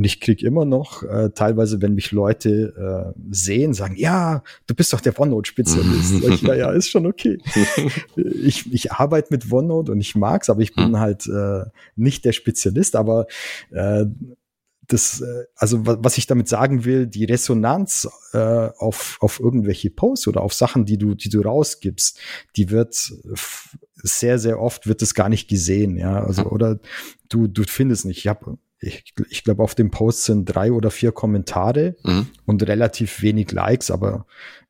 Und 0.00 0.04
ich 0.04 0.18
krieg 0.18 0.42
immer 0.42 0.64
noch, 0.64 1.02
äh, 1.02 1.28
teilweise, 1.34 1.82
wenn 1.82 1.94
mich 1.94 2.10
Leute 2.10 3.12
äh, 3.14 3.20
sehen, 3.30 3.74
sagen, 3.74 3.96
ja, 3.96 4.42
du 4.66 4.74
bist 4.74 4.94
doch 4.94 5.02
der 5.02 5.20
OneNote-Spezialist. 5.20 6.22
ja, 6.42 6.54
ja, 6.54 6.70
ist 6.70 6.88
schon 6.88 7.04
okay. 7.04 7.36
ich, 8.16 8.72
ich 8.72 8.92
arbeite 8.92 9.28
mit 9.28 9.52
OneNote 9.52 9.92
und 9.92 10.00
ich 10.00 10.14
mag's, 10.14 10.48
aber 10.48 10.62
ich 10.62 10.74
bin 10.74 10.86
hm. 10.86 11.00
halt 11.00 11.26
äh, 11.26 11.64
nicht 11.96 12.24
der 12.24 12.32
Spezialist, 12.32 12.96
aber 12.96 13.26
äh, 13.72 14.06
das, 14.86 15.20
äh, 15.20 15.44
also 15.54 15.80
was 15.84 16.16
ich 16.16 16.26
damit 16.26 16.48
sagen 16.48 16.86
will, 16.86 17.06
die 17.06 17.26
Resonanz 17.26 18.08
äh, 18.32 18.38
auf, 18.78 19.18
auf 19.20 19.38
irgendwelche 19.38 19.90
Posts 19.90 20.28
oder 20.28 20.40
auf 20.40 20.54
Sachen, 20.54 20.86
die 20.86 20.96
du, 20.96 21.14
die 21.14 21.28
du 21.28 21.42
rausgibst, 21.42 22.18
die 22.56 22.70
wird 22.70 23.12
sehr, 23.96 24.38
sehr 24.38 24.60
oft 24.60 24.86
wird 24.86 25.02
es 25.02 25.12
gar 25.12 25.28
nicht 25.28 25.46
gesehen, 25.46 25.98
ja. 25.98 26.24
Also, 26.24 26.44
oder 26.44 26.78
du, 27.28 27.48
du 27.48 27.64
findest 27.64 28.06
nicht. 28.06 28.16
Ich 28.16 28.28
habe 28.28 28.56
ich, 28.80 29.14
ich 29.28 29.44
glaube, 29.44 29.62
auf 29.62 29.74
dem 29.74 29.90
Post 29.90 30.24
sind 30.24 30.46
drei 30.46 30.72
oder 30.72 30.90
vier 30.90 31.12
Kommentare 31.12 31.96
mhm. 32.02 32.28
und 32.46 32.66
relativ 32.66 33.22
wenig 33.22 33.52
Likes, 33.52 33.90
aber 33.90 34.26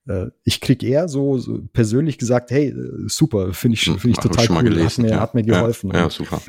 äh, 0.07 0.27
ich 0.45 0.61
krieg 0.61 0.83
eher 0.83 1.09
so, 1.09 1.39
so 1.39 1.61
persönlich 1.73 2.19
gesagt, 2.19 2.51
hey, 2.51 2.69
äh, 2.69 3.09
super, 3.09 3.53
finde 3.53 3.77
ich, 3.77 3.85
finde 3.85 4.11
ich 4.11 4.19
Ach, 4.19 4.23
total 4.25 4.51
cool, 4.51 4.63
gelesen, 4.65 5.05
hat, 5.05 5.11
mir, 5.11 5.17
ja. 5.17 5.21
hat 5.21 5.35
mir 5.35 5.43
geholfen. 5.43 5.91
Ja, 5.93 6.01
ja 6.01 6.11
super. 6.11 6.43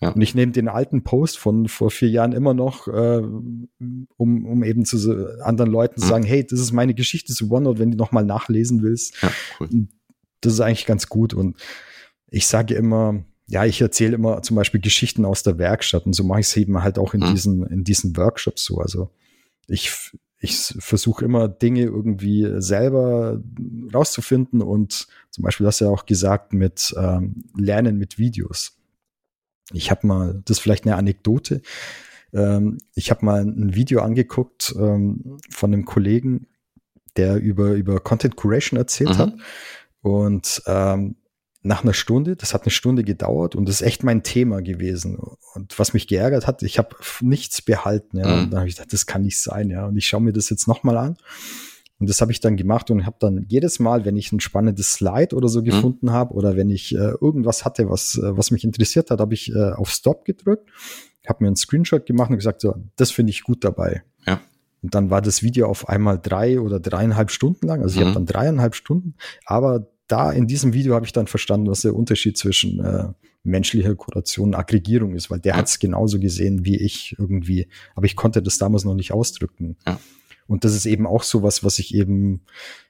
Ja. 0.00 0.10
Und 0.10 0.20
ich 0.20 0.34
nehme 0.34 0.52
den 0.52 0.68
alten 0.68 1.02
Post 1.02 1.38
von 1.38 1.66
vor 1.66 1.90
vier 1.90 2.08
Jahren 2.08 2.32
immer 2.32 2.54
noch, 2.54 2.86
äh, 2.86 3.20
um, 3.20 4.46
um 4.46 4.62
eben 4.62 4.84
zu 4.84 5.26
anderen 5.42 5.70
Leuten 5.70 5.98
zu 5.98 6.06
mhm. 6.06 6.10
sagen, 6.10 6.24
hey, 6.24 6.46
das 6.46 6.60
ist 6.60 6.72
meine 6.72 6.94
Geschichte 6.94 7.32
zu 7.34 7.50
OneNote, 7.50 7.80
wenn 7.80 7.90
du 7.90 7.96
nochmal 7.96 8.24
nachlesen 8.24 8.82
willst. 8.82 9.20
Ja, 9.22 9.32
cool. 9.58 9.88
Das 10.40 10.52
ist 10.52 10.60
eigentlich 10.60 10.86
ganz 10.86 11.08
gut. 11.08 11.34
Und 11.34 11.56
ich 12.30 12.46
sage 12.46 12.74
immer, 12.74 13.24
ja, 13.48 13.64
ich 13.64 13.80
erzähle 13.80 14.14
immer 14.14 14.42
zum 14.42 14.56
Beispiel 14.56 14.80
Geschichten 14.80 15.24
aus 15.24 15.42
der 15.42 15.58
Werkstatt 15.58 16.04
und 16.04 16.12
so 16.12 16.22
mache 16.22 16.40
ich 16.40 16.46
es 16.46 16.56
eben 16.56 16.82
halt 16.82 16.98
auch 16.98 17.14
in 17.14 17.20
mhm. 17.20 17.30
diesen, 17.30 17.66
in 17.66 17.82
diesen 17.82 18.16
Workshops 18.16 18.64
so. 18.64 18.78
Also 18.78 19.10
ich, 19.66 20.12
ich 20.38 20.54
versuche 20.78 21.24
immer 21.24 21.48
Dinge 21.48 21.82
irgendwie 21.82 22.46
selber 22.60 23.40
rauszufinden 23.92 24.60
und 24.60 25.08
zum 25.30 25.44
Beispiel 25.44 25.66
hast 25.66 25.80
du 25.80 25.86
ja 25.86 25.90
auch 25.90 26.04
gesagt 26.04 26.52
mit 26.52 26.94
ähm, 26.98 27.44
Lernen 27.56 27.96
mit 27.96 28.18
Videos. 28.18 28.76
Ich 29.72 29.90
habe 29.90 30.06
mal, 30.06 30.42
das 30.44 30.58
ist 30.58 30.62
vielleicht 30.62 30.84
eine 30.84 30.96
Anekdote. 30.96 31.62
Ähm, 32.34 32.78
ich 32.94 33.10
habe 33.10 33.24
mal 33.24 33.42
ein 33.42 33.74
Video 33.74 34.00
angeguckt 34.00 34.74
ähm, 34.78 35.38
von 35.50 35.72
einem 35.72 35.86
Kollegen, 35.86 36.48
der 37.16 37.36
über, 37.36 37.72
über 37.72 38.00
Content 38.00 38.36
Curation 38.36 38.78
erzählt 38.78 39.10
mhm. 39.10 39.18
hat. 39.18 39.32
Und 40.02 40.62
ähm, 40.66 41.16
nach 41.68 41.84
einer 41.84 41.92
Stunde, 41.92 42.34
das 42.34 42.54
hat 42.54 42.62
eine 42.62 42.70
Stunde 42.70 43.04
gedauert 43.04 43.54
und 43.54 43.68
das 43.68 43.82
ist 43.82 43.86
echt 43.86 44.02
mein 44.02 44.22
Thema 44.22 44.62
gewesen. 44.62 45.18
Und 45.54 45.78
was 45.78 45.92
mich 45.92 46.08
geärgert 46.08 46.46
hat, 46.46 46.62
ich 46.62 46.78
habe 46.78 46.96
nichts 47.20 47.60
behalten. 47.60 48.16
Ja. 48.16 48.26
Mhm. 48.26 48.42
Und 48.42 48.50
dann 48.50 48.60
habe 48.60 48.68
ich 48.70 48.76
gedacht, 48.76 48.92
das 48.92 49.04
kann 49.04 49.20
nicht 49.20 49.38
sein. 49.38 49.68
Ja. 49.68 49.86
Und 49.86 49.96
ich 49.98 50.06
schaue 50.06 50.22
mir 50.22 50.32
das 50.32 50.48
jetzt 50.48 50.66
nochmal 50.66 50.96
an. 50.96 51.18
Und 52.00 52.08
das 52.08 52.22
habe 52.22 52.32
ich 52.32 52.40
dann 52.40 52.56
gemacht 52.56 52.90
und 52.90 53.04
habe 53.04 53.16
dann 53.20 53.44
jedes 53.48 53.80
Mal, 53.80 54.06
wenn 54.06 54.16
ich 54.16 54.32
ein 54.32 54.40
spannendes 54.40 54.94
Slide 54.94 55.36
oder 55.36 55.48
so 55.48 55.60
mhm. 55.60 55.64
gefunden 55.64 56.10
habe 56.10 56.32
oder 56.32 56.56
wenn 56.56 56.70
ich 56.70 56.94
äh, 56.94 57.12
irgendwas 57.20 57.66
hatte, 57.66 57.90
was, 57.90 58.16
äh, 58.16 58.34
was 58.36 58.50
mich 58.50 58.64
interessiert 58.64 59.10
hat, 59.10 59.20
habe 59.20 59.34
ich 59.34 59.54
äh, 59.54 59.72
auf 59.72 59.90
Stop 59.90 60.24
gedrückt, 60.24 60.70
habe 61.28 61.44
mir 61.44 61.48
einen 61.48 61.56
Screenshot 61.56 62.06
gemacht 62.06 62.30
und 62.30 62.36
gesagt, 62.36 62.62
so, 62.62 62.76
das 62.96 63.10
finde 63.10 63.30
ich 63.30 63.42
gut 63.42 63.62
dabei. 63.62 64.04
Ja. 64.26 64.40
Und 64.80 64.94
dann 64.94 65.10
war 65.10 65.20
das 65.20 65.42
Video 65.42 65.66
auf 65.66 65.86
einmal 65.88 66.18
drei 66.18 66.60
oder 66.60 66.80
dreieinhalb 66.80 67.30
Stunden 67.30 67.66
lang. 67.66 67.82
Also 67.82 67.96
mhm. 67.96 68.00
ich 68.00 68.06
habe 68.06 68.14
dann 68.14 68.26
dreieinhalb 68.26 68.74
Stunden, 68.74 69.16
aber 69.44 69.88
da 70.08 70.32
in 70.32 70.46
diesem 70.46 70.72
Video 70.72 70.94
habe 70.94 71.06
ich 71.06 71.12
dann 71.12 71.26
verstanden, 71.26 71.70
was 71.70 71.82
der 71.82 71.94
Unterschied 71.94 72.36
zwischen 72.36 72.80
äh, 72.80 73.08
menschlicher 73.44 73.94
Kuration 73.94 74.48
und 74.48 74.54
Aggregierung 74.54 75.14
ist, 75.14 75.30
weil 75.30 75.38
der 75.38 75.52
ja. 75.52 75.58
hat 75.58 75.66
es 75.66 75.78
genauso 75.78 76.18
gesehen 76.18 76.64
wie 76.64 76.76
ich 76.76 77.14
irgendwie, 77.18 77.68
aber 77.94 78.06
ich 78.06 78.16
konnte 78.16 78.42
das 78.42 78.58
damals 78.58 78.84
noch 78.84 78.94
nicht 78.94 79.12
ausdrücken. 79.12 79.76
Ja. 79.86 80.00
Und 80.46 80.64
das 80.64 80.74
ist 80.74 80.86
eben 80.86 81.06
auch 81.06 81.22
so 81.22 81.42
was, 81.42 81.62
was 81.62 81.78
ich 81.78 81.94
eben 81.94 82.42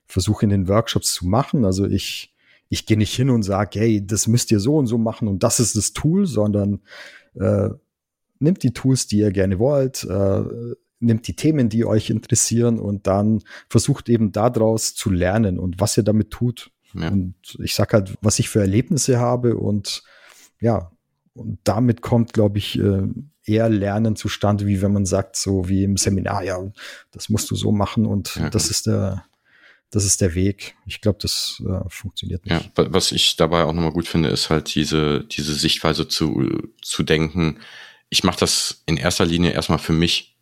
versuche 0.06 0.44
in 0.44 0.50
den 0.50 0.68
Workshops 0.68 1.12
zu 1.12 1.26
machen. 1.26 1.64
Also 1.64 1.86
ich, 1.86 2.32
ich 2.68 2.86
gehe 2.86 2.96
nicht 2.96 3.14
hin 3.14 3.30
und 3.30 3.42
sage, 3.42 3.80
hey, 3.80 4.06
das 4.06 4.26
müsst 4.26 4.50
ihr 4.52 4.60
so 4.60 4.76
und 4.76 4.86
so 4.86 4.96
machen 4.96 5.28
und 5.28 5.42
das 5.42 5.60
ist 5.60 5.76
das 5.76 5.92
Tool, 5.92 6.26
sondern 6.26 6.80
äh, 7.34 7.70
nimmt 8.38 8.62
die 8.62 8.72
Tools, 8.72 9.08
die 9.08 9.18
ihr 9.18 9.32
gerne 9.32 9.58
wollt, 9.58 10.04
äh, 10.04 10.42
nimmt 11.00 11.26
die 11.28 11.36
Themen, 11.36 11.68
die 11.68 11.84
euch 11.84 12.10
interessieren 12.10 12.78
und 12.78 13.06
dann 13.06 13.42
versucht 13.68 14.08
eben 14.08 14.32
daraus 14.32 14.94
zu 14.94 15.10
lernen 15.10 15.58
und 15.58 15.80
was 15.80 15.96
ihr 15.96 16.02
damit 16.02 16.30
tut. 16.30 16.70
Ja. 16.94 17.08
Und 17.08 17.34
ich 17.62 17.74
sag 17.74 17.92
halt, 17.92 18.16
was 18.20 18.38
ich 18.38 18.48
für 18.48 18.60
Erlebnisse 18.60 19.18
habe 19.18 19.56
und 19.56 20.02
ja, 20.60 20.90
und 21.34 21.60
damit 21.64 22.02
kommt, 22.02 22.32
glaube 22.32 22.58
ich, 22.58 22.78
äh, 22.78 23.02
eher 23.44 23.68
Lernen 23.68 24.16
zustande, 24.16 24.66
wie 24.66 24.82
wenn 24.82 24.92
man 24.92 25.06
sagt, 25.06 25.36
so 25.36 25.68
wie 25.68 25.84
im 25.84 25.96
Seminar, 25.96 26.42
ja, 26.42 26.58
das 27.12 27.28
musst 27.28 27.50
du 27.50 27.56
so 27.56 27.72
machen 27.72 28.06
und 28.06 28.36
ja, 28.36 28.50
das 28.50 28.70
ist 28.70 28.86
der, 28.86 29.24
das 29.90 30.04
ist 30.04 30.20
der 30.20 30.34
Weg. 30.34 30.76
Ich 30.86 31.00
glaube, 31.00 31.18
das 31.22 31.62
äh, 31.66 31.88
funktioniert 31.88 32.44
nicht. 32.44 32.70
Ja, 32.76 32.86
was 32.90 33.12
ich 33.12 33.36
dabei 33.36 33.64
auch 33.64 33.72
nochmal 33.72 33.92
gut 33.92 34.08
finde, 34.08 34.28
ist 34.28 34.50
halt 34.50 34.74
diese, 34.74 35.24
diese 35.24 35.54
Sichtweise 35.54 36.08
zu, 36.08 36.70
zu 36.82 37.02
denken, 37.02 37.60
ich 38.10 38.24
mache 38.24 38.40
das 38.40 38.82
in 38.86 38.96
erster 38.96 39.24
Linie 39.24 39.52
erstmal 39.52 39.78
für 39.78 39.92
mich 39.92 40.37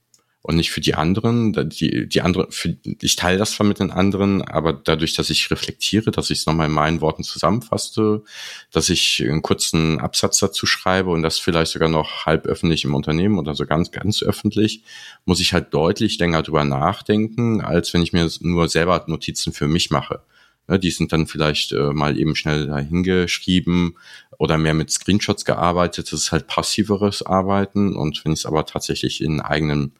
und 0.46 0.54
nicht 0.54 0.70
für 0.70 0.80
die 0.80 0.94
anderen. 0.94 1.52
Die, 1.70 2.08
die 2.08 2.20
andere, 2.20 2.46
für, 2.50 2.76
ich 3.02 3.16
teile 3.16 3.36
das 3.36 3.52
zwar 3.52 3.66
mit 3.66 3.80
den 3.80 3.90
anderen, 3.90 4.42
aber 4.42 4.72
dadurch, 4.72 5.14
dass 5.14 5.28
ich 5.28 5.50
reflektiere, 5.50 6.12
dass 6.12 6.30
ich 6.30 6.38
es 6.38 6.46
nochmal 6.46 6.68
in 6.68 6.72
meinen 6.72 7.00
Worten 7.00 7.24
zusammenfasse, 7.24 8.22
dass 8.70 8.88
ich 8.88 9.24
einen 9.24 9.42
kurzen 9.42 9.98
Absatz 9.98 10.38
dazu 10.38 10.64
schreibe 10.64 11.10
und 11.10 11.22
das 11.22 11.40
vielleicht 11.40 11.72
sogar 11.72 11.88
noch 11.88 12.26
halb 12.26 12.46
öffentlich 12.46 12.84
im 12.84 12.94
Unternehmen 12.94 13.40
oder 13.40 13.56
so 13.56 13.66
ganz, 13.66 13.90
ganz 13.90 14.22
öffentlich, 14.22 14.84
muss 15.24 15.40
ich 15.40 15.52
halt 15.52 15.74
deutlich 15.74 16.16
länger 16.20 16.44
drüber 16.44 16.62
nachdenken, 16.62 17.60
als 17.60 17.92
wenn 17.92 18.02
ich 18.02 18.12
mir 18.12 18.30
nur 18.40 18.68
selber 18.68 19.04
Notizen 19.08 19.52
für 19.52 19.66
mich 19.66 19.90
mache. 19.90 20.20
Die 20.68 20.90
sind 20.90 21.12
dann 21.12 21.26
vielleicht 21.26 21.72
äh, 21.72 21.92
mal 21.92 22.18
eben 22.18 22.34
schnell 22.34 22.66
dahingeschrieben 22.66 23.96
oder 24.38 24.58
mehr 24.58 24.74
mit 24.74 24.90
Screenshots 24.90 25.44
gearbeitet. 25.44 26.12
Das 26.12 26.20
ist 26.20 26.32
halt 26.32 26.48
passiveres 26.48 27.24
Arbeiten. 27.24 27.94
Und 27.94 28.24
wenn 28.24 28.32
ich 28.32 28.40
es 28.40 28.46
aber 28.46 28.66
tatsächlich 28.66 29.20
in 29.20 29.40
eigenen 29.40 29.92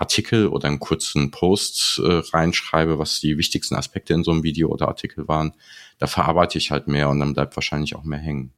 Artikel 0.00 0.48
oder 0.48 0.68
einen 0.68 0.80
kurzen 0.80 1.30
Post 1.30 2.00
äh, 2.04 2.22
reinschreibe, 2.32 2.98
was 2.98 3.20
die 3.20 3.38
wichtigsten 3.38 3.76
Aspekte 3.76 4.14
in 4.14 4.24
so 4.24 4.30
einem 4.30 4.42
Video 4.42 4.68
oder 4.68 4.88
Artikel 4.88 5.28
waren, 5.28 5.52
da 5.98 6.06
verarbeite 6.06 6.58
ich 6.58 6.70
halt 6.70 6.88
mehr 6.88 7.08
und 7.10 7.20
dann 7.20 7.34
bleibt 7.34 7.56
wahrscheinlich 7.56 7.94
auch 7.94 8.04
mehr 8.04 8.18
hängen. 8.18 8.52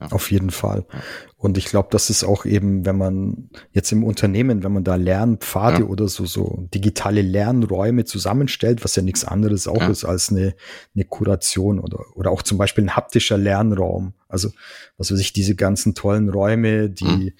Ja. 0.00 0.12
Auf 0.12 0.30
jeden 0.30 0.50
Fall. 0.50 0.86
Und 1.36 1.58
ich 1.58 1.66
glaube, 1.66 1.88
das 1.90 2.08
ist 2.08 2.24
auch 2.24 2.46
eben, 2.46 2.86
wenn 2.86 2.96
man 2.96 3.50
jetzt 3.72 3.92
im 3.92 4.02
Unternehmen, 4.02 4.62
wenn 4.62 4.72
man 4.72 4.84
da 4.84 4.94
Lernpfade 4.94 5.80
ja. 5.80 5.84
oder 5.84 6.08
so, 6.08 6.24
so 6.24 6.66
digitale 6.72 7.20
Lernräume 7.20 8.06
zusammenstellt, 8.06 8.82
was 8.82 8.96
ja 8.96 9.02
nichts 9.02 9.24
anderes 9.24 9.68
auch 9.68 9.82
ja. 9.82 9.88
ist 9.88 10.04
als 10.04 10.30
eine, 10.30 10.54
eine 10.94 11.04
Kuration 11.04 11.78
oder, 11.78 12.04
oder 12.14 12.30
auch 12.30 12.42
zum 12.42 12.56
Beispiel 12.56 12.84
ein 12.84 12.96
haptischer 12.96 13.36
Lernraum. 13.36 14.14
Also, 14.30 14.50
was 14.96 15.12
weiß 15.12 15.20
ich, 15.20 15.32
diese 15.32 15.54
ganzen 15.54 15.94
tollen 15.94 16.28
Räume, 16.28 16.90
die, 16.90 17.34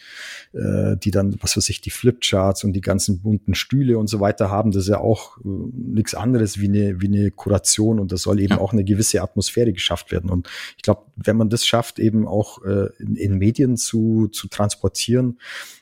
mhm. 0.52 0.58
äh, 0.58 0.96
die 0.96 1.10
dann, 1.10 1.36
was 1.40 1.56
weiß 1.56 1.68
ich, 1.68 1.80
die 1.80 1.90
Flipcharts 1.90 2.64
und 2.64 2.72
die 2.72 2.80
ganzen 2.80 3.20
bunten 3.20 3.54
Stühle 3.54 3.98
und 3.98 4.08
so 4.08 4.20
weiter 4.20 4.50
haben, 4.50 4.72
das 4.72 4.84
ist 4.84 4.90
ja 4.90 4.98
auch 4.98 5.38
äh, 5.38 5.48
nichts 5.72 6.14
anderes 6.14 6.58
wie 6.58 6.68
eine, 6.68 7.00
wie 7.00 7.08
eine 7.08 7.30
Kuration 7.30 8.00
und 8.00 8.12
da 8.12 8.16
soll 8.16 8.40
eben 8.40 8.54
ja. 8.54 8.60
auch 8.60 8.72
eine 8.72 8.84
gewisse 8.84 9.22
Atmosphäre 9.22 9.72
geschafft 9.72 10.10
werden. 10.12 10.30
Und 10.30 10.48
ich 10.76 10.82
glaube, 10.82 11.02
wenn 11.16 11.36
man 11.36 11.48
das 11.48 11.66
schafft, 11.66 11.98
eben 11.98 12.26
auch 12.26 12.64
äh, 12.64 12.88
in, 12.98 13.16
in 13.16 13.38
Medien 13.38 13.76
zu, 13.76 14.28
zu 14.28 14.48
transportieren, 14.48 15.38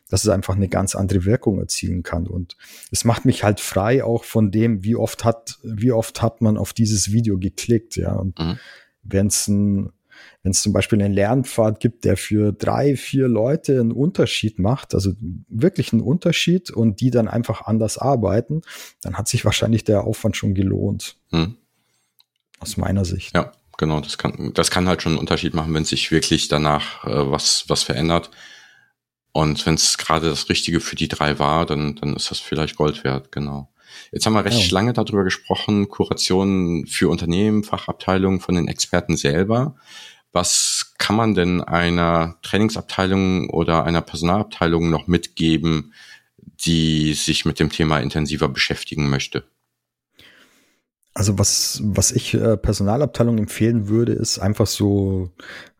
dass 0.08 0.24
es 0.24 0.30
einfach 0.30 0.56
eine 0.56 0.68
ganz 0.68 0.94
andere 0.94 1.24
Wirkung 1.24 1.58
erzielen 1.58 2.02
kann. 2.02 2.26
Und 2.26 2.56
es 2.90 3.04
macht 3.04 3.24
mich 3.24 3.44
halt 3.44 3.60
frei 3.60 4.02
auch 4.02 4.24
von 4.24 4.50
dem, 4.50 4.82
wie 4.84 4.96
oft 4.96 5.24
hat, 5.24 5.58
wie 5.62 5.92
oft 5.92 6.22
hat 6.22 6.40
man 6.40 6.56
auf 6.56 6.72
dieses 6.72 7.12
Video 7.12 7.38
geklickt, 7.38 7.96
ja. 7.96 8.14
Und 8.14 8.38
mhm. 8.38 8.58
wenn 9.02 9.26
es 9.26 9.48
ein 9.48 9.90
wenn 10.42 10.52
es 10.52 10.62
zum 10.62 10.72
Beispiel 10.72 11.02
einen 11.02 11.14
Lernpfad 11.14 11.80
gibt, 11.80 12.04
der 12.04 12.16
für 12.16 12.52
drei, 12.52 12.96
vier 12.96 13.28
Leute 13.28 13.80
einen 13.80 13.92
Unterschied 13.92 14.58
macht, 14.58 14.94
also 14.94 15.12
wirklich 15.48 15.92
einen 15.92 16.02
Unterschied 16.02 16.70
und 16.70 17.00
die 17.00 17.10
dann 17.10 17.28
einfach 17.28 17.62
anders 17.62 17.98
arbeiten, 17.98 18.62
dann 19.02 19.16
hat 19.18 19.28
sich 19.28 19.44
wahrscheinlich 19.44 19.84
der 19.84 20.04
Aufwand 20.04 20.36
schon 20.36 20.54
gelohnt. 20.54 21.16
Hm. 21.30 21.56
Aus 22.60 22.76
meiner 22.76 23.04
Sicht. 23.04 23.34
Ja, 23.34 23.52
genau. 23.76 24.00
Das 24.00 24.18
kann, 24.18 24.52
das 24.54 24.70
kann 24.70 24.88
halt 24.88 25.02
schon 25.02 25.12
einen 25.12 25.20
Unterschied 25.20 25.54
machen, 25.54 25.74
wenn 25.74 25.84
sich 25.84 26.10
wirklich 26.10 26.48
danach 26.48 27.04
äh, 27.04 27.30
was, 27.30 27.64
was 27.68 27.82
verändert. 27.82 28.30
Und 29.32 29.64
wenn 29.66 29.74
es 29.74 29.98
gerade 29.98 30.28
das 30.28 30.48
Richtige 30.48 30.80
für 30.80 30.96
die 30.96 31.08
drei 31.08 31.38
war, 31.38 31.66
dann, 31.66 31.94
dann 31.96 32.16
ist 32.16 32.30
das 32.30 32.40
vielleicht 32.40 32.76
Gold 32.76 33.04
wert, 33.04 33.30
genau. 33.30 33.72
Jetzt 34.12 34.26
haben 34.26 34.34
wir 34.34 34.44
recht 34.44 34.70
ja. 34.70 34.74
lange 34.74 34.92
darüber 34.92 35.24
gesprochen, 35.24 35.88
Kuration 35.88 36.86
für 36.86 37.08
Unternehmen, 37.08 37.64
Fachabteilungen 37.64 38.40
von 38.40 38.54
den 38.54 38.68
Experten 38.68 39.16
selber. 39.16 39.76
Was 40.32 40.94
kann 40.98 41.16
man 41.16 41.34
denn 41.34 41.62
einer 41.62 42.36
Trainingsabteilung 42.42 43.50
oder 43.50 43.84
einer 43.84 44.02
Personalabteilung 44.02 44.90
noch 44.90 45.06
mitgeben, 45.06 45.92
die 46.36 47.14
sich 47.14 47.44
mit 47.44 47.60
dem 47.60 47.70
Thema 47.70 47.98
intensiver 47.98 48.48
beschäftigen 48.48 49.08
möchte? 49.08 49.44
Also 51.14 51.38
was, 51.38 51.80
was 51.84 52.12
ich 52.12 52.34
äh, 52.34 52.56
Personalabteilung 52.56 53.38
empfehlen 53.38 53.88
würde, 53.88 54.12
ist 54.12 54.38
einfach 54.38 54.68
so 54.68 55.32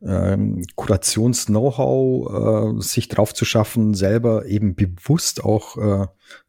ähm, 0.03 0.64
Kurations-Know-how 0.74 2.79
äh, 2.79 2.83
sich 2.83 3.07
drauf 3.09 3.35
zu 3.35 3.45
schaffen, 3.45 3.95
selber 3.95 4.47
eben 4.47 4.74
bewusst 4.74 5.45
auch 5.45 5.76
äh, 5.76 6.07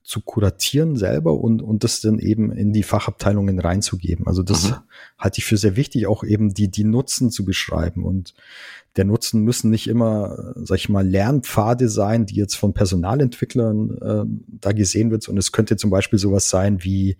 zu 0.09 0.21
kuratieren 0.21 0.95
selber 0.95 1.35
und, 1.35 1.61
und 1.61 1.83
das 1.83 2.01
dann 2.01 2.17
eben 2.17 2.51
in 2.51 2.73
die 2.73 2.81
Fachabteilungen 2.81 3.59
reinzugeben. 3.59 4.25
Also 4.25 4.41
das 4.41 4.71
mhm. 4.71 4.75
halte 5.19 5.37
ich 5.37 5.45
für 5.45 5.57
sehr 5.57 5.75
wichtig, 5.75 6.07
auch 6.07 6.23
eben 6.23 6.51
die, 6.51 6.71
die 6.71 6.83
Nutzen 6.83 7.29
zu 7.29 7.45
beschreiben. 7.45 8.03
Und 8.03 8.33
der 8.95 9.05
Nutzen 9.05 9.43
müssen 9.43 9.69
nicht 9.69 9.87
immer, 9.87 10.55
sag 10.55 10.77
ich 10.77 10.89
mal, 10.89 11.07
Lernpfade 11.07 11.89
sein, 11.89 12.25
die 12.25 12.37
jetzt 12.37 12.55
von 12.55 12.73
Personalentwicklern 12.73 13.97
äh, 14.01 14.25
da 14.47 14.71
gesehen 14.71 15.11
wird. 15.11 15.29
Und 15.29 15.37
es 15.37 15.51
könnte 15.51 15.77
zum 15.77 15.91
Beispiel 15.91 16.17
sowas 16.17 16.49
sein 16.49 16.83
wie 16.83 17.17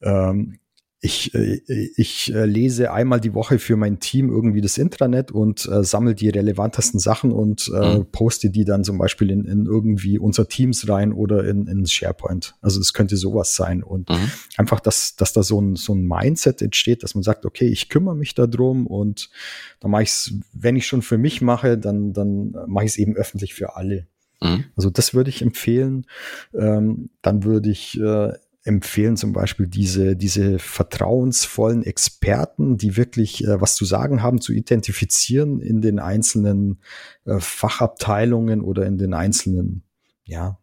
ähm, 0.00 0.60
ich, 1.06 1.34
äh, 1.34 1.60
ich 1.96 2.34
äh, 2.34 2.44
lese 2.44 2.92
einmal 2.92 3.20
die 3.20 3.32
Woche 3.32 3.58
für 3.58 3.76
mein 3.76 4.00
Team 4.00 4.28
irgendwie 4.28 4.60
das 4.60 4.76
Intranet 4.76 5.30
und 5.30 5.66
äh, 5.66 5.84
sammle 5.84 6.14
die 6.14 6.28
relevantesten 6.28 6.98
Sachen 7.00 7.30
und 7.30 7.70
äh, 7.72 7.98
mhm. 7.98 8.06
poste 8.10 8.50
die 8.50 8.64
dann 8.64 8.84
zum 8.84 8.98
Beispiel 8.98 9.30
in, 9.30 9.44
in 9.44 9.66
irgendwie 9.66 10.18
unser 10.18 10.48
Teams 10.48 10.88
rein 10.88 11.12
oder 11.12 11.44
in, 11.44 11.68
in 11.68 11.86
SharePoint. 11.86 12.56
Also 12.60 12.80
es 12.80 12.92
könnte 12.92 13.16
sowas 13.16 13.54
sein. 13.54 13.82
Und 13.82 14.10
mhm. 14.10 14.30
einfach, 14.56 14.80
dass, 14.80 15.16
dass 15.16 15.32
da 15.32 15.42
so 15.42 15.60
ein, 15.60 15.76
so 15.76 15.94
ein 15.94 16.06
Mindset 16.06 16.60
entsteht, 16.60 17.02
dass 17.04 17.14
man 17.14 17.22
sagt, 17.22 17.46
okay, 17.46 17.68
ich 17.68 17.88
kümmere 17.88 18.16
mich 18.16 18.34
darum 18.34 18.86
und 18.86 19.30
dann 19.80 19.92
mache 19.92 20.02
ich 20.02 20.10
es, 20.10 20.34
wenn 20.52 20.76
ich 20.76 20.86
schon 20.86 21.02
für 21.02 21.18
mich 21.18 21.40
mache, 21.40 21.78
dann, 21.78 22.12
dann 22.12 22.54
mache 22.66 22.84
ich 22.84 22.92
es 22.92 22.98
eben 22.98 23.14
öffentlich 23.16 23.54
für 23.54 23.76
alle. 23.76 24.08
Mhm. 24.42 24.64
Also 24.76 24.90
das 24.90 25.14
würde 25.14 25.30
ich 25.30 25.40
empfehlen. 25.40 26.06
Ähm, 26.54 27.10
dann 27.22 27.44
würde 27.44 27.70
ich 27.70 27.98
äh, 28.00 28.32
empfehlen 28.66 29.16
zum 29.16 29.32
Beispiel 29.32 29.66
diese, 29.66 30.16
diese 30.16 30.58
vertrauensvollen 30.58 31.82
Experten, 31.82 32.76
die 32.76 32.96
wirklich 32.96 33.44
äh, 33.44 33.60
was 33.60 33.76
zu 33.76 33.84
sagen 33.84 34.22
haben, 34.22 34.40
zu 34.40 34.52
identifizieren 34.52 35.60
in 35.60 35.80
den 35.80 35.98
einzelnen 35.98 36.80
äh, 37.24 37.38
Fachabteilungen 37.38 38.60
oder 38.60 38.84
in 38.86 38.98
den 38.98 39.14
einzelnen, 39.14 39.82
ja, 40.24 40.58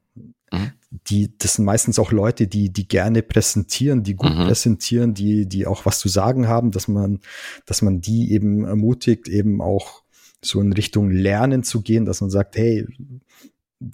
mhm. 0.52 0.72
die, 1.08 1.38
das 1.38 1.56
sind 1.56 1.66
meistens 1.66 1.98
auch 1.98 2.12
Leute, 2.12 2.48
die, 2.48 2.72
die 2.72 2.88
gerne 2.88 3.24
präsentieren, 3.24 4.04
die 4.04 4.16
gut 4.16 4.36
mhm. 4.36 4.46
präsentieren, 4.46 5.14
die, 5.14 5.48
die 5.48 5.66
auch 5.66 5.86
was 5.86 6.00
zu 6.00 6.10
sagen 6.10 6.48
haben, 6.48 6.72
dass 6.72 6.88
man, 6.88 7.22
dass 7.66 7.82
man 7.82 8.02
die 8.02 8.34
eben 8.34 8.66
ermutigt, 8.66 9.30
eben 9.30 9.62
auch 9.62 10.04
so 10.42 10.60
in 10.60 10.74
Richtung 10.74 11.10
Lernen 11.10 11.64
zu 11.64 11.82
gehen, 11.82 12.06
dass 12.06 12.20
man 12.20 12.30
sagt, 12.30 12.58
hey, 12.58 12.86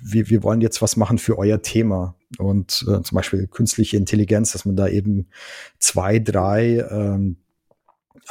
wir, 0.02 0.30
wir 0.30 0.44
wollen 0.44 0.62
jetzt 0.62 0.82
was 0.82 0.96
machen 0.96 1.18
für 1.18 1.38
euer 1.38 1.62
Thema. 1.62 2.16
Und 2.38 2.86
äh, 2.88 3.02
zum 3.02 3.16
Beispiel 3.16 3.48
künstliche 3.48 3.98
Intelligenz, 3.98 4.52
dass 4.52 4.66
man 4.66 4.76
da 4.76 4.88
eben 4.88 5.28
zwei, 5.80 6.20
drei 6.20 6.86
ähm, 6.90 7.38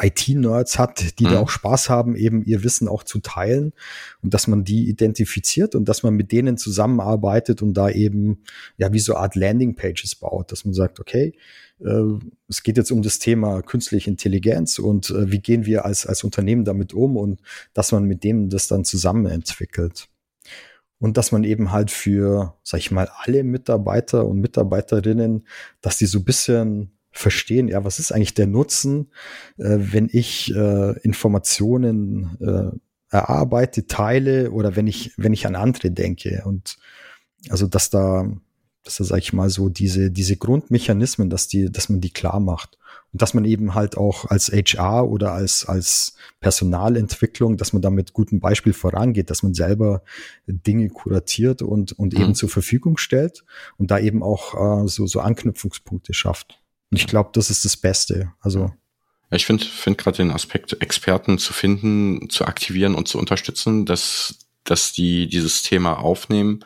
IT-Nerds 0.01 0.79
hat, 0.79 1.19
die 1.19 1.25
mhm. 1.25 1.31
da 1.31 1.41
auch 1.41 1.51
Spaß 1.51 1.91
haben, 1.91 2.15
eben 2.15 2.45
ihr 2.45 2.63
Wissen 2.63 2.89
auch 2.89 3.03
zu 3.03 3.19
teilen 3.19 3.73
und 4.23 4.33
dass 4.35 4.47
man 4.47 4.65
die 4.65 4.89
identifiziert 4.89 5.75
und 5.75 5.89
dass 5.89 6.03
man 6.03 6.15
mit 6.15 6.31
denen 6.31 6.57
zusammenarbeitet 6.57 7.63
und 7.63 7.75
da 7.75 7.91
eben 7.91 8.43
ja 8.77 8.93
wie 8.93 9.01
so 9.01 9.17
Art 9.17 9.35
Landing-Pages 9.35 10.17
baut, 10.17 10.53
dass 10.53 10.65
man 10.65 10.75
sagt, 10.75 11.01
okay, 11.01 11.35
äh, 11.81 12.03
es 12.49 12.63
geht 12.63 12.77
jetzt 12.77 12.93
um 12.93 13.03
das 13.03 13.19
Thema 13.19 13.63
künstliche 13.63 14.11
Intelligenz 14.11 14.79
und 14.79 15.11
äh, 15.11 15.33
wie 15.33 15.41
gehen 15.41 15.67
wir 15.67 15.85
als, 15.85 16.07
als 16.07 16.23
Unternehmen 16.23 16.65
damit 16.65 16.95
um 16.95 17.17
und 17.17 17.41
dass 17.75 17.91
man 17.91 18.05
mit 18.05 18.23
denen 18.23 18.51
das 18.51 18.69
dann 18.69 18.85
zusammen 18.85 19.27
entwickelt 19.27 20.09
und 21.01 21.17
dass 21.17 21.33
man 21.33 21.45
eben 21.45 21.73
halt 21.73 21.91
für, 21.91 22.55
sag 22.63 22.79
ich 22.79 22.91
mal, 22.91 23.09
alle 23.25 23.45
Mitarbeiter 23.45 24.27
und 24.27 24.41
Mitarbeiterinnen, 24.41 25.47
dass 25.81 25.99
die 25.99 26.07
so 26.07 26.19
ein 26.19 26.25
bisschen 26.25 26.93
verstehen, 27.11 27.69
ja, 27.69 27.85
was 27.85 27.99
ist 27.99 28.13
eigentlich 28.13 28.35
der 28.35 28.47
Nutzen, 28.47 29.11
äh, 29.59 29.79
wenn 29.79 30.09
ich 30.11 30.55
äh, 30.55 30.99
Informationen 31.01 32.37
äh, 32.41 32.79
erarbeite, 33.11 33.87
teile 33.87 34.51
oder 34.51 34.77
wenn 34.77 34.87
ich, 34.87 35.13
wenn 35.17 35.33
ich 35.33 35.47
an 35.47 35.57
andere 35.57 35.91
denke. 35.91 36.43
Und 36.45 36.77
also, 37.49 37.67
dass 37.67 37.91
da, 37.91 38.31
dass 38.89 38.97
da, 38.97 39.05
sag 39.05 39.19
ich 39.19 39.35
mal, 39.35 39.51
so 39.51 39.69
diese, 39.69 40.11
diese 40.11 40.37
Grundmechanismen, 40.37 41.29
dass 41.29 41.47
die, 41.47 41.71
dass 41.71 41.91
man 41.91 42.01
die 42.01 42.11
klar 42.11 42.41
macht. 42.41 42.79
Und 43.13 43.21
dass 43.21 43.35
man 43.35 43.45
eben 43.45 43.75
halt 43.75 43.99
auch 43.99 44.25
als 44.25 44.49
HR 44.49 45.09
oder 45.09 45.33
als, 45.33 45.67
als 45.67 46.15
Personalentwicklung, 46.41 47.59
dass 47.59 47.75
man 47.75 47.83
da 47.83 47.91
mit 47.91 48.15
gutem 48.15 48.41
Beispiel 48.41 48.73
vorangeht, 48.73 49.29
dass 49.29 49.43
man 49.43 49.53
selber 49.53 50.03
Dinge 50.47 50.89
kuratiert 50.89 51.61
und, 51.61 51.93
und 51.93 52.15
mhm. 52.15 52.21
eben 52.21 52.35
zur 52.35 52.49
Verfügung 52.49 52.97
stellt 52.97 53.45
und 53.77 53.91
da 53.91 53.99
eben 53.99 54.23
auch 54.23 54.85
äh, 54.85 54.89
so, 54.89 55.07
so 55.07 55.21
Anknüpfungspunkte 55.21 56.15
schafft. 56.15 56.63
Und 56.91 56.99
ich 56.99 57.07
glaube, 57.07 57.31
das 57.35 57.51
ist 57.51 57.67
das 57.67 57.77
Beste. 57.77 58.33
Also. 58.41 58.73
Ja, 59.31 59.37
ich 59.37 59.45
finde 59.45 59.67
find 59.67 59.99
gerade 59.99 60.17
den 60.17 60.31
Aspekt, 60.31 60.81
Experten 60.81 61.37
zu 61.37 61.53
finden, 61.53 62.31
zu 62.31 62.47
aktivieren 62.47 62.95
und 62.95 63.07
zu 63.07 63.19
unterstützen, 63.19 63.85
dass, 63.85 64.39
dass 64.65 64.93
die 64.93 65.29
dieses 65.29 65.63
Thema 65.63 65.99
aufnehmen, 65.99 66.65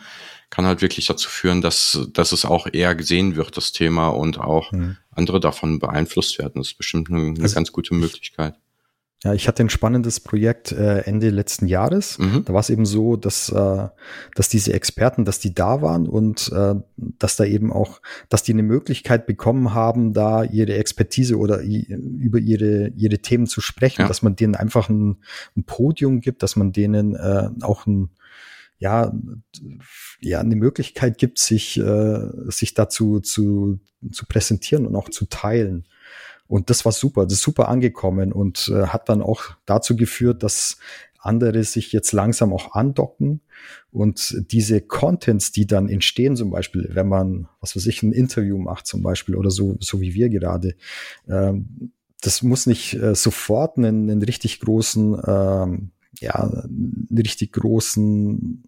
kann 0.53 0.66
halt 0.66 0.82
wirklich 0.82 1.07
dazu 1.07 1.30
führen, 1.30 1.62
dass, 1.62 2.07
dass 2.12 2.30
es 2.30 2.44
auch 2.44 2.68
eher 2.70 2.94
gesehen 2.94 3.36
wird, 3.36 3.57
das 3.57 3.72
Thema, 3.72 4.09
und 4.09 4.38
auch 4.38 4.70
mhm. 4.70 4.98
andere 5.11 5.40
davon 5.40 5.78
beeinflusst 5.78 6.38
werden. 6.38 6.53
Das 6.57 6.68
ist 6.68 6.78
bestimmt 6.78 7.09
eine, 7.09 7.20
eine 7.20 7.42
also 7.42 7.55
ganz 7.55 7.72
gute 7.72 7.94
Möglichkeit. 7.94 8.55
Ja, 9.24 9.32
ich 9.32 9.48
hatte 9.48 9.62
ein 9.62 9.70
spannendes 9.70 10.20
Projekt 10.20 10.70
äh, 10.72 10.98
Ende 11.05 11.30
letzten 11.30 11.68
Jahres. 11.68 12.18
Mhm. 12.18 12.44
Da 12.44 12.53
war 12.53 12.61
es 12.61 12.68
eben 12.68 12.84
so, 12.84 13.16
dass, 13.16 13.48
äh, 13.48 13.88
dass 14.34 14.48
diese 14.50 14.74
Experten, 14.74 15.24
dass 15.24 15.38
die 15.38 15.55
da 15.55 15.80
waren 15.80 16.07
und 16.07 16.53
äh, 16.53 16.74
dass 16.96 17.36
da 17.36 17.44
eben 17.44 17.72
auch, 17.72 18.03
dass 18.28 18.42
die 18.42 18.53
eine 18.53 18.62
Möglichkeit 18.62 19.24
bekommen 19.24 19.72
haben, 19.72 20.12
da 20.12 20.44
ihre 20.44 20.74
Expertise 20.74 21.38
oder 21.38 21.62
über 21.62 22.40
ihre, 22.40 22.88
ihre 22.88 23.20
Themen 23.20 23.46
zu 23.46 23.62
sprechen, 23.62 24.03
ja. 24.03 24.09
dass 24.09 24.20
man 24.20 24.36
denen 24.36 24.55
einfach 24.55 24.90
ein, 24.90 25.22
ein 25.57 25.64
Podium 25.64 26.20
gibt, 26.20 26.42
dass 26.42 26.57
man 26.57 26.72
denen 26.72 27.14
äh, 27.14 27.48
auch 27.62 27.86
ein, 27.86 28.11
ja, 28.83 29.12
ja, 30.20 30.41
eine 30.41 30.57
Möglichkeit 30.57 31.16
gibt, 31.16 31.39
sich, 31.39 31.78
äh, 31.78 32.20
sich 32.49 32.74
dazu 32.74 33.20
zu, 33.20 33.78
zu 34.11 34.26
präsentieren 34.26 34.87
und 34.87 34.97
auch 34.97 35.09
zu 35.09 35.26
teilen. 35.26 35.87
Und 36.49 36.68
das 36.68 36.85
war 36.85 36.91
super, 36.91 37.24
das 37.24 37.35
ist 37.35 37.43
super 37.43 37.68
angekommen 37.68 38.33
und 38.33 38.68
äh, 38.74 38.89
hat 38.89 39.09
dann 39.09 39.22
auch 39.22 39.45
dazu 39.66 39.95
geführt, 39.95 40.43
dass 40.43 40.78
andere 41.20 41.62
sich 41.62 41.93
jetzt 41.93 42.11
langsam 42.11 42.53
auch 42.53 42.72
andocken 42.74 43.41
und 43.93 44.37
diese 44.51 44.80
Contents, 44.80 45.53
die 45.53 45.68
dann 45.68 45.89
entstehen, 45.89 46.35
zum 46.35 46.51
Beispiel, 46.51 46.91
wenn 46.93 47.07
man, 47.07 47.47
was 47.61 47.76
weiß 47.76 47.87
ich, 47.87 48.03
ein 48.03 48.11
Interview 48.11 48.59
macht 48.59 48.89
zum 48.89 49.03
Beispiel 49.03 49.37
oder 49.37 49.53
so, 49.53 49.76
so 49.78 50.01
wie 50.01 50.14
wir 50.14 50.28
gerade, 50.28 50.74
ähm, 51.28 51.93
das 52.20 52.43
muss 52.43 52.66
nicht 52.66 52.95
äh, 52.95 53.14
sofort 53.14 53.78
einen, 53.78 54.11
einen 54.11 54.22
richtig 54.22 54.59
großen, 54.59 55.22
ähm, 55.24 55.93
ja, 56.18 56.35
einen 56.35 57.09
richtig 57.16 57.53
großen 57.53 58.64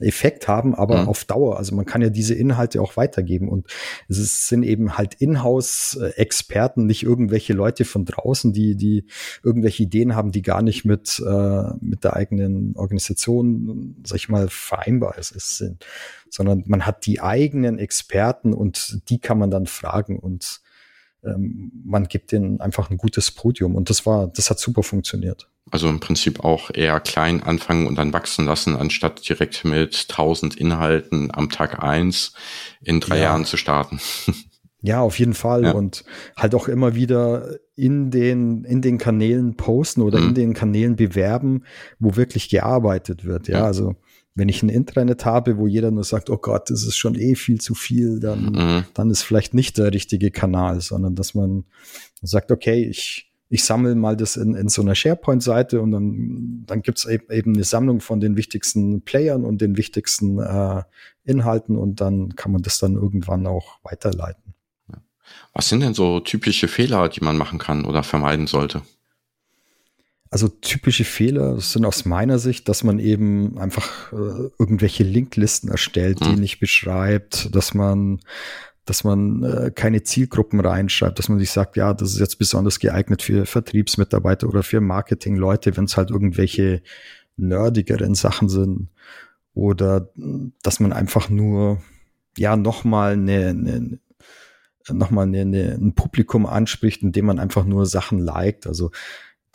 Effekt 0.00 0.46
haben, 0.46 0.74
aber 0.74 1.02
mhm. 1.02 1.08
auf 1.08 1.24
Dauer. 1.24 1.56
Also 1.56 1.74
man 1.74 1.86
kann 1.86 2.02
ja 2.02 2.10
diese 2.10 2.34
Inhalte 2.34 2.82
auch 2.82 2.98
weitergeben 2.98 3.48
und 3.48 3.66
es 4.08 4.18
ist, 4.18 4.48
sind 4.48 4.62
eben 4.62 4.98
halt 4.98 5.14
Inhouse-Experten, 5.14 6.84
nicht 6.84 7.02
irgendwelche 7.02 7.54
Leute 7.54 7.86
von 7.86 8.04
draußen, 8.04 8.52
die 8.52 8.76
die 8.76 9.06
irgendwelche 9.42 9.84
Ideen 9.84 10.14
haben, 10.14 10.32
die 10.32 10.42
gar 10.42 10.60
nicht 10.60 10.84
mit 10.84 11.22
äh, 11.26 11.62
mit 11.80 12.04
der 12.04 12.14
eigenen 12.14 12.76
Organisation, 12.76 13.96
sag 14.04 14.16
ich 14.16 14.28
mal, 14.28 14.48
vereinbar 14.48 15.16
ist, 15.16 15.32
sind, 15.56 15.86
sondern 16.28 16.64
man 16.66 16.84
hat 16.84 17.06
die 17.06 17.20
eigenen 17.20 17.78
Experten 17.78 18.52
und 18.52 19.08
die 19.08 19.18
kann 19.18 19.38
man 19.38 19.50
dann 19.50 19.66
fragen 19.66 20.18
und 20.18 20.60
ähm, 21.24 21.72
man 21.84 22.04
gibt 22.04 22.32
denen 22.32 22.60
einfach 22.60 22.90
ein 22.90 22.98
gutes 22.98 23.30
Podium 23.30 23.74
und 23.74 23.88
das 23.88 24.04
war, 24.04 24.28
das 24.28 24.50
hat 24.50 24.58
super 24.58 24.82
funktioniert. 24.82 25.48
Also 25.70 25.88
im 25.88 25.98
Prinzip 25.98 26.44
auch 26.44 26.70
eher 26.72 27.00
klein 27.00 27.42
anfangen 27.42 27.88
und 27.88 27.96
dann 27.96 28.12
wachsen 28.12 28.44
lassen, 28.44 28.76
anstatt 28.76 29.28
direkt 29.28 29.64
mit 29.64 30.08
tausend 30.08 30.54
Inhalten 30.54 31.34
am 31.34 31.50
Tag 31.50 31.82
eins 31.82 32.34
in 32.82 33.00
drei 33.00 33.16
ja. 33.16 33.24
Jahren 33.24 33.44
zu 33.44 33.56
starten. 33.56 34.00
Ja, 34.82 35.00
auf 35.00 35.18
jeden 35.18 35.34
Fall. 35.34 35.64
Ja. 35.64 35.72
Und 35.72 36.04
halt 36.36 36.54
auch 36.54 36.68
immer 36.68 36.94
wieder 36.94 37.56
in 37.74 38.12
den, 38.12 38.62
in 38.64 38.82
den 38.82 38.98
Kanälen 38.98 39.56
posten 39.56 40.00
oder 40.02 40.20
mhm. 40.20 40.28
in 40.28 40.34
den 40.34 40.54
Kanälen 40.54 40.94
bewerben, 40.94 41.64
wo 41.98 42.14
wirklich 42.14 42.48
gearbeitet 42.48 43.24
wird. 43.24 43.48
Ja, 43.48 43.58
ja, 43.58 43.64
also 43.64 43.96
wenn 44.36 44.48
ich 44.50 44.62
ein 44.62 44.68
Intranet 44.68 45.24
habe, 45.24 45.56
wo 45.56 45.66
jeder 45.66 45.90
nur 45.90 46.04
sagt, 46.04 46.30
oh 46.30 46.36
Gott, 46.36 46.70
das 46.70 46.84
ist 46.84 46.96
schon 46.96 47.16
eh 47.16 47.34
viel 47.34 47.60
zu 47.60 47.74
viel, 47.74 48.20
dann, 48.20 48.52
mhm. 48.52 48.84
dann 48.94 49.10
ist 49.10 49.22
vielleicht 49.22 49.54
nicht 49.54 49.78
der 49.78 49.92
richtige 49.92 50.30
Kanal, 50.30 50.80
sondern 50.82 51.14
dass 51.14 51.34
man 51.34 51.64
sagt, 52.20 52.52
okay, 52.52 52.84
ich, 52.84 53.25
ich 53.48 53.64
sammle 53.64 53.94
mal 53.94 54.16
das 54.16 54.36
in, 54.36 54.54
in 54.54 54.68
so 54.68 54.82
einer 54.82 54.94
SharePoint-Seite 54.94 55.80
und 55.80 55.92
dann, 55.92 56.64
dann 56.66 56.82
gibt's 56.82 57.04
eben, 57.04 57.30
eben 57.30 57.54
eine 57.54 57.64
Sammlung 57.64 58.00
von 58.00 58.20
den 58.20 58.36
wichtigsten 58.36 59.02
Playern 59.02 59.44
und 59.44 59.60
den 59.60 59.76
wichtigsten 59.76 60.38
äh, 60.40 60.82
Inhalten 61.24 61.76
und 61.76 62.00
dann 62.00 62.34
kann 62.34 62.52
man 62.52 62.62
das 62.62 62.78
dann 62.78 62.94
irgendwann 62.94 63.46
auch 63.46 63.78
weiterleiten. 63.82 64.54
Was 65.52 65.68
sind 65.68 65.80
denn 65.80 65.94
so 65.94 66.20
typische 66.20 66.68
Fehler, 66.68 67.08
die 67.08 67.22
man 67.22 67.36
machen 67.36 67.58
kann 67.58 67.84
oder 67.84 68.02
vermeiden 68.02 68.46
sollte? 68.46 68.82
Also 70.30 70.48
typische 70.48 71.04
Fehler 71.04 71.60
sind 71.60 71.84
aus 71.84 72.04
meiner 72.04 72.38
Sicht, 72.38 72.68
dass 72.68 72.82
man 72.82 72.98
eben 72.98 73.58
einfach 73.58 74.12
äh, 74.12 74.50
irgendwelche 74.58 75.04
Linklisten 75.04 75.70
erstellt, 75.70 76.20
die 76.20 76.32
hm. 76.32 76.40
nicht 76.40 76.58
beschreibt, 76.58 77.54
dass 77.54 77.74
man 77.74 78.20
dass 78.86 79.04
man 79.04 79.42
äh, 79.42 79.70
keine 79.74 80.04
Zielgruppen 80.04 80.60
reinschreibt, 80.60 81.18
dass 81.18 81.28
man 81.28 81.38
sich 81.38 81.50
sagt, 81.50 81.76
ja, 81.76 81.92
das 81.92 82.12
ist 82.12 82.20
jetzt 82.20 82.38
besonders 82.38 82.78
geeignet 82.78 83.20
für 83.20 83.44
Vertriebsmitarbeiter 83.44 84.48
oder 84.48 84.62
für 84.62 84.80
Marketingleute, 84.80 85.76
wenn 85.76 85.84
es 85.84 85.96
halt 85.96 86.10
irgendwelche 86.10 86.82
nerdigeren 87.36 88.14
Sachen 88.14 88.48
sind. 88.48 88.88
Oder 89.54 90.10
dass 90.62 90.80
man 90.80 90.92
einfach 90.92 91.28
nur, 91.28 91.82
ja, 92.38 92.56
nochmal 92.56 93.14
eine, 93.14 93.48
eine 93.48 93.98
nochmal 94.92 95.26
eine, 95.26 95.40
eine, 95.40 95.72
ein 95.72 95.94
Publikum 95.94 96.46
anspricht, 96.46 97.02
indem 97.02 97.26
man 97.26 97.40
einfach 97.40 97.64
nur 97.64 97.86
Sachen 97.86 98.20
liked. 98.20 98.66
Also 98.66 98.92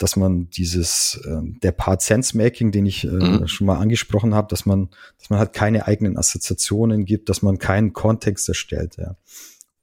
dass 0.02 0.16
man 0.16 0.50
dieses, 0.50 1.20
äh, 1.24 1.40
der 1.62 1.72
Part 1.72 2.02
Sense 2.02 2.36
Making, 2.36 2.72
den 2.72 2.86
ich 2.86 3.04
äh, 3.04 3.08
mhm. 3.08 3.46
schon 3.46 3.66
mal 3.66 3.78
angesprochen 3.78 4.34
habe, 4.34 4.48
dass 4.48 4.66
man, 4.66 4.88
dass 5.18 5.30
man 5.30 5.38
halt 5.38 5.52
keine 5.52 5.86
eigenen 5.86 6.16
Assoziationen 6.16 7.04
gibt, 7.04 7.28
dass 7.28 7.42
man 7.42 7.58
keinen 7.58 7.92
Kontext 7.92 8.48
erstellt, 8.48 8.96
ja. 8.98 9.16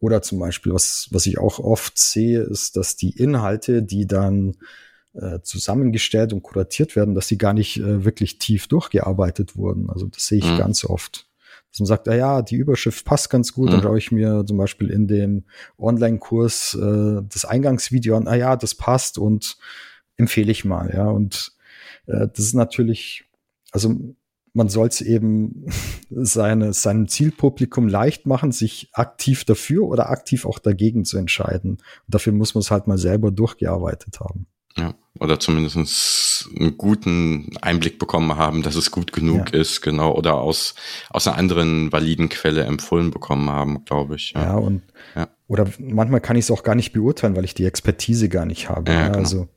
Oder 0.01 0.22
zum 0.22 0.39
Beispiel, 0.39 0.74
was, 0.74 1.09
was 1.11 1.26
ich 1.26 1.39
auch 1.39 1.59
oft 1.59 1.97
sehe, 1.97 2.41
ist, 2.41 2.78
dass 2.78 2.95
die 2.95 3.09
Inhalte, 3.09 3.84
die 3.84 4.07
dann 4.07 4.55
äh, 5.13 5.39
zusammengestellt 5.41 6.32
und 6.32 6.41
kuratiert 6.41 6.95
werden, 6.95 7.15
dass 7.15 7.28
sie 7.28 7.38
gar 7.38 7.53
nicht 7.53 7.78
äh, 7.80 8.05
wirklich 8.05 8.39
tief 8.39 8.67
durchgearbeitet 8.67 9.57
wurden. 9.57 9.89
Also 9.89 10.07
das 10.07 10.28
sehe 10.28 10.38
ich 10.39 10.49
mhm. 10.49 10.57
ganz 10.57 10.86
oft. 10.86 11.28
Dass 11.72 11.82
man 11.82 11.88
sagt, 11.88 12.07
ah 12.07 12.15
ja, 12.15 12.41
die 12.41 12.55
Überschrift 12.55 13.05
passt 13.05 13.30
ganz 13.30 13.53
gut, 13.53 13.67
mhm. 13.67 13.72
dann 13.74 13.82
schaue 13.84 13.97
ich 13.97 14.11
mir 14.11 14.45
zum 14.45 14.57
Beispiel 14.57 14.89
in 14.89 15.07
dem 15.07 15.43
Online-Kurs 15.78 16.78
äh, 16.82 17.22
das 17.28 17.43
Eingangsvideo 17.43 18.15
an, 18.15 18.28
ah 18.28 18.36
ja, 18.36 18.55
das 18.55 18.76
passt 18.76 19.17
und 19.17 19.57
empfehle 20.20 20.51
ich 20.51 20.65
mal, 20.65 20.91
ja. 20.93 21.07
Und 21.07 21.53
äh, 22.05 22.28
das 22.28 22.39
ist 22.39 22.53
natürlich, 22.53 23.24
also 23.72 23.95
man 24.53 24.70
soll 24.70 24.88
es 24.88 25.01
eben 25.01 25.65
seine, 26.09 26.74
seinem 26.74 27.07
Zielpublikum 27.07 27.88
leicht 27.88 28.26
machen, 28.26 28.51
sich 28.51 28.89
aktiv 28.93 29.45
dafür 29.45 29.84
oder 29.84 30.09
aktiv 30.09 30.45
auch 30.45 30.59
dagegen 30.59 31.05
zu 31.05 31.17
entscheiden. 31.17 31.72
Und 31.72 31.82
dafür 32.07 32.34
muss 32.34 32.55
man 32.55 32.61
es 32.61 32.72
halt 32.72 32.88
mal 32.88 32.97
selber 32.97 33.32
durchgearbeitet 33.32 34.20
haben. 34.20 34.45
Ja, 34.78 34.93
oder 35.20 35.39
zumindest 35.39 36.47
einen 36.57 36.78
guten 36.78 37.57
Einblick 37.61 37.99
bekommen 37.99 38.38
haben, 38.38 38.61
dass 38.61 38.76
es 38.76 38.91
gut 38.91 39.11
genug 39.11 39.51
ja. 39.51 39.59
ist, 39.59 39.82
genau, 39.82 40.13
oder 40.15 40.36
aus, 40.36 40.76
aus 41.09 41.28
einer 41.28 41.38
anderen 41.38 41.91
validen 41.91 42.30
Quelle 42.30 42.63
empfohlen 42.63 43.11
bekommen 43.11 43.49
haben, 43.49 43.84
glaube 43.84 44.15
ich. 44.15 44.34
Ja, 44.36 44.43
ja 44.43 44.55
und 44.55 44.84
ja. 45.15 45.28
oder 45.47 45.67
manchmal 45.80 46.22
kann 46.22 46.38
ich 46.38 46.45
es 46.45 46.51
auch 46.51 46.63
gar 46.63 46.76
nicht 46.76 46.93
beurteilen, 46.93 47.36
weil 47.36 47.45
ich 47.45 47.55
die 47.55 47.65
Expertise 47.65 48.30
gar 48.30 48.45
nicht 48.45 48.70
habe. 48.70 48.91
Ja, 48.91 49.07
genau. 49.07 49.20
Also 49.20 49.49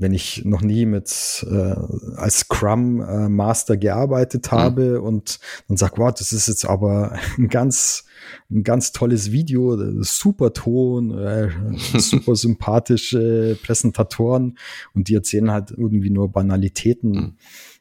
wenn 0.00 0.12
ich 0.12 0.44
noch 0.44 0.62
nie 0.62 0.86
mit 0.86 1.44
äh, 1.50 1.74
als 2.16 2.40
Scrum 2.40 3.00
äh, 3.00 3.28
Master 3.28 3.76
gearbeitet 3.76 4.46
mhm. 4.50 4.56
habe 4.56 4.98
mhm. 4.98 5.04
und 5.04 5.40
dann 5.66 5.76
sag, 5.76 5.98
wow, 5.98 6.12
das 6.12 6.32
ist 6.32 6.48
jetzt 6.48 6.64
aber 6.64 7.18
ein 7.38 7.48
ganz 7.48 8.04
ein 8.50 8.62
ganz 8.62 8.92
tolles 8.92 9.32
Video, 9.32 10.02
super 10.02 10.52
Ton, 10.52 11.16
äh, 11.16 11.50
super 11.98 12.36
sympathische 12.36 13.58
Präsentatoren 13.62 14.58
und 14.94 15.08
die 15.08 15.14
erzählen 15.14 15.50
halt 15.50 15.70
irgendwie 15.70 16.10
nur 16.10 16.30
Banalitäten. 16.30 17.10
Mhm. 17.10 17.36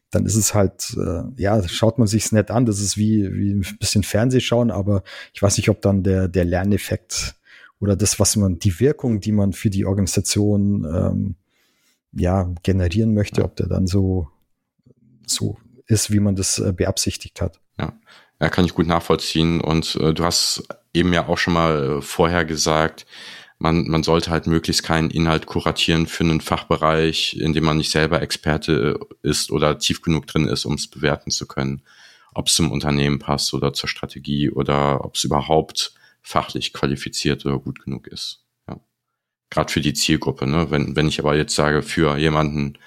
Dann 0.09 0.25
ist 0.25 0.35
es 0.35 0.53
halt, 0.53 0.95
äh, 0.97 1.23
ja, 1.35 1.67
schaut 1.67 1.97
man 1.99 2.07
sich's 2.07 2.31
nett 2.31 2.49
an. 2.49 2.65
Das 2.65 2.79
ist 2.79 2.97
wie, 2.97 3.29
wie 3.33 3.51
ein 3.55 3.65
bisschen 3.77 4.03
Fernsehschauen, 4.03 4.71
aber 4.71 5.03
ich 5.33 5.41
weiß 5.41 5.57
nicht, 5.57 5.69
ob 5.69 5.81
dann 5.81 6.01
der, 6.01 6.29
der 6.29 6.45
Lerneffekt 6.45 7.35
oder 7.79 7.95
das, 7.95 8.19
was 8.19 8.35
man, 8.37 8.57
die 8.57 8.79
Wirkung, 8.79 9.19
die 9.19 9.33
man 9.33 9.53
für 9.53 9.69
die 9.69 9.85
Organisation 9.85 10.85
ähm, 10.85 11.35
ja, 12.13 12.53
generieren 12.63 13.13
möchte, 13.13 13.43
ob 13.43 13.55
der 13.55 13.67
dann 13.67 13.87
so, 13.87 14.29
so 15.25 15.57
ist, 15.87 16.11
wie 16.11 16.19
man 16.19 16.35
das 16.35 16.59
äh, 16.59 16.73
beabsichtigt 16.73 17.41
hat. 17.41 17.59
Ja. 17.79 17.93
ja, 18.39 18.49
kann 18.49 18.65
ich 18.65 18.73
gut 18.73 18.87
nachvollziehen. 18.87 19.61
Und 19.61 19.95
äh, 19.95 20.13
du 20.13 20.23
hast 20.23 20.63
eben 20.93 21.13
ja 21.13 21.27
auch 21.27 21.37
schon 21.37 21.53
mal 21.53 21.97
äh, 21.97 22.01
vorher 22.01 22.45
gesagt, 22.45 23.05
man, 23.59 23.87
man 23.87 24.03
sollte 24.03 24.29
halt 24.29 24.45
möglichst 24.47 24.83
keinen 24.83 25.09
Inhalt 25.09 25.47
kuratieren 25.47 26.05
für 26.05 26.23
einen 26.23 26.41
Fachbereich, 26.41 27.37
in 27.39 27.53
dem 27.53 27.65
man 27.65 27.77
nicht 27.77 27.91
selber 27.91 28.21
Experte 28.21 28.99
äh, 28.99 29.29
ist 29.29 29.51
oder 29.51 29.79
tief 29.79 30.01
genug 30.01 30.27
drin 30.27 30.47
ist, 30.47 30.65
um 30.65 30.73
es 30.73 30.87
bewerten 30.87 31.31
zu 31.31 31.47
können. 31.47 31.81
Ob 32.33 32.47
es 32.47 32.55
zum 32.55 32.71
Unternehmen 32.71 33.19
passt 33.19 33.53
oder 33.53 33.73
zur 33.73 33.89
Strategie 33.89 34.51
oder 34.51 35.03
ob 35.03 35.15
es 35.15 35.23
überhaupt 35.23 35.93
fachlich 36.21 36.73
qualifiziert 36.73 37.45
oder 37.45 37.57
gut 37.57 37.83
genug 37.83 38.07
ist 38.07 38.46
gerade 39.49 39.71
für 39.71 39.81
die 39.81 39.93
Zielgruppe. 39.93 40.47
Ne? 40.47 40.71
Wenn, 40.71 40.95
wenn 40.95 41.07
ich 41.07 41.19
aber 41.19 41.35
jetzt 41.35 41.55
sage, 41.55 41.81
für 41.81 42.17
jemanden 42.17 42.77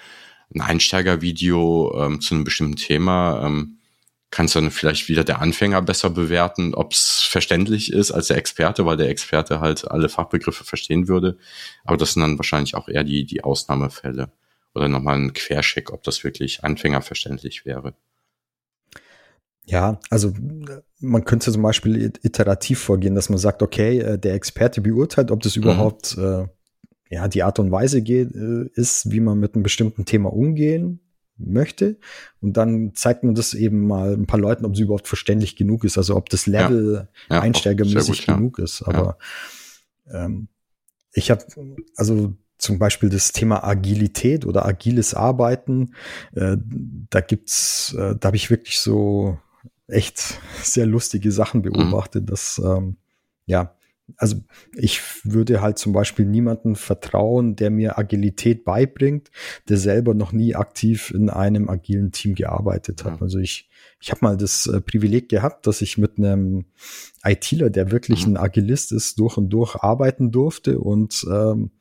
ein 0.53 0.61
Einsteigervideo 0.61 2.05
ähm, 2.05 2.21
zu 2.21 2.35
einem 2.35 2.43
bestimmten 2.43 2.75
Thema, 2.75 3.45
ähm, 3.45 3.77
kann 4.31 4.45
es 4.45 4.53
dann 4.53 4.71
vielleicht 4.71 5.09
wieder 5.09 5.25
der 5.25 5.41
Anfänger 5.41 5.81
besser 5.81 6.09
bewerten, 6.09 6.73
ob 6.73 6.93
es 6.93 7.21
verständlich 7.21 7.91
ist 7.91 8.11
als 8.11 8.27
der 8.27 8.37
Experte, 8.37 8.85
weil 8.85 8.95
der 8.95 9.09
Experte 9.09 9.59
halt 9.59 9.91
alle 9.91 10.07
Fachbegriffe 10.07 10.63
verstehen 10.63 11.09
würde. 11.09 11.37
Aber 11.83 11.97
das 11.97 12.13
sind 12.13 12.21
dann 12.21 12.37
wahrscheinlich 12.37 12.75
auch 12.75 12.87
eher 12.87 13.03
die, 13.03 13.25
die 13.25 13.43
Ausnahmefälle. 13.43 14.31
Oder 14.73 14.87
nochmal 14.87 15.17
ein 15.17 15.33
Quercheck, 15.33 15.91
ob 15.91 16.03
das 16.03 16.23
wirklich 16.23 16.63
anfängerverständlich 16.63 17.65
wäre. 17.65 17.93
Ja, 19.65 19.99
also 20.09 20.33
man 20.99 21.23
könnte 21.23 21.51
zum 21.51 21.61
Beispiel 21.61 22.13
iterativ 22.23 22.79
vorgehen, 22.79 23.15
dass 23.15 23.29
man 23.29 23.37
sagt, 23.37 23.61
okay, 23.61 23.99
äh, 23.99 24.17
der 24.17 24.33
Experte 24.33 24.81
beurteilt, 24.81 25.31
ob 25.31 25.41
das 25.41 25.55
mhm. 25.55 25.63
überhaupt 25.63 26.17
äh, 26.17 26.47
ja 27.09 27.27
die 27.27 27.43
Art 27.43 27.59
und 27.59 27.71
Weise 27.71 28.01
geht, 28.01 28.33
äh, 28.35 28.69
ist, 28.73 29.11
wie 29.11 29.19
man 29.19 29.39
mit 29.39 29.53
einem 29.53 29.63
bestimmten 29.63 30.05
Thema 30.05 30.33
umgehen 30.33 30.99
möchte. 31.37 31.97
Und 32.39 32.57
dann 32.57 32.93
zeigt 32.95 33.23
man 33.23 33.35
das 33.35 33.53
eben 33.53 33.87
mal 33.87 34.13
ein 34.13 34.27
paar 34.27 34.39
Leuten, 34.39 34.65
ob 34.65 34.73
es 34.73 34.79
überhaupt 34.79 35.07
verständlich 35.07 35.55
genug 35.55 35.83
ist, 35.83 35.97
also 35.97 36.15
ob 36.15 36.29
das 36.29 36.45
Level 36.47 37.07
ja, 37.29 37.35
ja, 37.35 37.41
einsteigermäßig 37.41 38.25
gut, 38.25 38.35
genug 38.35 38.57
ja. 38.59 38.63
ist. 38.63 38.81
Aber 38.83 39.17
ähm, 40.11 40.47
ich 41.13 41.31
habe 41.31 41.43
also 41.95 42.33
zum 42.57 42.77
Beispiel 42.77 43.09
das 43.09 43.31
Thema 43.31 43.63
Agilität 43.63 44.45
oder 44.45 44.65
agiles 44.65 45.13
Arbeiten, 45.13 45.93
äh, 46.35 46.57
da 47.09 47.21
gibt's, 47.21 47.93
äh, 47.97 48.15
da 48.15 48.27
habe 48.27 48.37
ich 48.37 48.49
wirklich 48.49 48.79
so 48.79 49.39
echt 49.87 50.39
sehr 50.61 50.85
lustige 50.85 51.31
Sachen 51.31 51.59
mhm. 51.59 51.71
beobachtet, 51.71 52.23
mhm. 52.23 52.27
dass 52.27 52.61
ähm, 52.63 52.97
ja 53.45 53.75
also 54.17 54.37
ich 54.75 55.01
würde 55.23 55.61
halt 55.61 55.77
zum 55.77 55.93
Beispiel 55.93 56.25
niemanden 56.25 56.75
vertrauen, 56.75 57.55
der 57.55 57.69
mir 57.69 57.97
Agilität 57.97 58.63
beibringt, 58.63 59.31
der 59.69 59.77
selber 59.77 60.13
noch 60.13 60.31
nie 60.31 60.55
aktiv 60.55 61.11
in 61.11 61.29
einem 61.29 61.69
agilen 61.69 62.11
Team 62.11 62.35
gearbeitet 62.35 63.03
hat. 63.03 63.15
Ja. 63.15 63.21
Also 63.21 63.39
ich, 63.39 63.69
ich 63.99 64.11
habe 64.11 64.19
mal 64.23 64.37
das 64.37 64.67
äh, 64.67 64.81
Privileg 64.81 65.29
gehabt, 65.29 65.67
dass 65.67 65.81
ich 65.81 65.97
mit 65.97 66.17
einem 66.17 66.65
ITler, 67.23 67.69
der 67.69 67.91
wirklich 67.91 68.25
mhm. 68.25 68.33
ein 68.33 68.37
Agilist 68.37 68.91
ist, 68.91 69.19
durch 69.19 69.37
und 69.37 69.49
durch 69.49 69.75
arbeiten 69.75 70.31
durfte 70.31 70.79
und 70.79 71.25
ähm, 71.29 71.71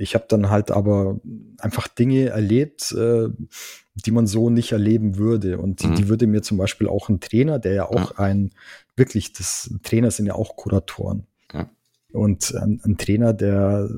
ich 0.00 0.14
habe 0.14 0.24
dann 0.28 0.48
halt 0.48 0.70
aber 0.70 1.20
einfach 1.58 1.86
Dinge 1.86 2.30
erlebt, 2.30 2.92
äh, 2.92 3.28
die 3.94 4.10
man 4.10 4.26
so 4.26 4.48
nicht 4.48 4.72
erleben 4.72 5.18
würde. 5.18 5.58
Und 5.58 5.82
die, 5.82 5.88
mhm. 5.88 5.94
die, 5.94 6.08
würde 6.08 6.26
mir 6.26 6.42
zum 6.42 6.56
Beispiel 6.56 6.88
auch 6.88 7.10
ein 7.10 7.20
Trainer, 7.20 7.58
der 7.58 7.74
ja 7.74 7.84
auch 7.86 8.12
ja. 8.12 8.18
ein, 8.18 8.50
wirklich, 8.96 9.34
das 9.34 9.70
Trainer 9.82 10.10
sind 10.10 10.24
ja 10.24 10.34
auch 10.34 10.56
Kuratoren. 10.56 11.26
Und 12.12 12.54
ein, 12.54 12.80
ein, 12.84 12.96
Trainer, 12.96 13.32
der, 13.32 13.88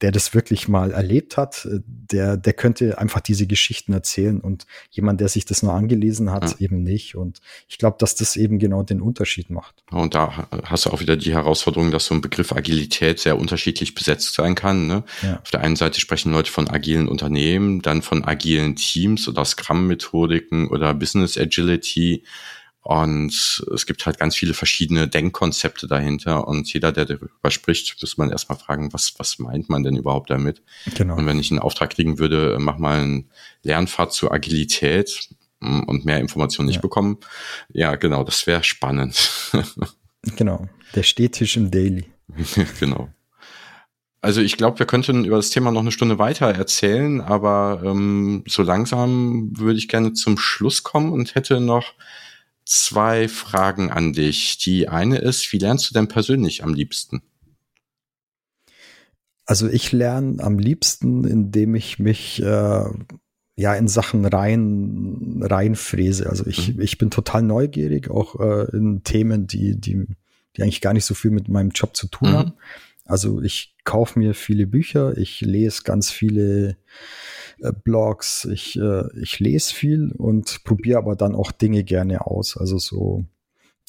der 0.00 0.12
das 0.12 0.34
wirklich 0.34 0.68
mal 0.68 0.90
erlebt 0.90 1.36
hat, 1.36 1.66
der, 1.84 2.36
der 2.36 2.52
könnte 2.52 2.98
einfach 2.98 3.20
diese 3.20 3.46
Geschichten 3.46 3.92
erzählen 3.92 4.40
und 4.40 4.66
jemand, 4.90 5.20
der 5.20 5.28
sich 5.28 5.44
das 5.44 5.62
nur 5.62 5.72
angelesen 5.72 6.30
hat, 6.30 6.44
ja. 6.44 6.56
eben 6.58 6.82
nicht. 6.82 7.14
Und 7.14 7.40
ich 7.68 7.78
glaube, 7.78 7.96
dass 7.98 8.14
das 8.14 8.36
eben 8.36 8.58
genau 8.58 8.82
den 8.82 9.00
Unterschied 9.00 9.50
macht. 9.50 9.82
Und 9.90 10.14
da 10.14 10.48
hast 10.64 10.86
du 10.86 10.90
auch 10.90 11.00
wieder 11.00 11.16
die 11.16 11.32
Herausforderung, 11.32 11.90
dass 11.90 12.06
so 12.06 12.14
ein 12.14 12.20
Begriff 12.20 12.52
Agilität 12.52 13.18
sehr 13.18 13.38
unterschiedlich 13.38 13.94
besetzt 13.94 14.34
sein 14.34 14.54
kann. 14.54 14.86
Ne? 14.86 15.04
Ja. 15.22 15.40
Auf 15.40 15.50
der 15.50 15.60
einen 15.60 15.76
Seite 15.76 16.00
sprechen 16.00 16.32
Leute 16.32 16.50
von 16.50 16.68
agilen 16.68 17.08
Unternehmen, 17.08 17.82
dann 17.82 18.02
von 18.02 18.24
agilen 18.24 18.76
Teams 18.76 19.28
oder 19.28 19.44
Scrum-Methodiken 19.44 20.68
oder 20.68 20.92
Business 20.94 21.38
Agility. 21.38 22.24
Und 22.82 23.62
es 23.74 23.86
gibt 23.86 24.06
halt 24.06 24.18
ganz 24.18 24.34
viele 24.34 24.54
verschiedene 24.54 25.08
Denkkonzepte 25.08 25.86
dahinter. 25.86 26.48
Und 26.48 26.72
jeder, 26.72 26.92
der 26.92 27.04
darüber 27.04 27.50
spricht, 27.50 28.00
muss 28.00 28.16
man 28.16 28.30
erstmal 28.30 28.58
fragen, 28.58 28.92
was, 28.92 29.14
was 29.18 29.38
meint 29.38 29.68
man 29.68 29.82
denn 29.82 29.96
überhaupt 29.96 30.30
damit? 30.30 30.62
Genau. 30.94 31.16
Und 31.16 31.26
wenn 31.26 31.38
ich 31.38 31.50
einen 31.50 31.60
Auftrag 31.60 31.90
kriegen 31.90 32.18
würde, 32.18 32.56
mach 32.58 32.78
mal 32.78 33.00
einen 33.00 33.30
Lernpfad 33.62 34.12
zur 34.12 34.32
Agilität 34.32 35.28
mm, 35.60 35.80
und 35.80 36.04
mehr 36.04 36.18
Informationen 36.18 36.68
nicht 36.68 36.76
ja. 36.76 36.82
bekommen, 36.82 37.18
ja, 37.72 37.96
genau, 37.96 38.24
das 38.24 38.46
wäre 38.46 38.64
spannend. 38.64 39.52
genau, 40.36 40.68
der 40.94 41.02
Stehtisch 41.02 41.56
im 41.56 41.70
Daily. 41.70 42.06
genau. 42.80 43.10
Also 44.20 44.40
ich 44.40 44.56
glaube, 44.56 44.78
wir 44.78 44.86
könnten 44.86 45.24
über 45.24 45.36
das 45.36 45.50
Thema 45.50 45.70
noch 45.70 45.80
eine 45.80 45.92
Stunde 45.92 46.18
weiter 46.18 46.46
erzählen, 46.46 47.20
aber 47.20 47.82
ähm, 47.84 48.42
so 48.48 48.62
langsam 48.62 49.50
würde 49.56 49.78
ich 49.78 49.88
gerne 49.88 50.12
zum 50.12 50.38
Schluss 50.38 50.82
kommen 50.82 51.12
und 51.12 51.34
hätte 51.34 51.60
noch 51.60 51.94
zwei 52.68 53.28
Fragen 53.28 53.90
an 53.90 54.12
dich. 54.12 54.58
Die 54.58 54.88
eine 54.88 55.18
ist, 55.18 55.52
wie 55.52 55.58
lernst 55.58 55.88
du 55.88 55.94
denn 55.94 56.06
persönlich 56.06 56.62
am 56.62 56.74
liebsten? 56.74 57.22
Also 59.46 59.68
ich 59.68 59.92
lerne 59.92 60.42
am 60.42 60.58
liebsten, 60.58 61.24
indem 61.24 61.74
ich 61.74 61.98
mich 61.98 62.42
äh, 62.42 62.84
ja 63.56 63.74
in 63.74 63.88
Sachen 63.88 64.26
rein 64.26 65.40
reinfräse. 65.42 66.28
Also 66.28 66.46
ich, 66.46 66.74
mhm. 66.74 66.82
ich 66.82 66.98
bin 66.98 67.10
total 67.10 67.42
neugierig, 67.42 68.10
auch 68.10 68.38
äh, 68.38 68.76
in 68.76 69.02
Themen, 69.02 69.46
die, 69.46 69.80
die, 69.80 70.06
die 70.54 70.62
eigentlich 70.62 70.82
gar 70.82 70.92
nicht 70.92 71.06
so 71.06 71.14
viel 71.14 71.30
mit 71.30 71.48
meinem 71.48 71.70
Job 71.70 71.96
zu 71.96 72.08
tun 72.08 72.30
mhm. 72.30 72.34
haben. 72.34 72.52
Also 73.06 73.40
ich 73.40 73.74
kaufe 73.84 74.18
mir 74.18 74.34
viele 74.34 74.66
Bücher, 74.66 75.16
ich 75.16 75.40
lese 75.40 75.84
ganz 75.84 76.10
viele 76.10 76.76
äh, 77.62 77.72
Blogs, 77.72 78.44
ich, 78.44 78.78
äh, 78.78 79.04
ich 79.20 79.40
lese 79.40 79.74
viel 79.74 80.12
und 80.12 80.64
probiere 80.64 80.98
aber 80.98 81.16
dann 81.16 81.34
auch 81.34 81.52
Dinge 81.52 81.84
gerne 81.84 82.26
aus. 82.26 82.56
Also 82.56 82.78
so 82.78 83.24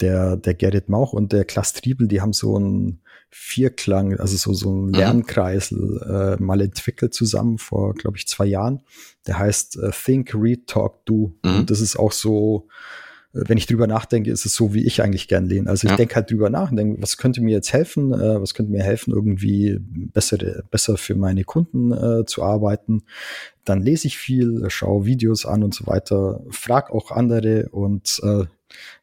der, 0.01 0.37
der 0.37 0.53
Gerrit 0.53 0.89
Mauch 0.89 1.13
und 1.13 1.33
der 1.33 1.45
Klaas 1.45 1.73
Triebel, 1.73 2.07
die 2.07 2.21
haben 2.21 2.33
so 2.33 2.55
einen 2.55 3.01
Vierklang, 3.29 4.17
also 4.17 4.37
so, 4.37 4.53
so 4.53 4.69
einen 4.69 4.87
mhm. 4.87 4.93
Lernkreisel 4.93 6.37
äh, 6.39 6.41
mal 6.41 6.61
entwickelt 6.61 7.13
zusammen 7.13 7.57
vor, 7.57 7.93
glaube 7.93 8.17
ich, 8.17 8.27
zwei 8.27 8.45
Jahren. 8.45 8.81
Der 9.27 9.37
heißt 9.37 9.77
äh, 9.77 9.91
Think, 9.91 10.33
Read, 10.33 10.67
Talk, 10.67 11.05
Do. 11.05 11.35
Mhm. 11.43 11.59
Und 11.59 11.69
das 11.69 11.81
ist 11.81 11.97
auch 11.97 12.11
so, 12.11 12.67
wenn 13.31 13.57
ich 13.57 13.67
drüber 13.67 13.85
nachdenke, 13.85 14.31
ist 14.31 14.45
es 14.45 14.55
so, 14.55 14.73
wie 14.73 14.85
ich 14.85 15.03
eigentlich 15.03 15.27
gern 15.27 15.45
lehne. 15.45 15.69
Also 15.69 15.85
ich 15.85 15.91
ja. 15.91 15.97
denke 15.97 16.15
halt 16.15 16.31
drüber 16.31 16.49
nach 16.49 16.71
und 16.71 16.77
denke, 16.77 17.01
was 17.01 17.17
könnte 17.17 17.41
mir 17.41 17.51
jetzt 17.51 17.71
helfen? 17.73 18.11
Äh, 18.11 18.41
was 18.41 18.55
könnte 18.55 18.71
mir 18.71 18.83
helfen, 18.83 19.13
irgendwie 19.13 19.77
bessere, 19.79 20.63
besser 20.71 20.97
für 20.97 21.15
meine 21.15 21.43
Kunden 21.43 21.91
äh, 21.91 22.25
zu 22.25 22.43
arbeiten? 22.43 23.03
Dann 23.65 23.81
lese 23.81 24.07
ich 24.07 24.17
viel, 24.17 24.65
schaue 24.69 25.05
Videos 25.05 25.45
an 25.45 25.63
und 25.63 25.75
so 25.75 25.85
weiter, 25.85 26.41
frag 26.49 26.89
auch 26.91 27.11
andere 27.11 27.69
und 27.69 28.19
äh, 28.23 28.45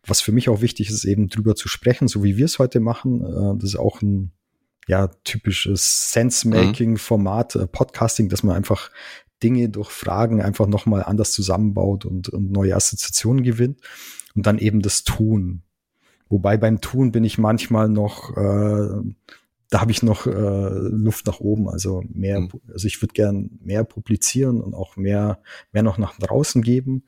was 0.05 0.21
für 0.21 0.33
mich 0.33 0.49
auch 0.49 0.61
wichtig 0.61 0.91
ist, 0.91 1.05
eben 1.05 1.29
drüber 1.29 1.55
zu 1.55 1.69
sprechen, 1.69 2.09
so 2.09 2.25
wie 2.25 2.37
wir 2.37 2.47
es 2.47 2.59
heute 2.59 2.81
machen. 2.81 3.23
Äh, 3.23 3.59
das 3.61 3.71
ist 3.71 3.79
auch 3.79 4.03
ein 4.03 4.33
ja, 4.89 5.09
typisches 5.25 6.13
Sense-Making-Format, 6.13 7.57
äh, 7.57 7.67
Podcasting, 7.67 8.29
dass 8.29 8.43
man 8.43 8.57
einfach 8.57 8.91
Dinge 9.43 9.69
durch 9.69 9.91
Fragen 9.91 10.41
einfach 10.41 10.67
nochmal 10.67 11.03
anders 11.05 11.33
zusammenbaut 11.33 12.05
und, 12.05 12.29
und 12.29 12.51
neue 12.51 12.75
Assoziationen 12.75 13.43
gewinnt. 13.43 13.81
Und 14.35 14.47
dann 14.47 14.59
eben 14.59 14.83
das 14.83 15.05
Tun. 15.05 15.63
Wobei 16.29 16.57
beim 16.57 16.81
Tun 16.81 17.13
bin 17.13 17.25
ich 17.25 17.39
manchmal 17.39 17.89
noch, 17.89 18.37
äh, 18.37 19.15
da 19.71 19.81
habe 19.81 19.91
ich 19.91 20.03
noch 20.03 20.27
äh, 20.27 20.31
Luft 20.31 21.27
nach 21.27 21.41
oben. 21.41 21.69
Also 21.69 22.03
mehr, 22.13 22.41
mhm. 22.41 22.51
also 22.73 22.87
ich 22.87 23.01
würde 23.01 23.15
gern 23.15 23.59
mehr 23.63 23.85
publizieren 23.85 24.61
und 24.61 24.75
auch 24.75 24.97
mehr, 24.97 25.41
mehr 25.73 25.83
noch 25.83 25.99
nach 25.99 26.19
draußen 26.19 26.63
geben. 26.63 27.05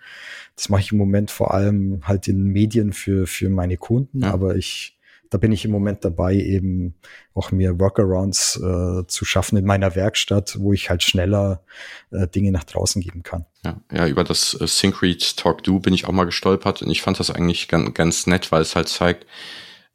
Das 0.56 0.68
mache 0.68 0.80
ich 0.80 0.92
im 0.92 0.98
Moment 0.98 1.30
vor 1.30 1.52
allem 1.52 2.00
halt 2.04 2.28
in 2.28 2.44
Medien 2.44 2.92
für, 2.92 3.26
für 3.26 3.50
meine 3.50 3.76
Kunden, 3.76 4.22
ja. 4.22 4.32
aber 4.32 4.56
ich 4.56 4.97
da 5.30 5.38
bin 5.38 5.52
ich 5.52 5.64
im 5.64 5.70
Moment 5.70 6.04
dabei, 6.04 6.34
eben 6.34 6.94
auch 7.34 7.52
mir 7.52 7.78
Workarounds 7.78 8.56
äh, 8.56 9.06
zu 9.06 9.24
schaffen 9.24 9.56
in 9.58 9.64
meiner 9.64 9.94
Werkstatt, 9.94 10.56
wo 10.58 10.72
ich 10.72 10.90
halt 10.90 11.02
schneller 11.02 11.62
äh, 12.10 12.26
Dinge 12.26 12.52
nach 12.52 12.64
draußen 12.64 13.02
geben 13.02 13.22
kann. 13.22 13.44
Ja, 13.64 13.80
ja 13.92 14.06
über 14.06 14.24
das 14.24 14.58
äh, 14.60 14.66
Syncreate 14.66 15.36
Talk 15.36 15.62
Do 15.62 15.80
bin 15.80 15.94
ich 15.94 16.06
auch 16.06 16.12
mal 16.12 16.24
gestolpert 16.24 16.82
und 16.82 16.90
ich 16.90 17.02
fand 17.02 17.20
das 17.20 17.30
eigentlich 17.30 17.68
ganz, 17.68 17.94
ganz 17.94 18.26
nett, 18.26 18.50
weil 18.52 18.62
es 18.62 18.74
halt 18.76 18.88
zeigt, 18.88 19.26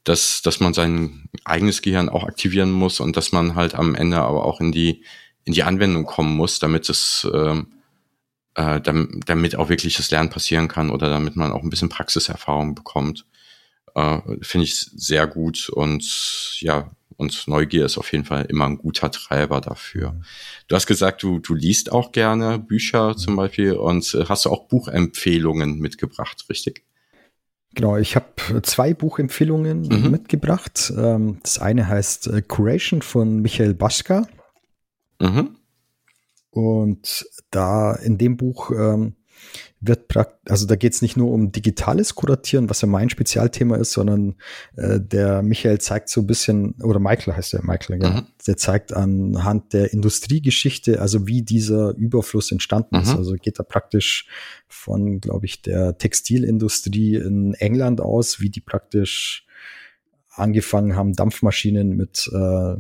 dass, 0.04 0.42
dass 0.42 0.60
man 0.60 0.74
sein 0.74 1.30
eigenes 1.46 1.82
Gehirn 1.82 2.10
auch 2.10 2.24
aktivieren 2.24 2.72
muss 2.72 3.00
und 3.00 3.16
dass 3.18 3.32
man 3.32 3.56
halt 3.56 3.74
am 3.76 3.96
Ende 3.96 4.18
aber 4.18 4.46
auch 4.46 4.60
in 4.60 4.72
die, 4.72 5.04
in 5.46 5.54
die 5.54 5.64
Anwendung 5.64 6.06
kommen 6.06 6.36
muss, 6.36 6.60
damit 6.60 6.90
es, 6.90 7.28
ähm, 7.34 7.74
äh, 8.56 8.82
damit 8.82 9.56
auch 9.56 9.70
wirklich 9.70 9.96
das 9.98 10.12
Lernen 10.12 10.30
passieren 10.30 10.68
kann 10.68 10.90
oder 10.90 11.10
damit 11.10 11.36
man 11.36 11.52
auch 11.52 11.64
ein 11.64 11.70
bisschen 11.70 11.90
Praxiserfahrung 11.90 12.76
bekommt. 12.76 13.26
Äh, 13.96 14.20
Finde 14.42 14.66
ich 14.66 14.76
sehr 14.76 15.28
gut 15.28 15.70
und 15.70 16.58
ja, 16.60 16.92
und 17.18 17.48
Neugier 17.48 17.86
ist 17.86 17.98
auf 17.98 18.12
jeden 18.12 18.26
Fall 18.26 18.46
immer 18.46 18.66
ein 18.66 18.78
guter 18.78 19.12
Treiber 19.12 19.62
dafür. 19.62 20.20
Du 20.68 20.76
hast 20.76 20.88
gesagt, 20.88 21.24
du, 21.24 21.40
du 21.40 21.54
liest 21.54 21.92
auch 21.92 22.12
gerne 22.12 22.60
Bücher 22.60 23.16
zum 23.16 23.36
Beispiel 23.36 23.74
und 23.74 24.14
äh, 24.14 24.26
hast 24.28 24.46
du 24.46 24.50
auch 24.50 24.68
Buchempfehlungen 24.68 25.80
mitgebracht, 25.80 26.46
richtig? 26.50 26.84
Genau, 27.76 27.98
ich 27.98 28.16
habe 28.16 28.62
zwei 28.62 28.94
Buchempfehlungen 28.94 29.82
mhm. 29.82 30.12
mitgebracht. 30.12 30.94
Ähm, 30.96 31.40
das 31.42 31.60
eine 31.60 31.88
heißt 31.88 32.28
äh, 32.28 32.42
Curation 32.42 33.02
von 33.02 33.42
Michael 33.42 33.74
Baschka. 33.74 34.28
Mhm. 35.20 35.58
Und 36.52 37.26
da 37.50 37.96
in 37.96 38.20
dem 38.20 38.38
Buch 38.38 38.70
ähm, 38.72 39.16
wird 39.86 40.08
praktisch, 40.08 40.52
also 40.52 40.66
da 40.66 40.76
geht 40.76 40.94
es 40.94 41.02
nicht 41.02 41.18
nur 41.18 41.32
um 41.32 41.52
digitales 41.52 42.16
Kuratieren, 42.16 42.70
was 42.70 42.82
ja 42.82 42.88
mein 42.88 43.10
Spezialthema 43.10 43.76
ist, 43.76 43.92
sondern 43.92 44.36
äh, 44.78 45.00
der 45.00 45.42
Michael 45.42 45.80
zeigt 45.80 46.10
so 46.10 46.22
ein 46.22 46.28
bisschen, 46.28 46.76
oder 46.82 47.00
Michael 47.00 47.36
heißt 47.36 47.54
der 47.54 47.64
Michael, 47.64 48.02
ja, 48.02 48.22
mhm. 48.22 48.28
der 48.48 48.58
zeigt 48.58 48.94
anhand 48.94 49.74
der 49.74 49.92
Industriegeschichte, 49.92 51.02
also 51.02 51.28
wie 51.28 51.42
dieser 51.42 51.96
Überfluss 51.96 52.52
entstanden 52.52 52.96
mhm. 52.96 53.04
ist. 53.04 53.16
Also 53.16 53.34
geht 53.34 53.60
da 53.60 53.64
praktisch 53.64 54.28
von, 54.68 55.20
glaube 55.20 55.46
ich, 55.46 55.62
der 55.62 55.98
Textilindustrie 55.98 57.16
in 57.16 57.54
England 57.56 58.00
aus, 58.00 58.40
wie 58.40 58.50
die 58.50 58.62
praktisch 58.62 59.46
angefangen 60.30 60.96
haben, 60.96 61.14
Dampfmaschinen 61.14 61.96
mit 61.96 62.30
äh, 62.34 62.76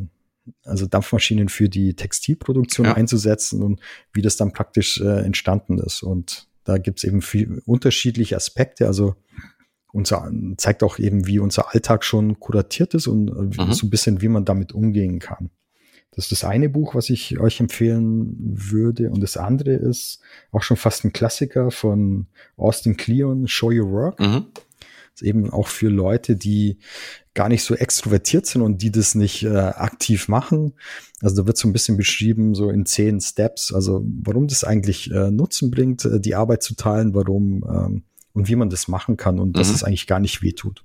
also 0.63 0.87
Dampfmaschinen 0.87 1.49
für 1.49 1.69
die 1.69 1.95
Textilproduktion 1.95 2.87
ja. 2.87 2.93
einzusetzen 2.93 3.63
und 3.63 3.79
wie 4.11 4.21
das 4.21 4.35
dann 4.37 4.51
praktisch 4.51 4.99
äh, 4.99 5.21
entstanden 5.21 5.79
ist. 5.79 6.03
Und 6.03 6.47
da 6.63 6.77
gibt 6.77 6.99
es 6.99 7.03
eben 7.03 7.21
viel 7.21 7.61
unterschiedliche 7.65 8.35
Aspekte. 8.35 8.87
Also 8.87 9.15
unser 9.91 10.31
zeigt 10.57 10.83
auch 10.83 10.97
eben, 10.97 11.27
wie 11.27 11.39
unser 11.39 11.73
Alltag 11.73 12.03
schon 12.03 12.39
kuratiert 12.39 12.93
ist 12.93 13.07
und 13.07 13.29
äh, 13.29 13.63
mhm. 13.63 13.73
so 13.73 13.85
ein 13.85 13.89
bisschen, 13.89 14.21
wie 14.21 14.27
man 14.27 14.45
damit 14.45 14.71
umgehen 14.71 15.19
kann. 15.19 15.49
Das 16.15 16.25
ist 16.25 16.31
das 16.31 16.43
eine 16.43 16.69
Buch, 16.69 16.93
was 16.93 17.09
ich 17.09 17.39
euch 17.39 17.59
empfehlen 17.59 18.35
würde. 18.39 19.09
Und 19.09 19.21
das 19.21 19.35
andere 19.35 19.71
ist 19.71 20.19
auch 20.51 20.61
schon 20.61 20.77
fast 20.77 21.05
ein 21.05 21.13
Klassiker 21.13 21.71
von 21.71 22.27
Austin 22.55 22.97
Kleon, 22.97 23.47
Show 23.47 23.71
Your 23.71 23.91
Work. 23.91 24.19
Mhm. 24.19 24.45
Ist 25.13 25.21
eben 25.21 25.49
auch 25.51 25.67
für 25.67 25.89
Leute, 25.89 26.35
die 26.35 26.79
gar 27.33 27.49
nicht 27.49 27.63
so 27.63 27.75
extrovertiert 27.75 28.45
sind 28.45 28.61
und 28.61 28.81
die 28.81 28.91
das 28.91 29.15
nicht 29.15 29.43
äh, 29.43 29.55
aktiv 29.57 30.27
machen. 30.27 30.73
Also 31.21 31.41
da 31.41 31.47
wird 31.47 31.57
so 31.57 31.67
ein 31.67 31.73
bisschen 31.73 31.97
beschrieben, 31.97 32.55
so 32.55 32.69
in 32.69 32.85
zehn 32.85 33.21
Steps, 33.21 33.73
also 33.73 34.03
warum 34.23 34.47
das 34.47 34.63
eigentlich 34.63 35.11
äh, 35.11 35.31
Nutzen 35.31 35.71
bringt, 35.71 36.05
äh, 36.05 36.19
die 36.19 36.35
Arbeit 36.35 36.63
zu 36.63 36.75
teilen, 36.75 37.13
warum 37.13 37.63
ähm, 37.67 38.03
und 38.33 38.47
wie 38.47 38.55
man 38.55 38.69
das 38.69 38.87
machen 38.87 39.17
kann 39.17 39.39
und 39.39 39.49
mhm. 39.49 39.53
dass 39.53 39.69
es 39.69 39.83
eigentlich 39.83 40.07
gar 40.07 40.19
nicht 40.19 40.41
wehtut. 40.41 40.83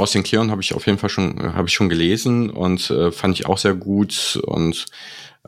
Austin 0.00 0.22
Kleon 0.22 0.50
habe 0.50 0.62
ich 0.62 0.74
auf 0.74 0.86
jeden 0.86 0.98
Fall 0.98 1.10
schon, 1.10 1.54
habe 1.54 1.68
ich 1.68 1.74
schon 1.74 1.90
gelesen 1.90 2.48
und 2.48 2.90
äh, 2.90 3.12
fand 3.12 3.38
ich 3.38 3.46
auch 3.46 3.58
sehr 3.58 3.74
gut 3.74 4.40
und 4.46 4.86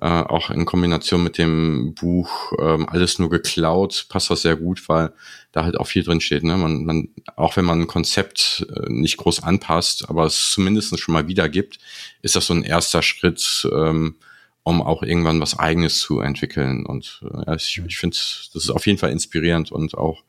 äh, 0.03 0.25
auch 0.25 0.51
in 0.51 0.65
Kombination 0.65 1.23
mit 1.23 1.39
dem 1.39 1.95
Buch 1.95 2.53
ähm, 2.59 2.89
Alles 2.89 3.21
nur 3.21 3.31
geklaut 3.31 4.07
passt 4.09 4.31
das 4.31 4.43
sehr 4.43 4.57
gut, 4.57 4.89
weil 4.89 5.13
da 5.53 5.63
halt 5.63 5.79
auch 5.79 5.87
viel 5.87 6.03
drin 6.03 6.21
steht. 6.21 6.43
Ne? 6.43 6.57
Man, 6.57 6.85
man, 6.85 7.09
auch 7.37 7.57
wenn 7.57 7.65
man 7.65 7.83
ein 7.83 7.87
Konzept 7.87 8.67
äh, 8.69 8.91
nicht 8.91 9.17
groß 9.17 9.45
anpasst, 9.45 10.11
aber 10.11 10.27
es 10.27 10.51
zumindest 10.51 10.99
schon 10.99 11.13
mal 11.13 11.29
wiedergibt, 11.29 11.79
ist 12.21 12.35
das 12.35 12.49
so 12.49 12.55
ein 12.55 12.65
erster 12.65 13.01
Schritt, 13.01 13.69
ähm, 13.73 14.17
um 14.65 14.83
auch 14.83 15.05
irgendwann 15.05 15.41
was 15.41 15.57
Eigenes 15.57 16.01
zu 16.01 16.19
entwickeln. 16.19 16.85
Und 16.85 17.23
äh, 17.47 17.55
ich, 17.55 17.81
ich 17.87 17.97
finde, 17.97 18.17
das 18.17 18.51
ist 18.55 18.71
auf 18.71 18.87
jeden 18.89 18.99
Fall 18.99 19.13
inspirierend 19.13 19.71
und 19.71 19.97
auch 19.97 20.25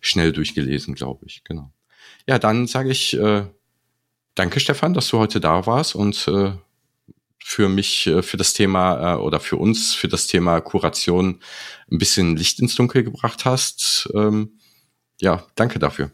schnell 0.00 0.32
durchgelesen, 0.32 0.94
glaube 0.94 1.26
ich. 1.26 1.44
Genau. 1.44 1.70
Ja, 2.26 2.38
dann 2.38 2.66
sage 2.66 2.90
ich 2.90 3.14
äh, 3.18 3.44
danke, 4.34 4.58
Stefan, 4.58 4.94
dass 4.94 5.08
du 5.08 5.18
heute 5.18 5.38
da 5.38 5.66
warst 5.66 5.94
und 5.94 6.26
äh, 6.28 6.52
für 7.48 7.70
mich, 7.70 8.06
äh, 8.06 8.22
für 8.22 8.36
das 8.36 8.52
Thema 8.52 9.14
äh, 9.14 9.16
oder 9.16 9.40
für 9.40 9.56
uns, 9.56 9.94
für 9.94 10.06
das 10.06 10.26
Thema 10.26 10.60
Kuration 10.60 11.40
ein 11.90 11.96
bisschen 11.96 12.36
Licht 12.36 12.60
ins 12.60 12.74
Dunkel 12.74 13.04
gebracht 13.04 13.46
hast. 13.46 14.06
Ähm, 14.14 14.58
ja, 15.18 15.46
danke 15.54 15.78
dafür. 15.78 16.10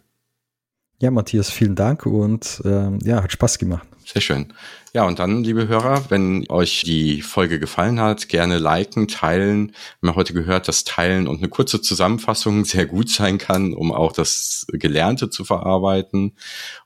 Ja, 1.02 1.10
Matthias, 1.10 1.50
vielen 1.50 1.74
Dank 1.74 2.06
und 2.06 2.62
ähm, 2.64 3.00
ja, 3.02 3.20
hat 3.20 3.32
Spaß 3.32 3.58
gemacht. 3.58 3.84
Sehr 4.04 4.22
schön. 4.22 4.52
Ja, 4.92 5.06
und 5.06 5.18
dann, 5.18 5.42
liebe 5.42 5.66
Hörer, 5.66 6.08
wenn 6.08 6.48
euch 6.50 6.82
die 6.84 7.20
Folge 7.20 7.58
gefallen 7.58 7.98
hat, 7.98 8.28
gerne 8.28 8.58
liken, 8.58 9.08
teilen. 9.08 9.72
Wir 10.00 10.10
haben 10.10 10.16
heute 10.16 10.34
gehört, 10.34 10.68
dass 10.68 10.84
Teilen 10.84 11.26
und 11.26 11.38
eine 11.38 11.48
kurze 11.48 11.80
Zusammenfassung 11.82 12.64
sehr 12.64 12.86
gut 12.86 13.08
sein 13.08 13.38
kann, 13.38 13.74
um 13.74 13.90
auch 13.90 14.12
das 14.12 14.68
Gelernte 14.70 15.30
zu 15.30 15.44
verarbeiten. 15.44 16.36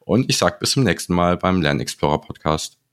Und 0.01 0.31
ich 0.31 0.39
sage 0.39 0.57
bis 0.59 0.71
zum 0.71 0.85
nächsten 0.85 1.13
Mal 1.15 1.37
beim 1.37 1.61
Lernexplorer 1.61 2.23
Podcast. 2.23 2.78